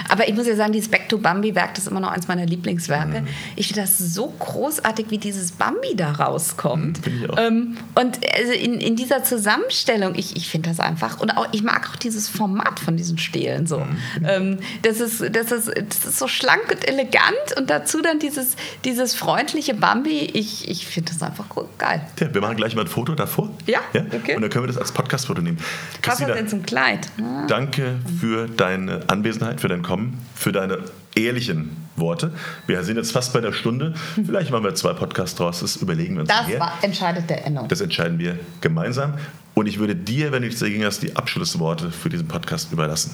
Aber 0.08 0.30
ich 0.30 0.34
muss 0.34 0.48
ja 0.48 0.56
sagen, 0.56 0.72
dieses 0.72 0.90
Back 0.90 1.10
to 1.10 1.18
Bambi 1.18 1.56
Werk, 1.56 1.76
das 1.76 1.84
ist 1.84 1.92
immer 1.92 2.00
noch 2.00 2.12
eins 2.12 2.30
meiner 2.30 2.46
Lieblingswerke. 2.46 3.22
Mhm. 3.22 3.28
Ich 3.58 3.68
finde 3.68 3.82
das 3.82 3.98
so 3.98 4.34
großartig, 4.40 5.08
wie 5.10 5.18
dieses 5.18 5.52
Bambi 5.52 5.96
da 5.96 6.12
rauskommt. 6.14 7.06
Mhm, 7.06 7.24
ich 7.24 7.30
auch. 7.30 7.38
Ähm, 7.38 7.78
und 7.96 8.20
also 8.38 8.54
in, 8.54 8.80
in 8.80 8.96
dieser 8.96 9.24
Zusammenarbeit 9.26 9.41
Zusammenstellung, 9.42 10.14
ich, 10.16 10.36
ich 10.36 10.48
finde 10.48 10.70
das 10.70 10.80
einfach. 10.80 11.20
Und 11.20 11.32
auch, 11.32 11.48
ich 11.52 11.64
mag 11.64 11.90
auch 11.90 11.96
dieses 11.96 12.30
Format 12.30 12.80
von 12.80 12.96
diesen 12.96 13.18
Stelen 13.18 13.66
so. 13.66 13.80
Mhm. 13.80 13.98
Ähm, 14.24 14.58
das, 14.84 15.00
ist, 15.00 15.36
das, 15.36 15.52
ist, 15.52 15.68
das 15.68 16.06
ist 16.06 16.20
so 16.20 16.28
schlank 16.28 16.68
und 16.72 16.88
elegant 16.88 17.58
und 17.58 17.70
dazu 17.70 18.02
dann 18.02 18.20
dieses, 18.20 18.56
dieses 18.86 19.16
freundliche 19.16 19.74
Bambi. 19.74 20.30
Ich, 20.34 20.70
ich 20.70 20.86
finde 20.86 21.12
das 21.12 21.24
einfach 21.24 21.46
geil. 21.80 22.06
Ja, 22.20 22.32
wir 22.32 22.42
machen 22.42 22.56
gleich 22.56 22.76
mal 22.76 22.84
ein 22.84 22.88
Foto 22.88 23.16
davor. 23.16 23.50
Ja, 23.66 23.80
ja? 23.94 24.04
okay. 24.14 24.36
Und 24.36 24.44
dann 24.44 24.52
können 24.52 24.66
wir 24.66 24.68
das 24.68 24.78
als 24.78 24.92
Podcast-Foto 24.92 25.42
nehmen. 25.42 25.58
Was 26.04 26.20
ist 26.20 26.28
denn 26.28 26.48
zum 26.48 26.64
Kleid? 26.64 27.08
Ah. 27.20 27.48
Danke 27.48 28.00
für 28.20 28.48
deine 28.48 29.02
Anwesenheit, 29.08 29.60
für 29.60 29.70
dein 29.70 29.82
Kommen, 29.82 30.24
für 30.36 30.52
deine 30.52 30.80
ehrlichen 31.16 31.76
Worte. 31.96 32.32
Wir 32.68 32.84
sind 32.84 32.98
jetzt 32.98 33.12
fast 33.12 33.34
bei 33.34 33.42
der 33.42 33.54
Stunde. 33.54 33.94
Vielleicht 34.26 34.52
machen 34.52 34.64
wir 34.64 34.76
zwei 34.76 34.94
Podcasts 34.94 35.36
draus. 35.36 35.60
Das 35.60 35.78
überlegen 35.78 36.16
wir 36.16 36.22
uns. 36.22 36.30
Das 36.30 36.60
war, 36.60 36.74
entscheidet 36.82 37.30
der 37.30 37.46
Endung. 37.46 37.68
Das 37.68 37.82
entscheiden 37.82 38.20
wir 38.20 38.40
gemeinsam. 38.62 39.16
Und 39.54 39.68
ich 39.68 39.80
würde 39.80 39.96
dir, 39.96 40.32
wenn 40.32 40.42
du 40.42 40.48
nichts 40.48 40.62
dagegen 40.62 40.86
hast, 40.86 41.04
die 41.04 41.16
Abschlussworte 41.16 41.92
für 41.92 42.10
diesen 42.10 42.28
Podcast 42.28 42.72
überlassen. 42.72 43.14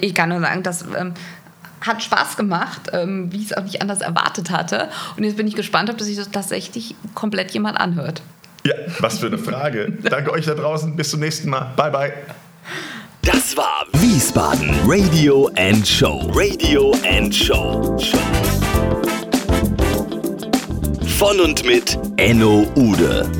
Ich 0.00 0.14
kann 0.14 0.30
nur 0.30 0.40
sagen, 0.40 0.62
das 0.62 0.84
ähm, 0.98 1.14
hat 1.80 2.02
Spaß 2.02 2.36
gemacht, 2.36 2.90
ähm, 2.92 3.30
wie 3.32 3.38
ich 3.38 3.50
es 3.50 3.56
auch 3.56 3.62
nicht 3.62 3.82
anders 3.82 4.00
erwartet 4.00 4.50
hatte. 4.50 4.88
Und 5.16 5.24
jetzt 5.24 5.36
bin 5.36 5.46
ich 5.46 5.54
gespannt, 5.54 5.90
ob 5.90 6.00
sich 6.00 6.16
das 6.16 6.30
tatsächlich 6.30 6.94
komplett 7.14 7.50
jemand 7.52 7.78
anhört. 7.78 8.22
Ja, 8.64 8.74
was 9.00 9.18
für 9.18 9.26
eine 9.26 9.38
Frage. 9.38 9.92
Danke 10.02 10.32
euch 10.32 10.46
da 10.46 10.54
draußen. 10.54 10.96
Bis 10.96 11.10
zum 11.10 11.20
nächsten 11.20 11.50
Mal. 11.50 11.72
Bye, 11.76 11.90
bye. 11.90 12.12
Das 13.22 13.56
war 13.56 13.86
Wiesbaden 13.92 14.74
Radio 14.84 15.48
and 15.56 15.86
Show. 15.86 16.28
Radio 16.34 16.92
and 17.08 17.32
Show. 17.32 17.96
Von 21.18 21.38
und 21.38 21.64
mit 21.64 21.96
Enno 22.16 22.66
Ude. 22.74 23.30